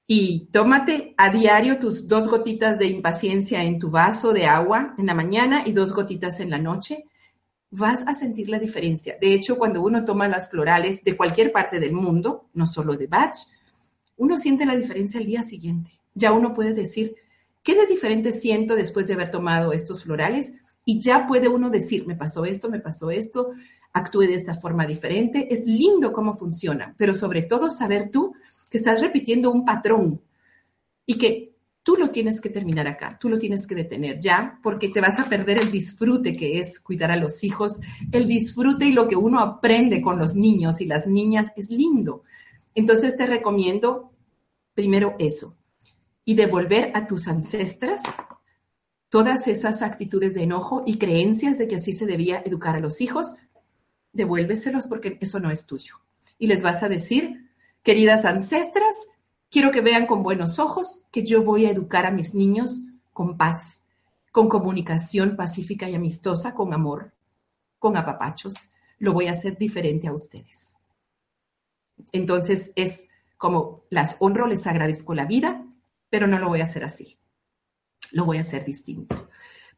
y 0.05 0.49
tómate 0.51 1.15
a 1.17 1.31
diario 1.31 1.79
tus 1.79 2.09
dos 2.09 2.29
gotitas 2.29 2.81
de 2.81 2.87
impaciencia 2.87 3.63
en 3.63 3.79
tu 3.79 3.89
vaso 3.89 4.33
de 4.33 4.47
agua 4.47 4.97
en 4.99 5.07
la 5.07 5.15
mañana 5.15 5.63
y 5.65 5.73
dos 5.73 5.93
gotitas 5.93 6.41
en 6.41 6.51
la 6.51 6.59
noche. 6.59 7.05
Vas 7.75 8.07
a 8.07 8.13
sentir 8.13 8.51
la 8.51 8.59
diferencia. 8.59 9.17
De 9.19 9.33
hecho, 9.33 9.57
cuando 9.57 9.83
uno 9.83 10.05
toma 10.05 10.29
las 10.29 10.51
florales 10.51 11.03
de 11.05 11.17
cualquier 11.17 11.53
parte 11.53 11.81
del 11.81 11.95
mundo, 11.95 12.51
no 12.53 12.67
solo 12.67 12.97
de 12.97 13.07
Bach, 13.07 13.35
uno 14.19 14.37
siente 14.37 14.67
la 14.67 14.77
diferencia 14.77 15.19
al 15.19 15.25
día 15.25 15.43
siguiente. 15.43 15.91
Ya 16.15 16.33
uno 16.33 16.53
puede 16.53 16.75
decir, 16.75 17.17
¿qué 17.63 17.75
de 17.75 17.87
diferente 17.87 18.35
siento 18.35 18.75
después 18.75 19.09
de 19.09 19.15
haber 19.15 19.31
tomado 19.31 19.73
estos 19.73 20.05
florales? 20.05 20.53
Y 20.85 21.01
ya 21.01 21.27
puede 21.27 21.49
uno 21.49 21.71
decir, 21.71 22.07
me 22.07 22.15
pasó 22.15 22.45
esto, 22.45 22.69
me 22.69 22.79
pasó 22.79 23.11
esto, 23.11 23.53
actúe 23.95 24.27
de 24.27 24.35
esta 24.35 24.55
forma 24.55 24.87
diferente. 24.87 25.49
Es 25.51 25.65
lindo 25.65 26.13
cómo 26.13 26.37
funciona, 26.37 26.95
pero 26.99 27.15
sobre 27.15 27.41
todo 27.41 27.71
saber 27.71 28.11
tú 28.11 28.35
que 28.69 28.77
estás 28.77 29.01
repitiendo 29.01 29.51
un 29.51 29.65
patrón 29.65 30.21
y 31.07 31.17
que 31.17 31.52
tú 31.83 31.97
lo 31.97 32.11
tienes 32.11 32.41
que 32.41 32.49
terminar 32.49 32.87
acá, 32.87 33.19
tú 33.21 33.29
lo 33.29 33.39
tienes 33.39 33.67
que 33.67 33.75
detener 33.75 34.21
ya, 34.21 34.59
porque 34.63 34.89
te 34.89 35.01
vas 35.01 35.19
a 35.19 35.29
perder 35.29 35.59
el 35.59 35.71
disfrute 35.71 36.37
que 36.37 36.59
es 36.59 36.79
cuidar 36.81 37.11
a 37.11 37.17
los 37.17 37.43
hijos, 37.45 37.81
el 38.13 38.27
disfrute 38.27 38.87
y 38.87 38.93
lo 38.93 39.09
que 39.09 39.17
uno 39.17 39.41
aprende 39.41 40.01
con 40.01 40.19
los 40.19 40.35
niños 40.35 40.81
y 40.81 40.87
las 40.87 41.07
niñas 41.07 41.53
es 41.57 41.71
lindo. 41.71 42.23
Entonces 42.75 43.17
te 43.17 43.27
recomiendo 43.27 44.13
primero 44.75 45.17
eso 45.19 45.57
y 46.25 46.35
devolver 46.35 46.93
a 46.95 47.07
tus 47.07 47.29
ancestras 47.29 48.03
todas 49.09 49.47
esas 49.49 49.83
actitudes 49.83 50.35
de 50.35 50.45
enojo 50.45 50.85
y 50.87 50.99
creencias 50.99 51.59
de 51.59 51.69
que 51.69 51.77
así 51.77 51.93
se 51.93 52.07
debía 52.07 52.43
educar 52.47 52.77
a 52.77 52.81
los 52.81 53.01
hijos, 53.01 53.35
devuélveselos 54.13 54.87
porque 54.87 55.19
eso 55.21 55.41
no 55.41 55.51
es 55.51 55.67
tuyo. 55.67 55.97
Y 56.39 56.47
les 56.47 56.63
vas 56.63 56.83
a 56.83 56.89
decir, 56.89 57.43
Queridas 57.83 58.25
ancestras, 58.25 58.95
quiero 59.53 59.71
que 59.71 59.83
vean 59.83 60.07
con 60.07 60.25
buenos 60.25 60.59
ojos 60.59 61.03
que 61.13 61.25
yo 61.25 61.45
voy 61.45 61.67
a 61.67 61.71
educar 61.71 62.07
a 62.07 62.11
mis 62.11 62.35
niños 62.35 62.83
con 63.13 63.37
paz, 63.37 63.85
con 64.33 64.49
comunicación 64.49 65.37
pacífica 65.37 65.89
y 65.89 65.95
amistosa, 65.95 66.55
con 66.55 66.73
amor, 66.73 67.13
con 67.79 67.97
apapachos. 67.97 68.73
Lo 68.99 69.13
voy 69.13 69.27
a 69.27 69.33
hacer 69.33 69.59
diferente 69.59 70.09
a 70.09 70.15
ustedes. 70.15 70.79
Entonces 72.11 72.73
es 72.75 73.11
como 73.37 73.85
las 73.91 74.17
honro, 74.21 74.47
les 74.47 74.67
agradezco 74.67 75.15
la 75.15 75.27
vida, 75.27 75.67
pero 76.09 76.27
no 76.27 76.39
lo 76.39 76.49
voy 76.49 76.61
a 76.61 76.65
hacer 76.65 76.85
así. 76.85 77.19
Lo 78.11 78.25
voy 78.25 78.39
a 78.39 78.43
hacer 78.43 78.65
distinto. 78.65 79.29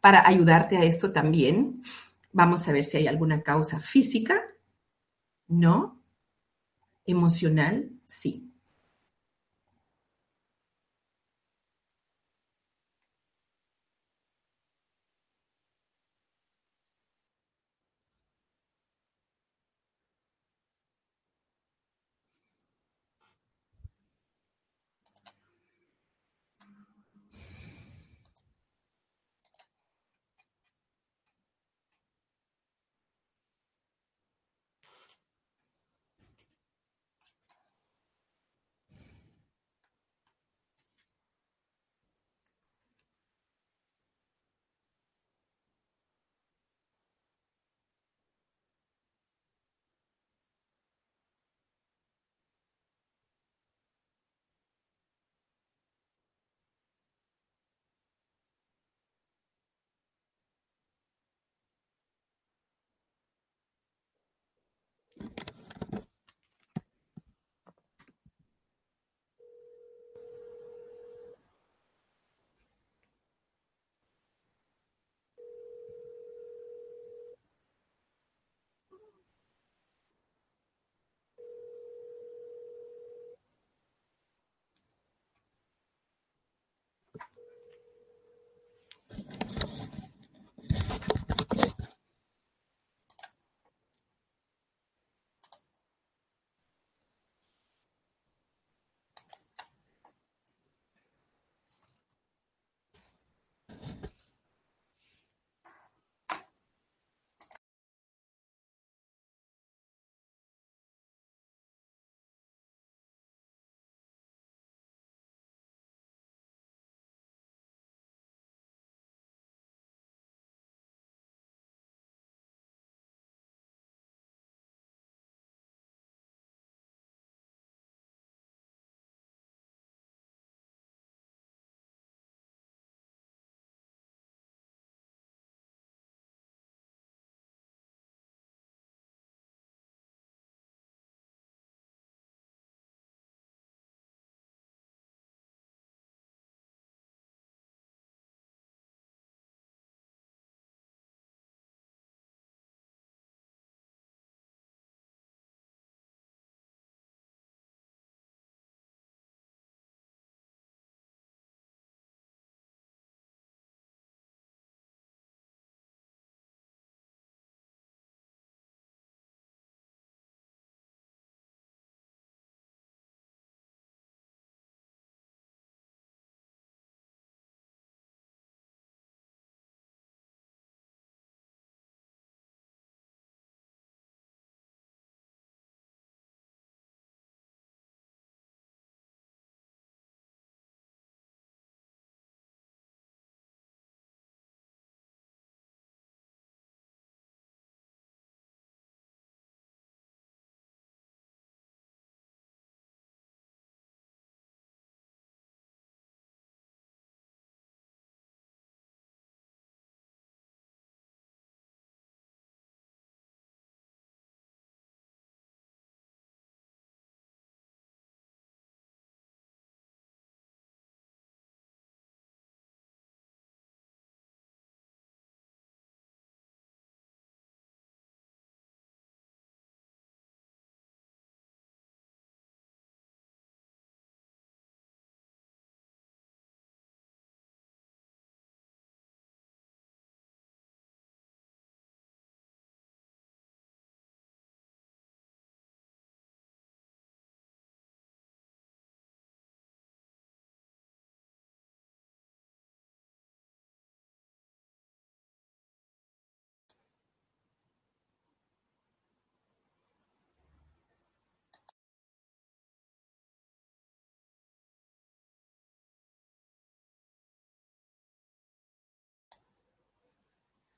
Para 0.01 0.27
ayudarte 0.27 0.77
a 0.77 0.85
esto 0.85 1.13
también, 1.13 1.83
vamos 2.33 2.69
a 2.69 2.73
ver 2.73 2.85
si 2.85 2.99
hay 2.99 3.09
alguna 3.09 3.43
causa 3.43 3.81
física. 3.81 4.41
No. 5.49 6.01
Emocional, 7.07 7.91
sí. 8.05 8.54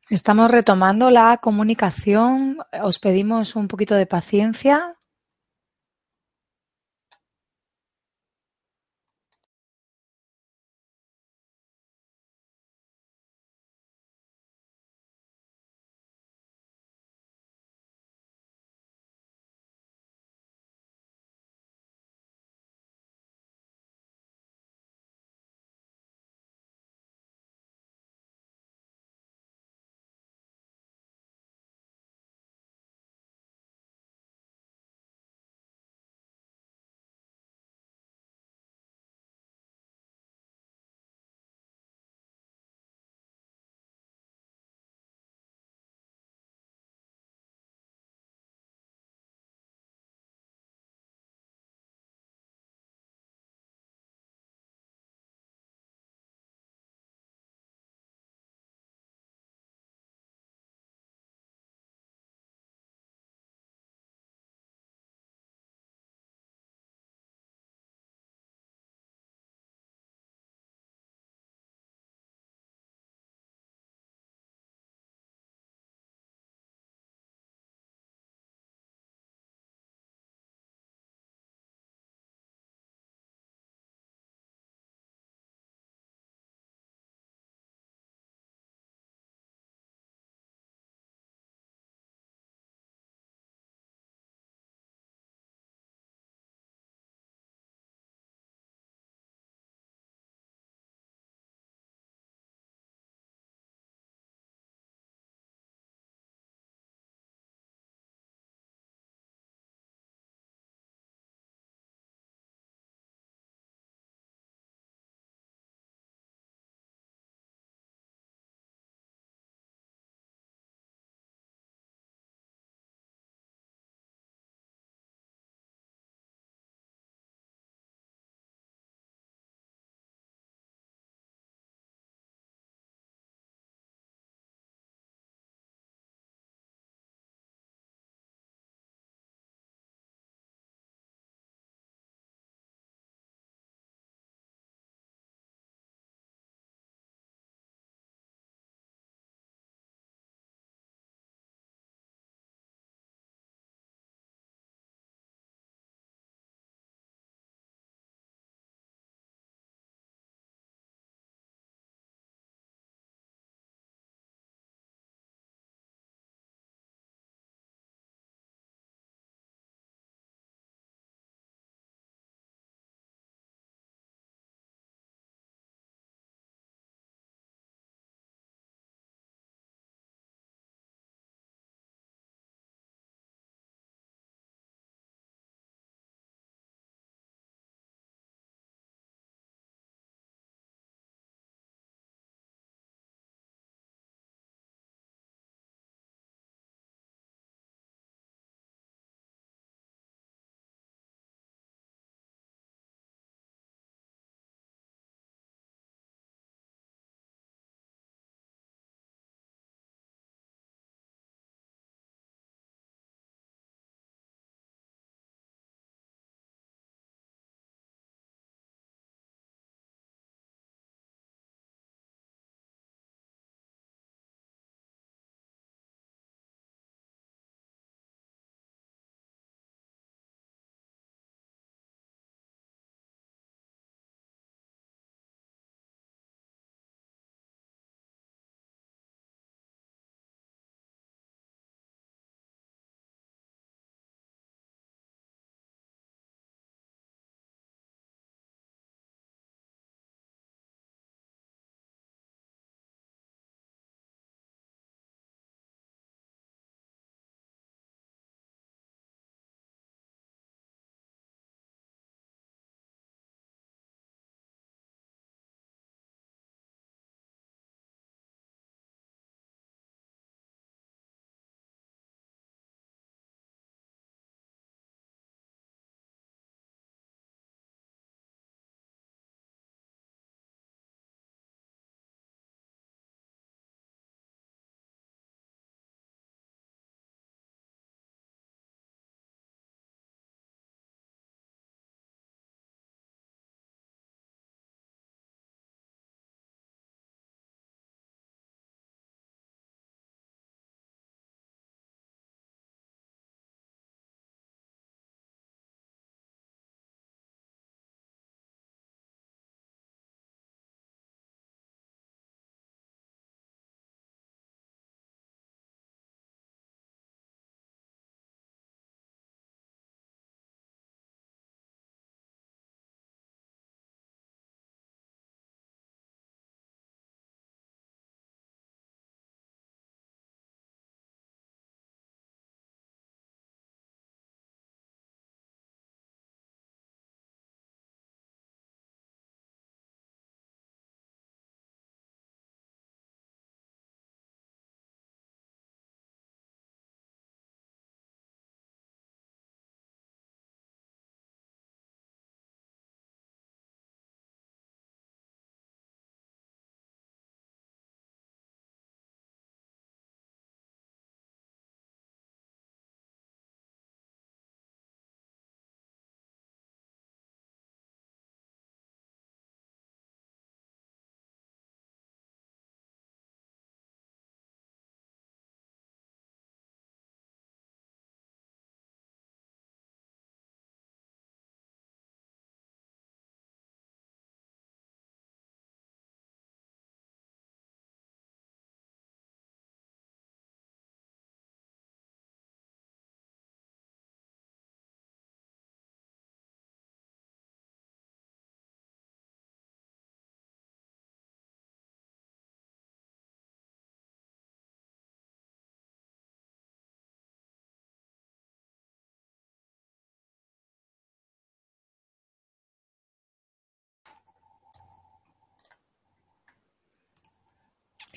Estamos 0.08 0.52
retomando 0.52 1.10
la 1.10 1.38
comunicación. 1.38 2.58
Os 2.80 3.00
pedimos 3.00 3.56
un 3.56 3.66
poquito 3.66 3.96
de 3.96 4.06
paciencia. 4.06 4.95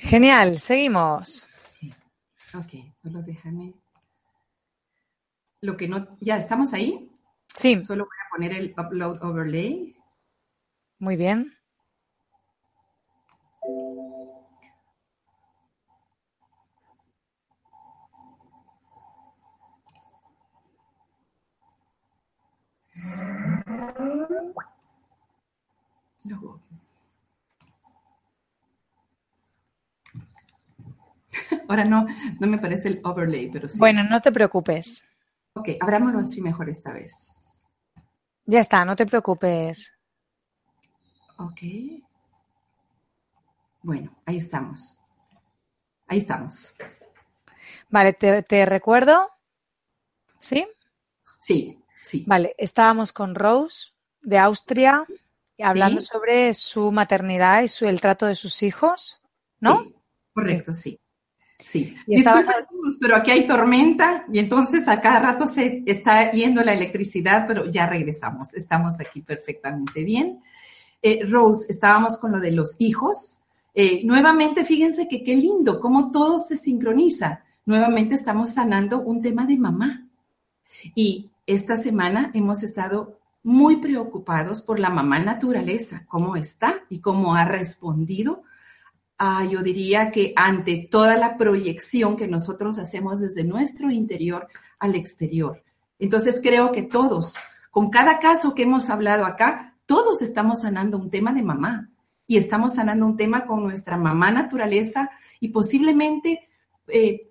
Genial, 0.01 0.59
seguimos. 0.59 1.47
Ok, 2.55 2.95
solo 2.95 3.21
déjame. 3.21 3.73
Lo 5.61 5.77
que 5.77 5.87
no, 5.87 6.17
ya 6.19 6.37
estamos 6.37 6.73
ahí. 6.73 7.11
Sí. 7.53 7.83
Solo 7.83 8.05
voy 8.05 8.17
a 8.25 8.29
poner 8.31 8.53
el 8.53 8.73
upload 8.77 9.21
overlay. 9.23 9.95
Muy 10.99 11.15
bien. 11.15 11.59
Ahora 31.69 31.85
no, 31.85 32.07
no 32.39 32.47
me 32.47 32.57
parece 32.57 32.87
el 32.89 32.99
overlay, 33.03 33.49
pero 33.51 33.67
sí. 33.67 33.77
Bueno, 33.77 34.03
no 34.03 34.19
te 34.21 34.31
preocupes. 34.31 35.07
Ok, 35.53 35.69
abrámoslo 35.79 36.19
así 36.19 36.41
mejor 36.41 36.67
esta 36.69 36.91
vez. 36.93 37.31
Ya 38.45 38.59
está, 38.59 38.83
no 38.85 38.95
te 38.95 39.05
preocupes. 39.05 39.93
Ok. 41.37 41.61
Bueno, 43.83 44.11
ahí 44.25 44.37
estamos. 44.37 44.99
Ahí 46.07 46.17
estamos. 46.17 46.73
Vale, 47.89 48.13
te, 48.13 48.41
te 48.41 48.65
recuerdo. 48.65 49.29
¿Sí? 50.39 50.67
Sí, 51.39 51.79
sí. 52.03 52.23
Vale, 52.27 52.55
estábamos 52.57 53.13
con 53.13 53.35
Rose 53.35 53.89
de 54.21 54.39
Austria 54.39 55.05
hablando 55.61 56.01
Sí. 56.01 56.07
sobre 56.07 56.53
su 56.55 56.91
maternidad 56.91 57.61
y 57.61 57.67
su, 57.67 57.87
el 57.87 58.01
trato 58.01 58.25
de 58.25 58.33
sus 58.35 58.63
hijos, 58.63 59.21
¿no? 59.59 59.83
Sí, 59.83 59.95
correcto, 60.33 60.73
sí. 60.73 60.91
Sí. 60.91 60.99
Disculpen 61.59 62.65
todos, 62.69 62.97
pero 62.99 63.15
aquí 63.15 63.31
hay 63.31 63.45
tormenta 63.45 64.25
y 64.31 64.39
entonces 64.39 64.87
a 64.87 65.01
cada 65.01 65.19
rato 65.19 65.45
se 65.45 65.83
está 65.85 66.31
yendo 66.31 66.63
la 66.63 66.73
electricidad, 66.73 67.45
pero 67.47 67.65
ya 67.65 67.85
regresamos. 67.85 68.53
Estamos 68.53 68.99
aquí 68.99 69.21
perfectamente 69.21 70.03
bien. 70.03 70.41
Eh, 71.01 71.25
Rose, 71.29 71.65
estábamos 71.69 72.17
con 72.17 72.31
lo 72.31 72.39
de 72.39 72.51
los 72.51 72.75
hijos. 72.79 73.41
Eh, 73.73 74.01
nuevamente, 74.05 74.63
fíjense 74.63 75.07
que 75.07 75.23
qué 75.23 75.35
lindo, 75.35 75.79
cómo 75.79 76.11
todo 76.11 76.39
se 76.39 76.55
sincroniza. 76.55 77.43
Nuevamente 77.65 78.15
estamos 78.15 78.51
sanando 78.51 79.01
un 79.01 79.21
tema 79.21 79.45
de 79.45 79.57
mamá. 79.57 80.07
Y 80.95 81.29
esta 81.45 81.77
semana 81.77 82.31
hemos 82.33 82.63
estado 82.63 83.19
muy 83.43 83.77
preocupados 83.77 84.61
por 84.61 84.79
la 84.79 84.89
mamá 84.89 85.19
naturaleza, 85.19 86.05
cómo 86.07 86.35
está 86.35 86.83
y 86.89 86.99
cómo 86.99 87.35
ha 87.35 87.45
respondido 87.45 88.43
Ah, 89.21 89.43
yo 89.43 89.61
diría 89.61 90.11
que 90.11 90.31
ante 90.37 90.87
toda 90.89 91.17
la 91.17 91.35
proyección 91.37 92.15
que 92.15 92.29
nosotros 92.29 92.77
hacemos 92.77 93.19
desde 93.19 93.43
nuestro 93.43 93.91
interior 93.91 94.47
al 94.79 94.95
exterior. 94.95 95.61
Entonces 95.99 96.39
creo 96.41 96.71
que 96.71 96.83
todos, 96.83 97.35
con 97.69 97.89
cada 97.89 98.19
caso 98.19 98.55
que 98.55 98.63
hemos 98.63 98.89
hablado 98.89 99.25
acá, 99.25 99.75
todos 99.85 100.21
estamos 100.21 100.61
sanando 100.61 100.97
un 100.97 101.09
tema 101.09 101.33
de 101.33 101.43
mamá 101.43 101.89
y 102.27 102.37
estamos 102.37 102.75
sanando 102.75 103.05
un 103.05 103.17
tema 103.17 103.45
con 103.45 103.61
nuestra 103.61 103.97
mamá 103.97 104.31
naturaleza 104.31 105.09
y 105.41 105.49
posiblemente 105.49 106.47
eh, 106.87 107.29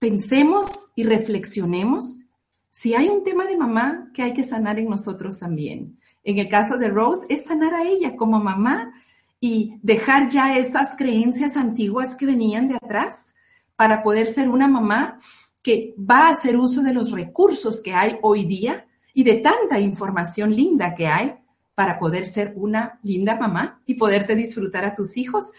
pensemos 0.00 0.92
y 0.96 1.04
reflexionemos 1.04 2.18
si 2.68 2.94
hay 2.94 3.08
un 3.10 3.22
tema 3.22 3.46
de 3.46 3.56
mamá 3.56 4.10
que 4.12 4.22
hay 4.22 4.34
que 4.34 4.42
sanar 4.42 4.80
en 4.80 4.88
nosotros 4.88 5.38
también. 5.38 6.00
En 6.24 6.38
el 6.38 6.48
caso 6.48 6.78
de 6.78 6.88
Rose, 6.88 7.26
es 7.28 7.44
sanar 7.44 7.74
a 7.74 7.84
ella 7.84 8.16
como 8.16 8.40
mamá 8.40 8.92
y 9.40 9.78
dejar 9.82 10.28
ya 10.28 10.56
esas 10.56 10.96
creencias 10.96 11.56
antiguas 11.56 12.14
que 12.14 12.26
venían 12.26 12.68
de 12.68 12.76
atrás 12.76 13.34
para 13.76 14.02
poder 14.02 14.26
ser 14.26 14.48
una 14.48 14.66
mamá 14.66 15.18
que 15.62 15.94
va 15.98 16.26
a 16.26 16.30
hacer 16.30 16.56
uso 16.56 16.82
de 16.82 16.94
los 16.94 17.10
recursos 17.10 17.80
que 17.82 17.94
hay 17.94 18.18
hoy 18.22 18.44
día 18.44 18.86
y 19.14 19.24
de 19.24 19.34
tanta 19.34 19.78
información 19.78 20.54
linda 20.54 20.94
que 20.94 21.06
hay 21.06 21.34
para 21.74 21.98
poder 21.98 22.26
ser 22.26 22.52
una 22.56 22.98
linda 23.02 23.36
mamá 23.36 23.80
y 23.86 23.94
poderte 23.94 24.34
disfrutar 24.34 24.84
a 24.84 24.94
tus 24.94 25.16
hijos. 25.16 25.52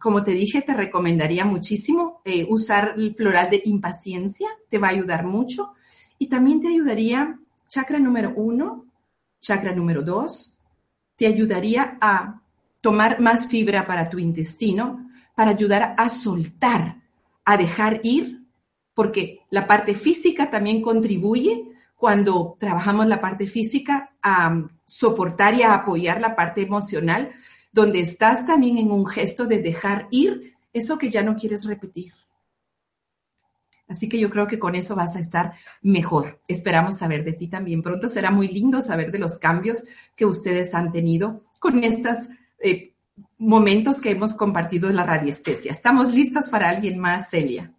Como 0.00 0.24
te 0.24 0.30
dije, 0.30 0.62
te 0.62 0.72
recomendaría 0.72 1.44
muchísimo 1.44 2.22
eh, 2.24 2.46
usar 2.48 2.94
el 2.96 3.14
floral 3.14 3.50
de 3.50 3.60
impaciencia, 3.66 4.48
te 4.70 4.78
va 4.78 4.88
a 4.88 4.92
ayudar 4.92 5.26
mucho. 5.26 5.72
Y 6.18 6.28
también 6.28 6.60
te 6.60 6.68
ayudaría 6.68 7.38
chakra 7.68 7.98
número 7.98 8.32
uno, 8.34 8.86
chakra 9.40 9.74
número 9.74 10.02
dos, 10.02 10.57
te 11.18 11.26
ayudaría 11.26 11.98
a 12.00 12.40
tomar 12.80 13.20
más 13.20 13.48
fibra 13.48 13.86
para 13.86 14.08
tu 14.08 14.20
intestino, 14.20 15.10
para 15.34 15.50
ayudar 15.50 15.94
a 15.98 16.08
soltar, 16.08 17.02
a 17.44 17.56
dejar 17.56 18.00
ir, 18.04 18.44
porque 18.94 19.40
la 19.50 19.66
parte 19.66 19.94
física 19.94 20.48
también 20.48 20.80
contribuye 20.80 21.64
cuando 21.96 22.56
trabajamos 22.60 23.06
la 23.08 23.20
parte 23.20 23.48
física 23.48 24.12
a 24.22 24.68
soportar 24.84 25.54
y 25.54 25.62
a 25.62 25.74
apoyar 25.74 26.20
la 26.20 26.36
parte 26.36 26.62
emocional, 26.62 27.30
donde 27.72 27.98
estás 27.98 28.46
también 28.46 28.78
en 28.78 28.92
un 28.92 29.04
gesto 29.04 29.46
de 29.46 29.60
dejar 29.60 30.06
ir 30.12 30.54
eso 30.72 30.98
que 30.98 31.10
ya 31.10 31.22
no 31.22 31.36
quieres 31.36 31.64
repetir. 31.64 32.12
Así 33.88 34.08
que 34.08 34.18
yo 34.18 34.28
creo 34.30 34.46
que 34.46 34.58
con 34.58 34.74
eso 34.74 34.94
vas 34.94 35.16
a 35.16 35.20
estar 35.20 35.54
mejor. 35.80 36.40
Esperamos 36.46 36.98
saber 36.98 37.24
de 37.24 37.32
ti 37.32 37.48
también. 37.48 37.82
Pronto 37.82 38.08
será 38.08 38.30
muy 38.30 38.48
lindo 38.48 38.82
saber 38.82 39.10
de 39.10 39.18
los 39.18 39.38
cambios 39.38 39.84
que 40.14 40.26
ustedes 40.26 40.74
han 40.74 40.92
tenido 40.92 41.44
con 41.58 41.82
estos 41.82 42.28
eh, 42.58 42.92
momentos 43.38 44.00
que 44.00 44.10
hemos 44.10 44.34
compartido 44.34 44.90
en 44.90 44.96
la 44.96 45.04
radiestesia. 45.04 45.72
¿Estamos 45.72 46.12
listos 46.12 46.50
para 46.50 46.68
alguien 46.68 46.98
más, 46.98 47.30
Celia? 47.30 47.72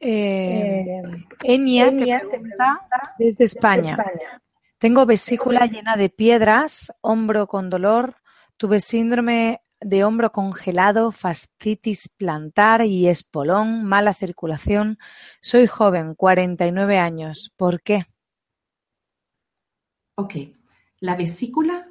Eh, 0.00 1.02
Enia, 1.42 1.86
Enia 1.86 2.20
te 2.20 2.38
pregunta 2.38 2.82
desde 3.18 3.44
España. 3.44 3.92
España. 3.92 4.42
Tengo 4.78 5.06
vesícula 5.06 5.66
llena 5.66 5.96
de 5.96 6.10
piedras, 6.10 6.92
hombro 7.00 7.46
con 7.46 7.70
dolor, 7.70 8.16
tuve 8.58 8.80
síndrome 8.80 9.62
de 9.84 10.02
hombro 10.04 10.32
congelado, 10.32 11.12
fascitis 11.12 12.08
plantar 12.08 12.84
y 12.84 13.08
espolón, 13.08 13.84
mala 13.84 14.14
circulación. 14.14 14.98
Soy 15.40 15.66
joven, 15.66 16.14
49 16.14 16.98
años. 16.98 17.52
¿Por 17.56 17.82
qué? 17.82 18.06
Ok. 20.16 20.34
¿La 21.00 21.16
vesícula 21.16 21.88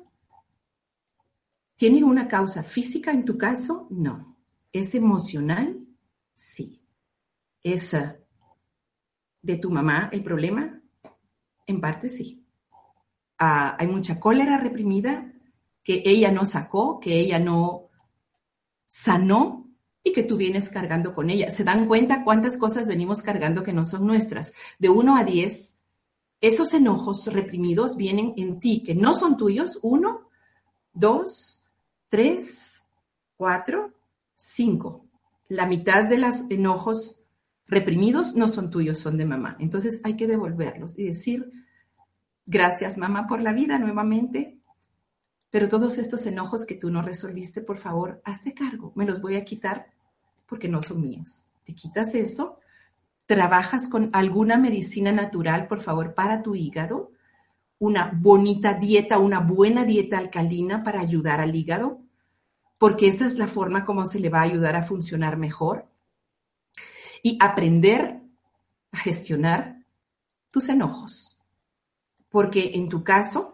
tiene 1.75 2.03
una 2.03 2.27
causa 2.27 2.63
física 2.63 3.11
en 3.11 3.25
tu 3.25 3.37
caso? 3.37 3.87
No. 3.91 4.37
¿Es 4.71 4.95
emocional? 4.95 5.79
Sí. 6.33 6.81
¿Es 7.61 7.93
uh, 7.93 8.13
de 9.41 9.57
tu 9.57 9.69
mamá 9.69 10.09
el 10.11 10.23
problema? 10.23 10.81
En 11.67 11.79
parte 11.79 12.09
sí. 12.09 12.43
Uh, 13.39 13.77
hay 13.77 13.87
mucha 13.87 14.19
cólera 14.19 14.57
reprimida 14.57 15.31
que 15.83 16.01
ella 16.05 16.31
no 16.31 16.45
sacó, 16.45 16.99
que 16.99 17.19
ella 17.19 17.39
no 17.39 17.82
sanó 18.93 19.67
y 20.03 20.13
que 20.13 20.21
tú 20.21 20.37
vienes 20.37 20.69
cargando 20.69 21.15
con 21.15 21.31
ella. 21.31 21.49
¿Se 21.49 21.63
dan 21.63 21.87
cuenta 21.87 22.23
cuántas 22.23 22.59
cosas 22.59 22.87
venimos 22.87 23.23
cargando 23.23 23.63
que 23.63 23.73
no 23.73 23.85
son 23.85 24.05
nuestras? 24.05 24.53
De 24.77 24.89
1 24.89 25.17
a 25.17 25.23
10, 25.23 25.79
esos 26.41 26.75
enojos 26.75 27.25
reprimidos 27.33 27.97
vienen 27.97 28.35
en 28.37 28.59
ti, 28.59 28.83
que 28.83 28.93
no 28.93 29.15
son 29.15 29.35
tuyos. 29.35 29.79
1, 29.81 30.29
2, 30.93 31.63
3, 32.09 32.83
4, 33.35 33.93
5. 34.35 35.05
La 35.47 35.65
mitad 35.65 36.03
de 36.03 36.19
los 36.19 36.51
enojos 36.51 37.19
reprimidos 37.65 38.35
no 38.35 38.47
son 38.47 38.69
tuyos, 38.69 38.99
son 38.99 39.17
de 39.17 39.25
mamá. 39.25 39.57
Entonces 39.59 40.01
hay 40.03 40.15
que 40.15 40.27
devolverlos 40.27 40.99
y 40.99 41.05
decir, 41.05 41.51
gracias 42.45 42.99
mamá 42.99 43.25
por 43.25 43.41
la 43.41 43.53
vida 43.53 43.79
nuevamente, 43.79 44.59
pero 45.53 45.69
todos 45.69 45.99
estos 45.99 46.25
enojos 46.25 46.65
que 46.65 46.73
tú 46.73 46.89
no 46.89 47.03
resolviste, 47.03 47.61
por 47.61 47.77
favor, 47.77 48.19
hazte 48.25 48.55
cargo. 48.55 48.91
Me 48.95 49.05
los 49.05 49.21
voy 49.21 49.35
a 49.35 49.45
quitar 49.45 49.85
porque 50.47 50.67
no 50.67 50.81
son 50.81 51.01
míos. 51.01 51.45
Te 51.63 51.75
quitas 51.75 52.15
eso, 52.15 52.57
trabajas 53.27 53.87
con 53.87 54.09
alguna 54.13 54.57
medicina 54.57 55.11
natural, 55.11 55.67
por 55.67 55.81
favor, 55.81 56.15
para 56.15 56.41
tu 56.41 56.55
hígado, 56.55 57.11
una 57.77 58.11
bonita 58.15 58.73
dieta, 58.73 59.19
una 59.19 59.41
buena 59.41 59.85
dieta 59.85 60.17
alcalina 60.17 60.81
para 60.81 61.01
ayudar 61.01 61.39
al 61.39 61.55
hígado, 61.55 62.01
porque 62.79 63.05
esa 63.05 63.27
es 63.27 63.37
la 63.37 63.47
forma 63.47 63.85
como 63.85 64.07
se 64.07 64.19
le 64.19 64.29
va 64.29 64.39
a 64.39 64.45
ayudar 64.45 64.75
a 64.75 64.81
funcionar 64.81 65.37
mejor. 65.37 65.85
Y 67.21 67.37
aprender 67.39 68.23
a 68.91 68.97
gestionar 68.97 69.85
tus 70.49 70.67
enojos. 70.69 71.39
Porque 72.29 72.71
en 72.73 72.89
tu 72.89 73.03
caso, 73.03 73.52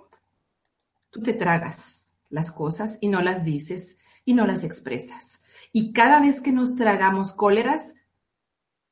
tú 1.09 1.21
te 1.21 1.33
tragas 1.33 2.17
las 2.29 2.51
cosas 2.51 2.97
y 3.01 3.07
no 3.07 3.21
las 3.21 3.43
dices 3.43 3.97
y 4.25 4.33
no 4.33 4.45
las 4.45 4.63
expresas. 4.63 5.43
Y 5.71 5.93
cada 5.93 6.19
vez 6.19 6.41
que 6.41 6.51
nos 6.51 6.75
tragamos 6.75 7.33
cóleras, 7.33 7.95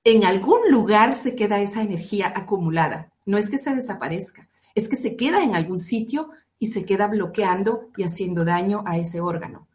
en 0.04 0.24
algún 0.26 0.60
lugar 0.70 1.16
se 1.16 1.36
queda 1.36 1.62
esa 1.62 1.82
energía 1.82 2.34
acumulada. 2.36 3.12
No 3.26 3.38
es 3.38 3.50
que 3.50 3.60
se 3.60 3.76
desaparezca, 3.76 4.50
es 4.74 4.88
que 4.88 4.96
se 4.96 5.16
queda 5.16 5.44
en 5.44 5.56
algún 5.56 5.80
sitio 5.80 6.30
y 6.60 6.68
se 6.68 6.86
queda 6.86 7.08
bloqueando 7.08 7.90
y 7.98 8.04
haciendo 8.04 8.46
daño 8.46 8.84
a 8.86 8.98
ese 8.98 9.22
órgano. 9.22 9.68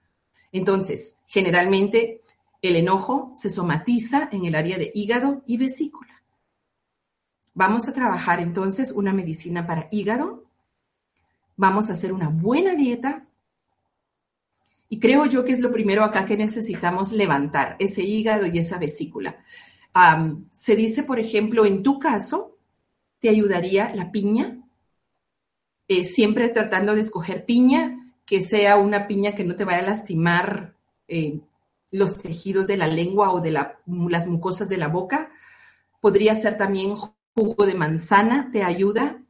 Entonces, 0.52 1.16
generalmente 1.27 2.23
el 2.60 2.77
enojo 2.77 3.32
se 3.35 3.51
somatiza 3.51 4.28
en 4.32 4.44
el 4.44 4.55
área 4.55 4.78
de 4.78 4.90
hígado 4.94 5.43
y 5.47 5.56
vesícula. 5.56 6.23
Vamos 7.55 7.89
a 7.89 7.93
trabajar 7.93 8.40
entonces 8.40 8.93
una 8.93 9.12
medicina 9.12 9.66
para 9.66 9.89
hígado. 9.90 10.44
Vamos 11.62 11.90
a 11.90 11.93
hacer 11.93 12.12
una 12.12 12.28
buena 12.28 12.74
dieta. 12.74 13.24
Y 14.89 14.98
creo 14.98 15.26
yo 15.26 15.44
que 15.44 15.52
es 15.52 15.60
lo 15.60 15.70
primero 15.70 16.02
acá 16.02 16.26
que 16.26 16.36
necesitamos 16.36 17.12
levantar, 17.12 17.76
ese 17.78 18.02
hígado 18.02 18.47
y 18.47 18.59
esa 18.59 18.78
vesícula. 18.78 19.44
se 20.51 20.74
dice, 20.74 21.05
por 21.05 21.20
ejemplo, 21.20 21.64
en 21.64 21.84
tu 21.84 22.01
caso, 22.01 22.59
te 23.20 23.28
ayudaría 23.28 23.94
la 23.94 24.10
piña, 24.10 24.60
eh, 25.86 26.05
siempre 26.05 26.48
tratando 26.48 26.97
de 26.97 27.02
escoger 27.02 27.44
piña 27.44 28.12
que 28.26 28.40
sea 28.40 28.76
una 28.76 29.06
piña 29.06 29.36
que 29.36 29.44
no 29.44 29.55
te 29.55 29.64
vaya 29.64 29.84
a 29.84 29.90
lastimar 29.90 30.74
eh, 31.06 31.39
los 31.93 32.18
tejidos 32.18 32.66
de 32.66 32.76
la 32.76 32.89
lengua 32.89 33.30
o 33.30 33.40
de 33.40 33.52
las 33.52 34.26
mucosas 34.26 34.68
de 34.68 34.78
la 34.78 34.89
boca. 34.89 35.30
Podría 36.01 36.34
ser 36.34 36.59
también 36.59 36.97
jugo 37.36 37.66
de 37.66 37.74
manzana, 37.74 38.51
te 38.51 38.64
ayuda 38.64 39.21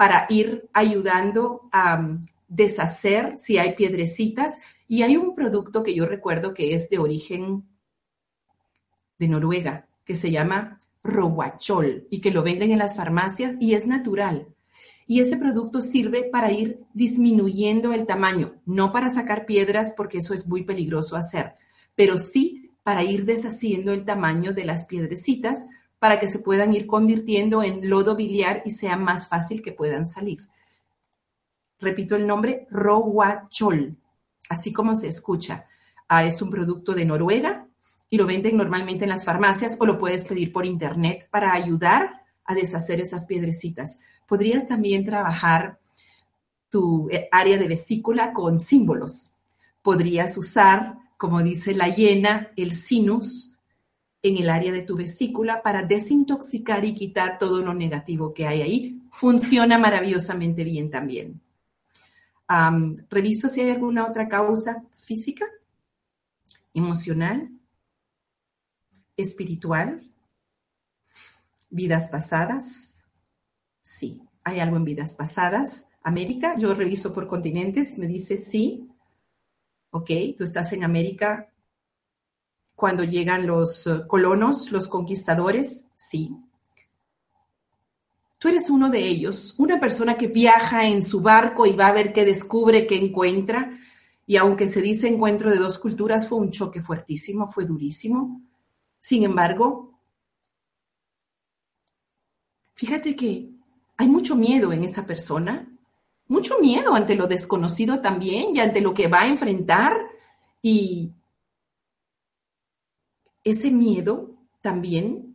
para 0.00 0.24
ir 0.30 0.66
ayudando 0.72 1.68
a 1.72 2.00
um, 2.00 2.26
deshacer 2.48 3.36
si 3.36 3.58
hay 3.58 3.74
piedrecitas. 3.74 4.58
Y 4.88 5.02
hay 5.02 5.18
un 5.18 5.34
producto 5.34 5.82
que 5.82 5.94
yo 5.94 6.06
recuerdo 6.06 6.54
que 6.54 6.72
es 6.72 6.88
de 6.88 6.98
origen 6.98 7.68
de 9.18 9.28
Noruega, 9.28 9.90
que 10.06 10.16
se 10.16 10.30
llama 10.30 10.78
Roguachol 11.02 12.06
y 12.08 12.22
que 12.22 12.30
lo 12.30 12.42
venden 12.42 12.70
en 12.70 12.78
las 12.78 12.96
farmacias 12.96 13.56
y 13.60 13.74
es 13.74 13.86
natural 13.86 14.48
y 15.06 15.20
ese 15.20 15.36
producto 15.36 15.82
sirve 15.82 16.30
para 16.32 16.50
ir 16.50 16.80
disminuyendo 16.94 17.92
el 17.92 18.06
tamaño, 18.06 18.54
no 18.64 18.92
para 18.92 19.10
sacar 19.10 19.44
piedras 19.44 19.92
porque 19.94 20.18
eso 20.18 20.32
es 20.32 20.46
muy 20.46 20.62
peligroso 20.62 21.14
hacer, 21.14 21.56
pero 21.94 22.16
sí 22.16 22.70
para 22.82 23.02
ir 23.04 23.26
deshaciendo 23.26 23.92
el 23.92 24.06
tamaño 24.06 24.54
de 24.54 24.64
las 24.64 24.86
piedrecitas 24.86 25.66
para 26.00 26.18
que 26.18 26.26
se 26.26 26.40
puedan 26.40 26.74
ir 26.74 26.88
convirtiendo 26.88 27.62
en 27.62 27.88
lodo 27.88 28.16
biliar 28.16 28.62
y 28.64 28.72
sea 28.72 28.96
más 28.96 29.28
fácil 29.28 29.62
que 29.62 29.70
puedan 29.70 30.08
salir. 30.08 30.40
Repito 31.78 32.16
el 32.16 32.26
nombre, 32.26 32.66
Roguachol, 32.70 33.96
así 34.48 34.72
como 34.72 34.96
se 34.96 35.06
escucha. 35.06 35.66
Ah, 36.08 36.24
es 36.24 36.42
un 36.42 36.50
producto 36.50 36.92
de 36.94 37.04
Noruega 37.04 37.68
y 38.08 38.16
lo 38.16 38.26
venden 38.26 38.56
normalmente 38.56 39.04
en 39.04 39.10
las 39.10 39.24
farmacias 39.24 39.76
o 39.78 39.86
lo 39.86 39.96
puedes 40.00 40.24
pedir 40.24 40.52
por 40.52 40.66
internet 40.66 41.28
para 41.30 41.52
ayudar 41.52 42.22
a 42.44 42.54
deshacer 42.56 43.00
esas 43.00 43.26
piedrecitas 43.26 43.98
podrías 44.30 44.68
también 44.68 45.04
trabajar 45.04 45.80
tu 46.68 47.08
eh, 47.10 47.28
área 47.32 47.58
de 47.58 47.66
vesícula 47.66 48.32
con 48.32 48.60
símbolos. 48.60 49.34
Podrías 49.82 50.38
usar, 50.38 50.98
como 51.16 51.42
dice 51.42 51.74
la 51.74 51.88
hiena, 51.88 52.52
el 52.54 52.76
sinus 52.76 53.49
en 54.22 54.36
el 54.36 54.50
área 54.50 54.72
de 54.72 54.82
tu 54.82 54.96
vesícula 54.96 55.62
para 55.62 55.82
desintoxicar 55.82 56.84
y 56.84 56.94
quitar 56.94 57.38
todo 57.38 57.62
lo 57.62 57.74
negativo 57.74 58.34
que 58.34 58.46
hay 58.46 58.62
ahí. 58.62 59.02
Funciona 59.12 59.78
maravillosamente 59.78 60.64
bien 60.64 60.90
también. 60.90 61.40
reviso 63.08 63.48
si 63.48 63.60
hay 63.60 63.70
alguna 63.70 64.06
otra 64.06 64.28
causa 64.28 64.84
física, 64.94 65.46
emocional, 66.74 67.50
espiritual, 69.16 70.02
vidas 71.70 72.08
pasadas, 72.08 72.90
Sí. 73.90 74.22
¿Hay 74.44 74.60
algo 74.60 74.76
en 74.76 74.84
vidas 74.84 75.16
pasadas? 75.16 75.88
América, 76.04 76.56
yo 76.56 76.74
reviso 76.74 77.12
por 77.12 77.26
continentes, 77.26 77.98
me 77.98 78.06
dice 78.06 78.38
sí. 78.38 78.88
Ok, 79.90 80.10
tú 80.36 80.44
estás 80.44 80.72
en 80.72 80.84
América 80.84 81.49
cuando 82.80 83.04
llegan 83.04 83.46
los 83.46 83.86
eh, 83.86 84.06
colonos, 84.08 84.72
los 84.72 84.88
conquistadores, 84.88 85.90
sí. 85.94 86.34
Tú 88.38 88.48
eres 88.48 88.70
uno 88.70 88.88
de 88.88 89.06
ellos, 89.06 89.54
una 89.58 89.78
persona 89.78 90.16
que 90.16 90.28
viaja 90.28 90.86
en 90.86 91.02
su 91.02 91.20
barco 91.20 91.66
y 91.66 91.74
va 91.74 91.88
a 91.88 91.92
ver 91.92 92.14
qué 92.14 92.24
descubre, 92.24 92.86
qué 92.86 92.96
encuentra. 92.96 93.78
Y 94.26 94.38
aunque 94.38 94.66
se 94.66 94.80
dice 94.80 95.08
encuentro 95.08 95.50
de 95.50 95.58
dos 95.58 95.78
culturas, 95.78 96.26
fue 96.26 96.38
un 96.38 96.50
choque 96.50 96.80
fuertísimo, 96.80 97.46
fue 97.46 97.66
durísimo. 97.66 98.40
Sin 98.98 99.24
embargo, 99.24 100.00
fíjate 102.72 103.14
que 103.14 103.50
hay 103.98 104.08
mucho 104.08 104.36
miedo 104.36 104.72
en 104.72 104.84
esa 104.84 105.04
persona, 105.04 105.70
mucho 106.28 106.58
miedo 106.60 106.94
ante 106.94 107.14
lo 107.14 107.26
desconocido 107.26 108.00
también 108.00 108.56
y 108.56 108.60
ante 108.60 108.80
lo 108.80 108.94
que 108.94 109.06
va 109.06 109.20
a 109.20 109.28
enfrentar. 109.28 109.98
Y 110.62 111.12
ese 113.50 113.70
miedo 113.70 114.30
también 114.60 115.34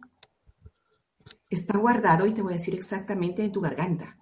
está 1.49 1.77
guardado 1.77 2.25
y 2.25 2.33
te 2.33 2.41
voy 2.41 2.53
a 2.53 2.57
decir 2.57 2.75
exactamente 2.75 3.43
en 3.43 3.51
tu 3.51 3.61
garganta. 3.61 4.17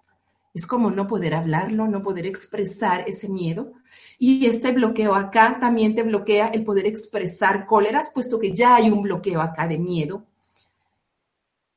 Es 0.54 0.68
como 0.68 0.92
no 0.92 1.08
poder 1.08 1.34
hablarlo, 1.34 1.88
no 1.88 2.04
poder 2.04 2.28
expresar 2.28 3.04
ese 3.08 3.28
miedo. 3.28 3.74
Y 4.20 4.46
este 4.46 4.72
bloqueo 4.72 5.16
acá 5.16 5.58
también 5.60 5.96
te 5.96 6.04
bloquea 6.04 6.48
el 6.50 6.64
poder 6.64 6.86
expresar 6.86 7.66
cóleras, 7.66 8.12
puesto 8.14 8.40
que 8.40 8.54
ya 8.54 8.76
hay 8.76 8.92
un 8.92 9.02
bloqueo 9.02 9.42
acá 9.42 9.68
de 9.68 9.80
miedo. 9.80 10.26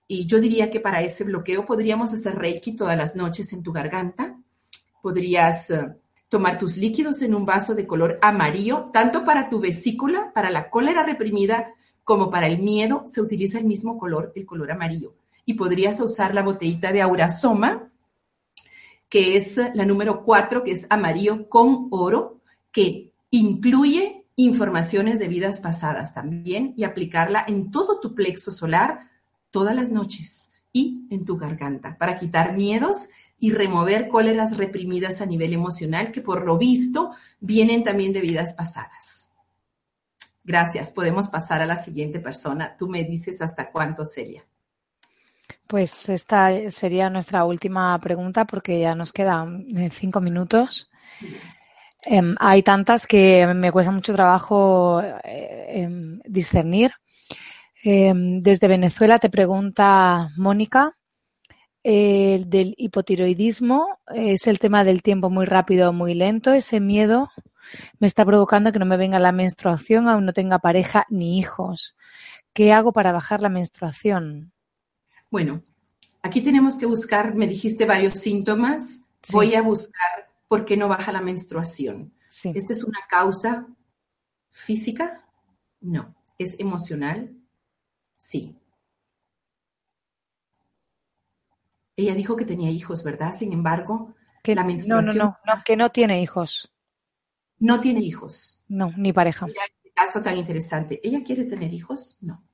Y 0.07 0.27
yo 0.27 0.39
diría 0.41 0.71
que 0.71 0.81
para 0.81 1.01
ese 1.01 1.25
bloqueo 1.25 1.65
podríamos 1.65 2.13
hacer 2.13 2.37
Reiki 2.37 2.77
todas 2.77 2.97
las 2.97 3.17
noches 3.17 3.53
en 3.53 3.63
tu 3.63 3.73
garganta. 3.73 4.39
Podrías 5.03 5.71
eh, 5.71 5.97
tomar 6.29 6.59
tus 6.59 6.77
líquidos 6.77 7.23
en 7.23 7.35
un 7.35 7.47
vaso 7.47 7.75
de 7.75 7.87
color 7.87 8.19
amarillo, 8.21 8.91
tanto 8.93 9.25
para 9.25 9.49
tu 9.49 9.59
vesícula, 9.59 10.33
para 10.35 10.51
la 10.51 10.69
cólera 10.69 11.03
reprimida, 11.03 11.73
como 12.07 12.31
para 12.31 12.47
el 12.47 12.63
miedo, 12.63 13.03
se 13.05 13.21
utiliza 13.21 13.59
el 13.59 13.65
mismo 13.65 13.99
color, 13.99 14.33
el 14.37 14.47
color 14.47 14.71
amarillo. 14.71 15.17
Y 15.45 15.55
podrías 15.55 15.99
usar 15.99 16.35
la 16.35 16.45
botellita 16.45 16.93
de 16.93 17.03
Aurasoma, 17.03 17.91
que 19.09 19.37
es 19.37 19.61
la 19.75 19.85
número 19.85 20.23
4, 20.23 20.63
que 20.63 20.71
es 20.71 20.87
amarillo 20.89 21.49
con 21.49 21.89
oro, 21.91 22.39
que 22.71 23.11
incluye 23.31 24.25
informaciones 24.37 25.19
de 25.19 25.27
vidas 25.27 25.59
pasadas 25.59 26.15
también 26.15 26.75
y 26.77 26.85
aplicarla 26.85 27.45
en 27.49 27.73
todo 27.73 27.99
tu 27.99 28.15
plexo 28.15 28.53
solar 28.53 29.11
todas 29.51 29.75
las 29.75 29.91
noches 29.91 30.53
y 30.73 31.09
en 31.11 31.25
tu 31.25 31.37
garganta 31.37 31.99
para 31.99 32.19
quitar 32.19 32.57
miedos 32.57 33.09
y 33.41 33.51
remover 33.51 34.07
cóleras 34.07 34.57
reprimidas 34.57 35.21
a 35.21 35.27
nivel 35.27 35.53
emocional 35.53 36.13
que 36.13 36.21
por 36.21 36.47
lo 36.47 36.57
visto 36.57 37.11
vienen 37.41 37.83
también 37.83 38.13
de 38.13 38.21
vidas 38.21 38.55
pasadas. 38.55 39.26
Gracias. 40.47 40.93
Podemos 40.93 41.27
pasar 41.27 41.61
a 41.61 41.67
la 41.67 41.75
siguiente 41.75 42.21
persona. 42.21 42.77
Tú 42.79 42.87
me 42.87 43.03
dices 43.03 43.43
hasta 43.43 43.73
cuánto, 43.73 44.05
Celia. 44.05 44.45
Pues 45.67 46.09
esta 46.09 46.71
sería 46.71 47.11
nuestra 47.11 47.45
última 47.45 47.99
pregunta 47.99 48.45
porque 48.45 48.79
ya 48.79 48.95
nos 48.95 49.13
quedan 49.13 49.67
eh, 49.77 49.91
cinco 49.91 50.21
minutos. 50.21 50.89
Em, 52.05 52.37
hay 52.39 52.63
tantas 52.63 53.09
que 53.09 53.45
me 53.57 53.73
cuesta 53.73 53.91
mucho 53.91 54.15
trabajo 54.15 55.03
eh, 55.03 55.83
em, 55.83 56.21
discernir. 56.25 56.93
Em, 57.83 58.41
desde 58.41 58.69
Venezuela 58.69 59.19
te 59.19 59.29
pregunta 59.29 60.31
Mónica. 60.37 60.93
del 61.83 62.75
hipotiroidismo 62.79 63.99
es 64.15 64.47
el 64.47 64.59
tema 64.59 64.85
del 64.85 65.03
tiempo 65.03 65.29
muy 65.29 65.47
rápido 65.47 65.91
o 65.91 65.93
muy 65.93 66.15
lento. 66.15 66.53
Ese 66.53 66.79
miedo 66.79 67.31
me 67.99 68.07
está 68.07 68.25
provocando 68.25 68.73
que 68.73 68.79
no 68.79 68.87
me 68.87 68.97
venga 68.97 69.19
la 69.19 69.33
menstruación, 69.33 70.09
aún 70.09 70.27
no 70.27 70.33
tenga 70.33 70.59
pareja 70.59 71.07
ni 71.09 71.39
hijos. 71.39 71.97
¿Qué 72.53 72.73
hago 72.73 72.93
para 72.93 73.13
bajar 73.13 73.43
la 73.43 73.49
menstruación? 73.49 74.53
Bueno, 75.31 75.63
aquí 76.23 76.41
tenemos 76.41 76.79
que 76.79 76.87
buscar, 76.87 77.35
me 77.35 77.47
dijiste 77.47 77.85
varios 77.85 78.15
síntomas. 78.15 79.03
Voy 79.33 79.55
a 79.55 79.63
buscar 79.63 80.31
por 80.49 80.65
qué 80.65 80.77
no 80.77 80.89
baja 80.89 81.13
la 81.13 81.21
menstruación. 81.21 82.13
¿Esta 82.29 82.73
es 82.73 82.83
una 82.83 83.01
causa 83.09 83.67
física? 84.51 85.25
No. 85.81 86.15
¿Es 86.39 86.59
emocional? 86.61 87.35
Sí. 88.19 88.59
Ella 91.97 92.15
dijo 92.15 92.37
que 92.37 92.45
tenía 92.45 92.71
hijos, 92.71 93.03
¿verdad? 93.03 93.35
Sin 93.35 93.53
embargo, 93.53 94.15
que 94.43 94.55
la 94.55 94.65
menstruación... 94.65 95.17
No, 95.17 95.25
no, 95.25 95.57
no, 95.57 95.63
que 95.65 95.77
no 95.77 95.91
tiene 95.91 96.23
hijos. 96.23 96.73
No 97.59 97.81
tiene 97.81 98.01
hijos. 98.01 98.61
No, 98.69 98.93
ni 98.97 99.13
pareja. 99.13 99.47
Mira 99.47 99.63
este 99.65 99.91
caso 99.93 100.23
tan 100.23 100.37
interesante. 100.37 101.01
¿Ella 101.03 101.23
quiere 101.25 101.45
tener 101.45 101.73
hijos? 101.73 102.19
No. 102.21 102.45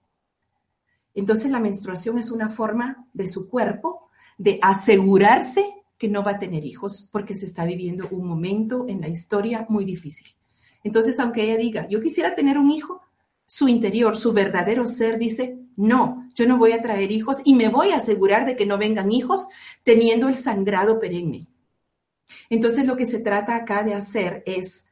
Entonces 1.14 1.50
la 1.50 1.60
menstruación 1.60 2.18
es 2.18 2.30
una 2.30 2.48
forma 2.48 3.06
de 3.12 3.26
su 3.26 3.48
cuerpo 3.48 4.08
de 4.38 4.58
asegurarse 4.62 5.74
que 5.98 6.08
no 6.08 6.22
va 6.22 6.32
a 6.32 6.38
tener 6.38 6.64
hijos 6.64 7.08
porque 7.12 7.34
se 7.34 7.46
está 7.46 7.64
viviendo 7.64 8.08
un 8.10 8.26
momento 8.26 8.86
en 8.88 9.00
la 9.00 9.08
historia 9.08 9.66
muy 9.68 9.84
difícil. 9.84 10.28
Entonces, 10.82 11.20
aunque 11.20 11.44
ella 11.44 11.56
diga, 11.56 11.86
yo 11.88 12.00
quisiera 12.00 12.34
tener 12.34 12.58
un 12.58 12.70
hijo, 12.70 13.02
su 13.46 13.68
interior, 13.68 14.16
su 14.16 14.32
verdadero 14.32 14.86
ser 14.86 15.18
dice, 15.18 15.58
no, 15.76 16.28
yo 16.34 16.46
no 16.46 16.58
voy 16.58 16.72
a 16.72 16.82
traer 16.82 17.12
hijos 17.12 17.38
y 17.44 17.54
me 17.54 17.68
voy 17.68 17.90
a 17.90 17.98
asegurar 17.98 18.46
de 18.46 18.56
que 18.56 18.66
no 18.66 18.78
vengan 18.78 19.12
hijos 19.12 19.46
teniendo 19.84 20.28
el 20.28 20.36
sangrado 20.36 20.98
perenne. 20.98 21.48
Entonces 22.50 22.86
lo 22.86 22.96
que 22.96 23.06
se 23.06 23.20
trata 23.20 23.54
acá 23.54 23.82
de 23.82 23.94
hacer 23.94 24.42
es 24.46 24.86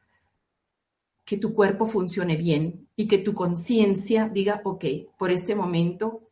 que 1.25 1.37
tu 1.37 1.53
cuerpo 1.53 1.85
funcione 1.85 2.35
bien 2.35 2.87
y 2.95 3.07
que 3.07 3.17
tu 3.17 3.33
conciencia 3.33 4.29
diga, 4.29 4.61
ok, 4.63 4.85
por 5.17 5.31
este 5.31 5.55
momento 5.55 6.27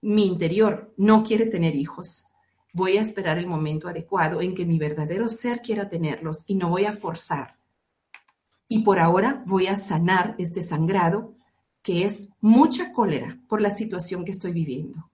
mi 0.00 0.26
interior 0.26 0.94
no 0.96 1.22
quiere 1.22 1.46
tener 1.46 1.74
hijos. 1.74 2.28
Voy 2.72 2.98
a 2.98 3.00
esperar 3.00 3.38
el 3.38 3.46
momento 3.46 3.88
adecuado 3.88 4.40
en 4.40 4.54
que 4.54 4.66
mi 4.66 4.78
verdadero 4.78 5.28
ser 5.28 5.62
quiera 5.62 5.88
tenerlos 5.88 6.44
y 6.46 6.54
no 6.54 6.68
voy 6.68 6.84
a 6.84 6.92
forzar. 6.92 7.56
Y 8.68 8.80
por 8.80 8.98
ahora 8.98 9.42
voy 9.46 9.66
a 9.66 9.76
sanar 9.76 10.34
este 10.38 10.62
sangrado 10.62 11.34
que 11.82 12.04
es 12.04 12.30
mucha 12.40 12.92
cólera 12.92 13.38
por 13.48 13.60
la 13.60 13.70
situación 13.70 14.24
que 14.24 14.32
estoy 14.32 14.52
viviendo. 14.52 15.08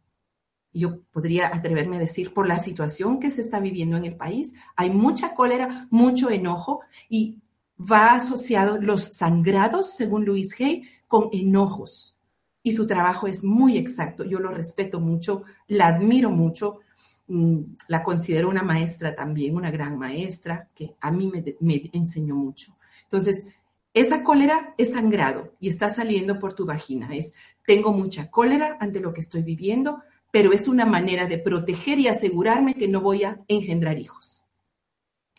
Yo 0.72 1.00
podría 1.12 1.54
atreverme 1.54 1.96
a 1.96 2.00
decir, 2.00 2.32
por 2.32 2.48
la 2.48 2.58
situación 2.58 3.20
que 3.20 3.30
se 3.30 3.42
está 3.42 3.60
viviendo 3.60 3.96
en 3.98 4.06
el 4.06 4.16
país, 4.16 4.54
hay 4.74 4.88
mucha 4.88 5.34
cólera, 5.34 5.86
mucho 5.90 6.30
enojo 6.30 6.80
y 7.10 7.42
va 7.78 8.14
asociado 8.14 8.78
los 8.80 9.04
sangrados, 9.04 9.94
según 9.94 10.24
Luis 10.24 10.58
Hay, 10.60 10.84
con 11.08 11.28
enojos. 11.32 12.16
Y 12.62 12.72
su 12.72 12.86
trabajo 12.86 13.26
es 13.26 13.42
muy 13.42 13.76
exacto. 13.76 14.24
Yo 14.24 14.38
lo 14.38 14.50
respeto 14.50 15.00
mucho, 15.00 15.42
la 15.66 15.88
admiro 15.88 16.30
mucho, 16.30 16.78
mm, 17.26 17.58
la 17.88 18.02
considero 18.02 18.48
una 18.48 18.62
maestra 18.62 19.14
también, 19.14 19.56
una 19.56 19.70
gran 19.70 19.98
maestra 19.98 20.68
que 20.74 20.94
a 21.00 21.10
mí 21.10 21.26
me, 21.26 21.44
me 21.60 21.90
enseñó 21.92 22.36
mucho. 22.36 22.76
Entonces, 23.04 23.46
esa 23.94 24.24
cólera 24.24 24.74
es 24.78 24.92
sangrado 24.92 25.52
y 25.60 25.68
está 25.68 25.90
saliendo 25.90 26.38
por 26.38 26.54
tu 26.54 26.64
vagina. 26.64 27.14
Es, 27.14 27.34
tengo 27.66 27.92
mucha 27.92 28.30
cólera 28.30 28.78
ante 28.80 29.00
lo 29.00 29.12
que 29.12 29.20
estoy 29.20 29.42
viviendo, 29.42 30.02
pero 30.30 30.52
es 30.52 30.66
una 30.66 30.86
manera 30.86 31.26
de 31.26 31.38
proteger 31.38 31.98
y 31.98 32.08
asegurarme 32.08 32.74
que 32.74 32.88
no 32.88 33.02
voy 33.02 33.24
a 33.24 33.42
engendrar 33.48 33.98
hijos. 33.98 34.44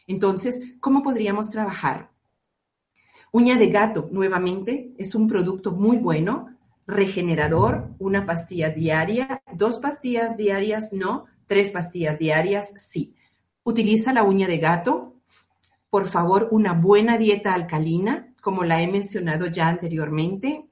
Entonces, 0.05 0.76
¿cómo 0.80 1.01
podríamos 1.01 1.49
trabajar? 1.49 2.12
Uña 3.35 3.57
de 3.57 3.72
gato, 3.72 4.10
nuevamente, 4.11 4.93
es 4.95 5.15
un 5.15 5.27
producto 5.27 5.72
muy 5.72 5.97
bueno, 5.97 6.55
regenerador, 6.85 7.89
una 7.97 8.27
pastilla 8.27 8.69
diaria, 8.69 9.41
dos 9.55 9.80
pastillas 9.80 10.38
diarias, 10.38 10.93
no, 10.93 11.26
tres 11.47 11.72
pastillas 11.72 12.19
diarias, 12.19 12.72
sí. 12.76 13.15
Utiliza 13.64 14.14
la 14.14 14.22
uña 14.22 14.45
de 14.45 14.60
gato, 14.60 15.15
por 15.89 16.05
favor, 16.05 16.49
una 16.51 16.73
buena 16.73 17.18
dieta 17.18 17.55
alcalina, 17.55 18.35
como 18.39 18.64
la 18.65 18.84
he 18.84 18.88
mencionado 18.88 19.47
ya 19.47 19.68
anteriormente. 19.68 20.69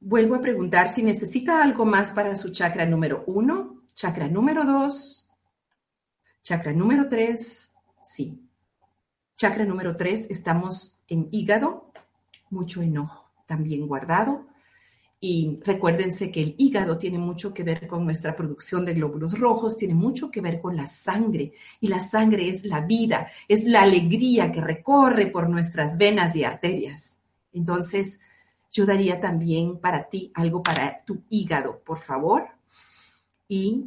Vuelvo 0.00 0.34
a 0.34 0.40
preguntar 0.40 0.88
si 0.92 1.04
necesita 1.04 1.62
algo 1.62 1.84
más 1.84 2.10
para 2.10 2.34
su 2.34 2.50
chakra 2.50 2.84
número 2.84 3.22
uno, 3.28 3.84
chakra 3.94 4.26
número 4.26 4.64
dos, 4.64 5.30
chakra 6.42 6.72
número 6.72 7.08
tres, 7.08 7.72
sí. 8.02 8.48
Chakra 9.36 9.64
número 9.64 9.96
tres, 9.96 10.30
estamos 10.30 11.00
en 11.08 11.28
hígado, 11.32 11.90
mucho 12.50 12.82
enojo 12.82 13.30
también 13.46 13.86
guardado. 13.86 14.46
Y 15.24 15.60
recuérdense 15.64 16.32
que 16.32 16.42
el 16.42 16.54
hígado 16.58 16.98
tiene 16.98 17.18
mucho 17.18 17.54
que 17.54 17.62
ver 17.62 17.86
con 17.86 18.04
nuestra 18.04 18.34
producción 18.34 18.84
de 18.84 18.94
glóbulos 18.94 19.38
rojos, 19.38 19.76
tiene 19.76 19.94
mucho 19.94 20.30
que 20.30 20.40
ver 20.40 20.60
con 20.60 20.76
la 20.76 20.88
sangre. 20.88 21.52
Y 21.80 21.88
la 21.88 22.00
sangre 22.00 22.48
es 22.48 22.64
la 22.64 22.80
vida, 22.80 23.28
es 23.46 23.64
la 23.64 23.82
alegría 23.82 24.50
que 24.50 24.60
recorre 24.60 25.28
por 25.28 25.48
nuestras 25.48 25.96
venas 25.96 26.34
y 26.34 26.42
arterias. 26.42 27.22
Entonces, 27.52 28.20
yo 28.72 28.84
daría 28.84 29.20
también 29.20 29.78
para 29.78 30.08
ti 30.08 30.32
algo 30.34 30.62
para 30.62 31.04
tu 31.04 31.22
hígado, 31.30 31.80
por 31.84 31.98
favor. 31.98 32.48
Y 33.46 33.86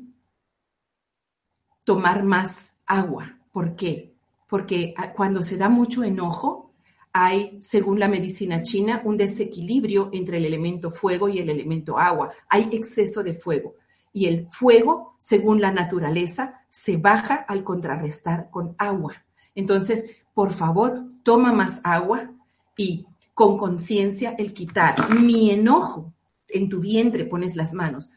tomar 1.84 2.24
más 2.24 2.74
agua. 2.86 3.40
¿Por 3.52 3.76
qué? 3.76 4.15
Porque 4.48 4.94
ah, 4.98 5.14
cuando 5.14 5.42
se 5.42 5.58
da 5.58 5.70
mucho 5.70 6.04
enojo, 6.04 6.74
hay, 7.14 7.58
según 7.62 8.00
la 8.00 8.08
medicina 8.08 8.62
china, 8.62 9.02
un 9.06 9.16
desequilibrio 9.16 10.10
entre 10.12 10.38
el 10.38 10.46
elemento 10.46 10.92
fuego 10.92 11.30
y 11.30 11.40
el 11.40 11.50
elemento 11.50 11.98
agua. 11.98 12.32
Hay 12.50 12.70
exceso 12.72 13.24
de 13.24 13.34
fuego. 13.34 13.76
Y 14.12 14.26
el 14.26 14.48
fuego, 14.50 15.16
según 15.18 15.62
la 15.62 15.72
naturaleza, 15.72 16.62
se 16.70 16.98
baja 16.98 17.36
al 17.36 17.64
contrarrestar 17.64 18.50
con 18.50 18.76
agua. 18.78 19.26
Entonces, 19.56 20.06
por 20.34 20.52
favor, 20.52 21.06
toma 21.24 21.54
más 21.54 21.80
agua 21.84 22.32
y 22.76 23.06
con 23.34 23.58
conciencia 23.58 24.36
el 24.38 24.54
quitar 24.54 25.14
mi 25.14 25.52
enojo. 25.52 26.14
En 26.48 26.70
tu 26.70 26.82
vientre 26.82 27.26
pones 27.26 27.56
las 27.56 27.74
manos 27.74 28.10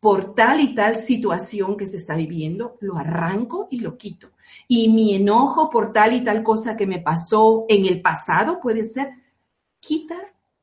por 0.00 0.34
tal 0.34 0.60
y 0.60 0.74
tal 0.74 0.96
situación 0.96 1.76
que 1.76 1.86
se 1.86 1.96
está 1.96 2.14
viviendo, 2.14 2.76
lo 2.80 2.96
arranco 2.96 3.68
y 3.70 3.80
lo 3.80 3.96
quito. 3.96 4.30
Y 4.68 4.88
mi 4.90 5.14
enojo 5.14 5.70
por 5.70 5.92
tal 5.92 6.14
y 6.14 6.22
tal 6.22 6.42
cosa 6.42 6.76
que 6.76 6.86
me 6.86 7.00
pasó 7.00 7.64
en 7.68 7.86
el 7.86 8.02
pasado 8.02 8.60
puede 8.60 8.84
ser, 8.84 9.10
quita 9.80 10.16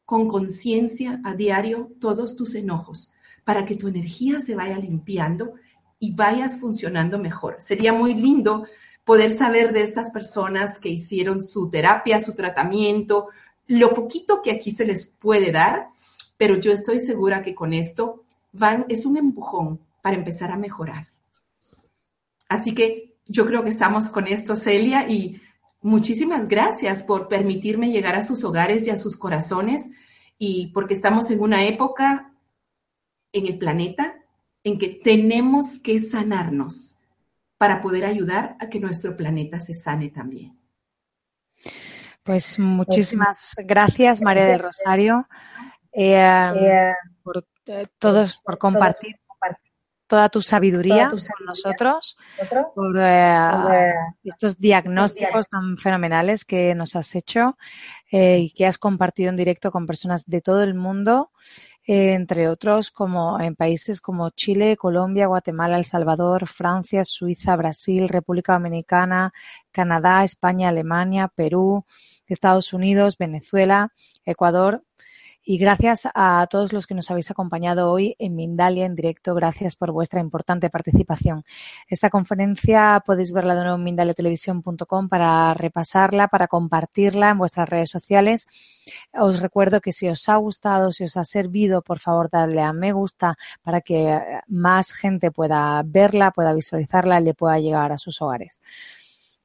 con 0.06 0.28
conciencia 0.28 1.22
a 1.24 1.34
diario 1.34 1.92
todos 2.00 2.36
tus 2.36 2.56
enojos 2.56 3.12
para 3.44 3.66
que 3.66 3.76
tu 3.76 3.88
energía 3.88 4.40
se 4.40 4.56
vaya 4.56 4.78
limpiando 4.78 5.54
y 6.00 6.14
vayas 6.14 6.58
funcionando 6.58 7.20
mejor. 7.20 7.58
Sería 7.60 7.94
muy 7.94 8.14
lindo 8.14 8.66
poder 9.04 9.32
saber 9.32 9.74
de 9.74 9.84
estas 9.84 10.12
personas 10.12 10.80
que 10.80 10.90
hicieron 10.90 11.42
su 11.42 11.70
terapia, 11.70 12.22
su 12.22 12.34
tratamiento, 12.34 13.30
lo 13.68 13.94
poquito 13.94 14.42
que 14.42 14.52
aquí 14.52 14.72
se 14.72 14.86
les 14.86 15.06
puede 15.06 15.52
dar, 15.52 15.90
pero 16.38 16.56
yo 16.56 16.72
estoy 16.72 17.00
segura 17.00 17.42
que 17.42 17.56
con 17.56 17.74
esto 17.74 18.23
van, 18.54 18.86
es 18.88 19.06
un 19.06 19.18
empujón 19.18 19.82
para 20.02 20.16
empezar 20.16 20.52
a 20.52 20.58
mejorar. 20.58 21.10
Así 22.48 22.74
que 22.74 23.18
yo 23.26 23.46
creo 23.46 23.64
que 23.64 23.70
estamos 23.70 24.10
con 24.10 24.28
esto, 24.28 24.56
Celia, 24.56 25.10
y 25.10 25.42
muchísimas 25.82 26.48
gracias 26.48 27.04
por 27.04 27.28
permitirme 27.28 27.92
llegar 27.92 28.16
a 28.16 28.22
sus 28.22 28.44
hogares 28.44 28.88
y 28.88 28.90
a 28.90 28.98
sus 28.98 29.18
corazones, 29.18 29.90
y 30.38 30.68
porque 30.68 30.94
estamos 30.94 31.30
en 31.32 31.42
una 31.42 31.66
época 31.66 32.32
en 33.32 33.48
el 33.48 33.58
planeta 33.58 34.16
en 34.64 34.78
que 34.78 34.90
tenemos 34.90 35.80
que 35.80 36.00
sanarnos 36.00 36.98
para 37.58 37.82
poder 37.82 38.06
ayudar 38.06 38.56
a 38.60 38.70
que 38.70 38.80
nuestro 38.80 39.16
planeta 39.16 39.60
se 39.60 39.74
sane 39.74 40.10
también. 40.10 40.58
Pues 42.24 42.58
muchísimas 42.60 43.56
gracias, 43.66 44.22
María 44.22 44.46
del 44.46 44.60
Rosario, 44.60 45.28
eh, 45.92 46.16
eh, 46.16 46.94
por 47.24 47.46
todos 48.00 48.38
por 48.44 48.58
compartir 48.58 49.16
toda 50.14 50.30
tu 50.30 50.44
sabiduría 50.44 51.10
con 51.10 51.46
nosotros, 51.48 52.18
por 52.76 52.96
eh, 53.00 53.94
estos 54.24 54.60
diagnósticos. 54.60 55.50
tan 55.50 55.76
fenomenales 55.76 56.46
que 56.46 56.76
nos 56.76 56.96
has 56.96 57.16
hecho 57.16 57.58
eh, 58.12 58.38
y 58.40 58.52
que 58.52 58.68
has 58.68 58.78
compartido 58.78 59.30
en 59.30 59.36
directo 59.36 59.72
con 59.72 59.88
personas 59.88 60.26
de 60.28 60.42
todo 60.42 60.62
el 60.62 60.76
mundo, 60.76 61.32
eh, 61.88 62.14
entre 62.14 62.48
otros 62.48 62.92
como 62.92 63.40
en 63.40 63.56
países 63.56 64.02
como 64.02 64.30
Chile, 64.30 64.78
Colombia, 64.78 65.26
Guatemala, 65.26 65.78
El 65.78 65.86
Salvador, 65.86 66.48
Francia, 66.48 67.04
Suiza, 67.04 67.56
Brasil, 67.56 68.08
República 68.08 68.54
Dominicana, 68.54 69.34
Canadá, 69.72 70.24
España, 70.24 70.70
Alemania, 70.70 71.28
Perú, 71.28 71.86
Estados 72.28 72.72
Unidos, 72.74 73.18
Venezuela, 73.18 73.92
Ecuador, 74.26 74.84
y 75.46 75.58
gracias 75.58 76.08
a 76.14 76.48
todos 76.50 76.72
los 76.72 76.88
que 76.88 76.96
nos 76.96 77.12
habéis 77.12 77.30
acompañado 77.30 77.92
hoy 77.92 78.16
en 78.18 78.36
Mindalia 78.36 78.86
en 78.86 78.96
directo. 78.96 79.36
Gracias 79.36 79.76
por 79.76 79.92
vuestra 79.92 80.22
importante 80.22 80.70
participación. 80.70 81.44
Esta 81.88 82.10
conferencia 82.10 83.04
podéis 83.06 83.34
verla 83.34 83.56
de 83.56 83.62
nuevo 83.62 83.76
en 83.76 83.84
mindaliatelevisión.com 83.84 85.10
para 85.10 85.54
repasarla, 85.54 86.30
para 86.30 86.48
compartirla 86.48 87.32
en 87.32 87.38
vuestras 87.38 87.68
redes 87.68 87.90
sociales. 87.90 88.48
Os 89.14 89.42
recuerdo 89.42 89.82
que 89.82 89.92
si 89.92 90.08
os 90.08 90.28
ha 90.30 90.38
gustado, 90.38 90.92
si 90.92 91.04
os 91.04 91.18
ha 91.18 91.26
servido, 91.26 91.82
por 91.82 92.00
favor, 92.00 92.30
dadle 92.32 92.62
a 92.62 92.72
me 92.72 92.94
gusta 92.94 93.36
para 93.62 93.82
que 93.82 94.20
más 94.48 94.94
gente 94.94 95.32
pueda 95.32 95.82
verla, 95.86 96.32
pueda 96.32 96.54
visualizarla 96.54 97.20
y 97.20 97.24
le 97.24 97.34
pueda 97.34 97.60
llegar 97.60 97.92
a 97.92 97.98
sus 97.98 98.22
hogares. 98.22 98.62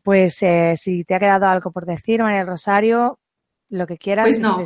Pues 0.02 0.42
eh, 0.42 0.74
si 0.76 1.04
te 1.04 1.14
ha 1.14 1.18
quedado 1.18 1.46
algo 1.46 1.70
por 1.70 1.86
decir, 1.86 2.22
María 2.22 2.44
Rosario, 2.44 3.18
lo 3.68 3.86
que 3.86 3.98
quieras. 3.98 4.26
Pues 4.26 4.40
no, 4.40 4.62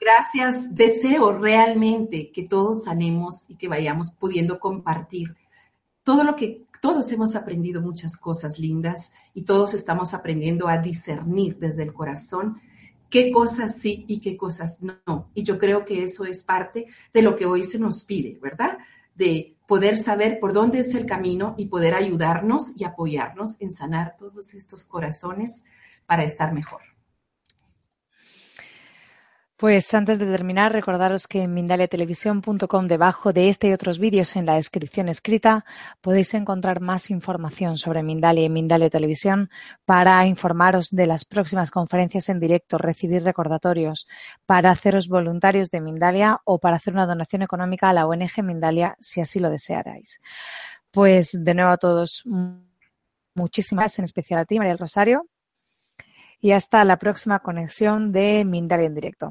gracias. 0.00 0.74
Deseo 0.74 1.38
realmente 1.38 2.30
que 2.30 2.42
todos 2.42 2.84
sanemos 2.84 3.48
y 3.48 3.56
que 3.56 3.68
vayamos 3.68 4.10
pudiendo 4.10 4.58
compartir 4.58 5.34
todo 6.02 6.22
lo 6.24 6.36
que 6.36 6.64
todos 6.80 7.10
hemos 7.12 7.34
aprendido 7.34 7.80
muchas 7.80 8.16
cosas 8.16 8.58
lindas 8.58 9.12
y 9.32 9.42
todos 9.42 9.72
estamos 9.72 10.12
aprendiendo 10.12 10.68
a 10.68 10.76
discernir 10.76 11.56
desde 11.58 11.82
el 11.82 11.94
corazón 11.94 12.60
qué 13.08 13.30
cosas 13.30 13.78
sí 13.78 14.04
y 14.06 14.20
qué 14.20 14.36
cosas 14.36 14.82
no. 14.82 15.30
Y 15.34 15.44
yo 15.44 15.58
creo 15.58 15.84
que 15.84 16.04
eso 16.04 16.26
es 16.26 16.42
parte 16.42 16.86
de 17.12 17.22
lo 17.22 17.36
que 17.36 17.46
hoy 17.46 17.64
se 17.64 17.78
nos 17.78 18.04
pide, 18.04 18.38
¿verdad? 18.42 18.76
De 19.14 19.56
poder 19.66 19.96
saber 19.96 20.38
por 20.38 20.52
dónde 20.52 20.80
es 20.80 20.94
el 20.94 21.06
camino 21.06 21.54
y 21.56 21.66
poder 21.66 21.94
ayudarnos 21.94 22.72
y 22.76 22.84
apoyarnos 22.84 23.56
en 23.60 23.72
sanar 23.72 24.16
todos 24.18 24.52
estos 24.52 24.84
corazones 24.84 25.64
para 26.06 26.24
estar 26.24 26.52
mejor. 26.52 26.93
Pues 29.56 29.94
antes 29.94 30.18
de 30.18 30.26
terminar, 30.26 30.72
recordaros 30.72 31.28
que 31.28 31.42
en 31.42 31.54
mindaliatelevisión.com, 31.54 32.88
debajo 32.88 33.32
de 33.32 33.48
este 33.48 33.68
y 33.68 33.72
otros 33.72 34.00
vídeos 34.00 34.34
en 34.34 34.46
la 34.46 34.56
descripción 34.56 35.08
escrita, 35.08 35.64
podéis 36.00 36.34
encontrar 36.34 36.80
más 36.80 37.08
información 37.08 37.76
sobre 37.76 38.02
Mindalia 38.02 38.44
y 38.46 38.48
Mindalia 38.48 38.90
Televisión 38.90 39.50
para 39.84 40.26
informaros 40.26 40.90
de 40.90 41.06
las 41.06 41.24
próximas 41.24 41.70
conferencias 41.70 42.28
en 42.30 42.40
directo, 42.40 42.78
recibir 42.78 43.22
recordatorios, 43.22 44.08
para 44.44 44.72
haceros 44.72 45.06
voluntarios 45.06 45.70
de 45.70 45.80
Mindalia 45.80 46.40
o 46.44 46.58
para 46.58 46.76
hacer 46.76 46.92
una 46.92 47.06
donación 47.06 47.42
económica 47.42 47.88
a 47.88 47.92
la 47.92 48.08
ONG 48.08 48.42
Mindalia 48.42 48.96
si 48.98 49.20
así 49.20 49.38
lo 49.38 49.50
desearais. 49.50 50.20
Pues 50.90 51.30
de 51.32 51.54
nuevo 51.54 51.70
a 51.70 51.76
todos, 51.76 52.24
muchísimas 53.36 53.84
gracias, 53.84 53.98
en 54.00 54.04
especial 54.06 54.40
a 54.40 54.46
ti, 54.46 54.58
María 54.58 54.74
Rosario. 54.74 55.28
Y 56.40 56.50
hasta 56.50 56.84
la 56.84 56.98
próxima 56.98 57.38
conexión 57.38 58.10
de 58.10 58.44
Mindalia 58.44 58.86
en 58.86 58.94
directo. 58.94 59.30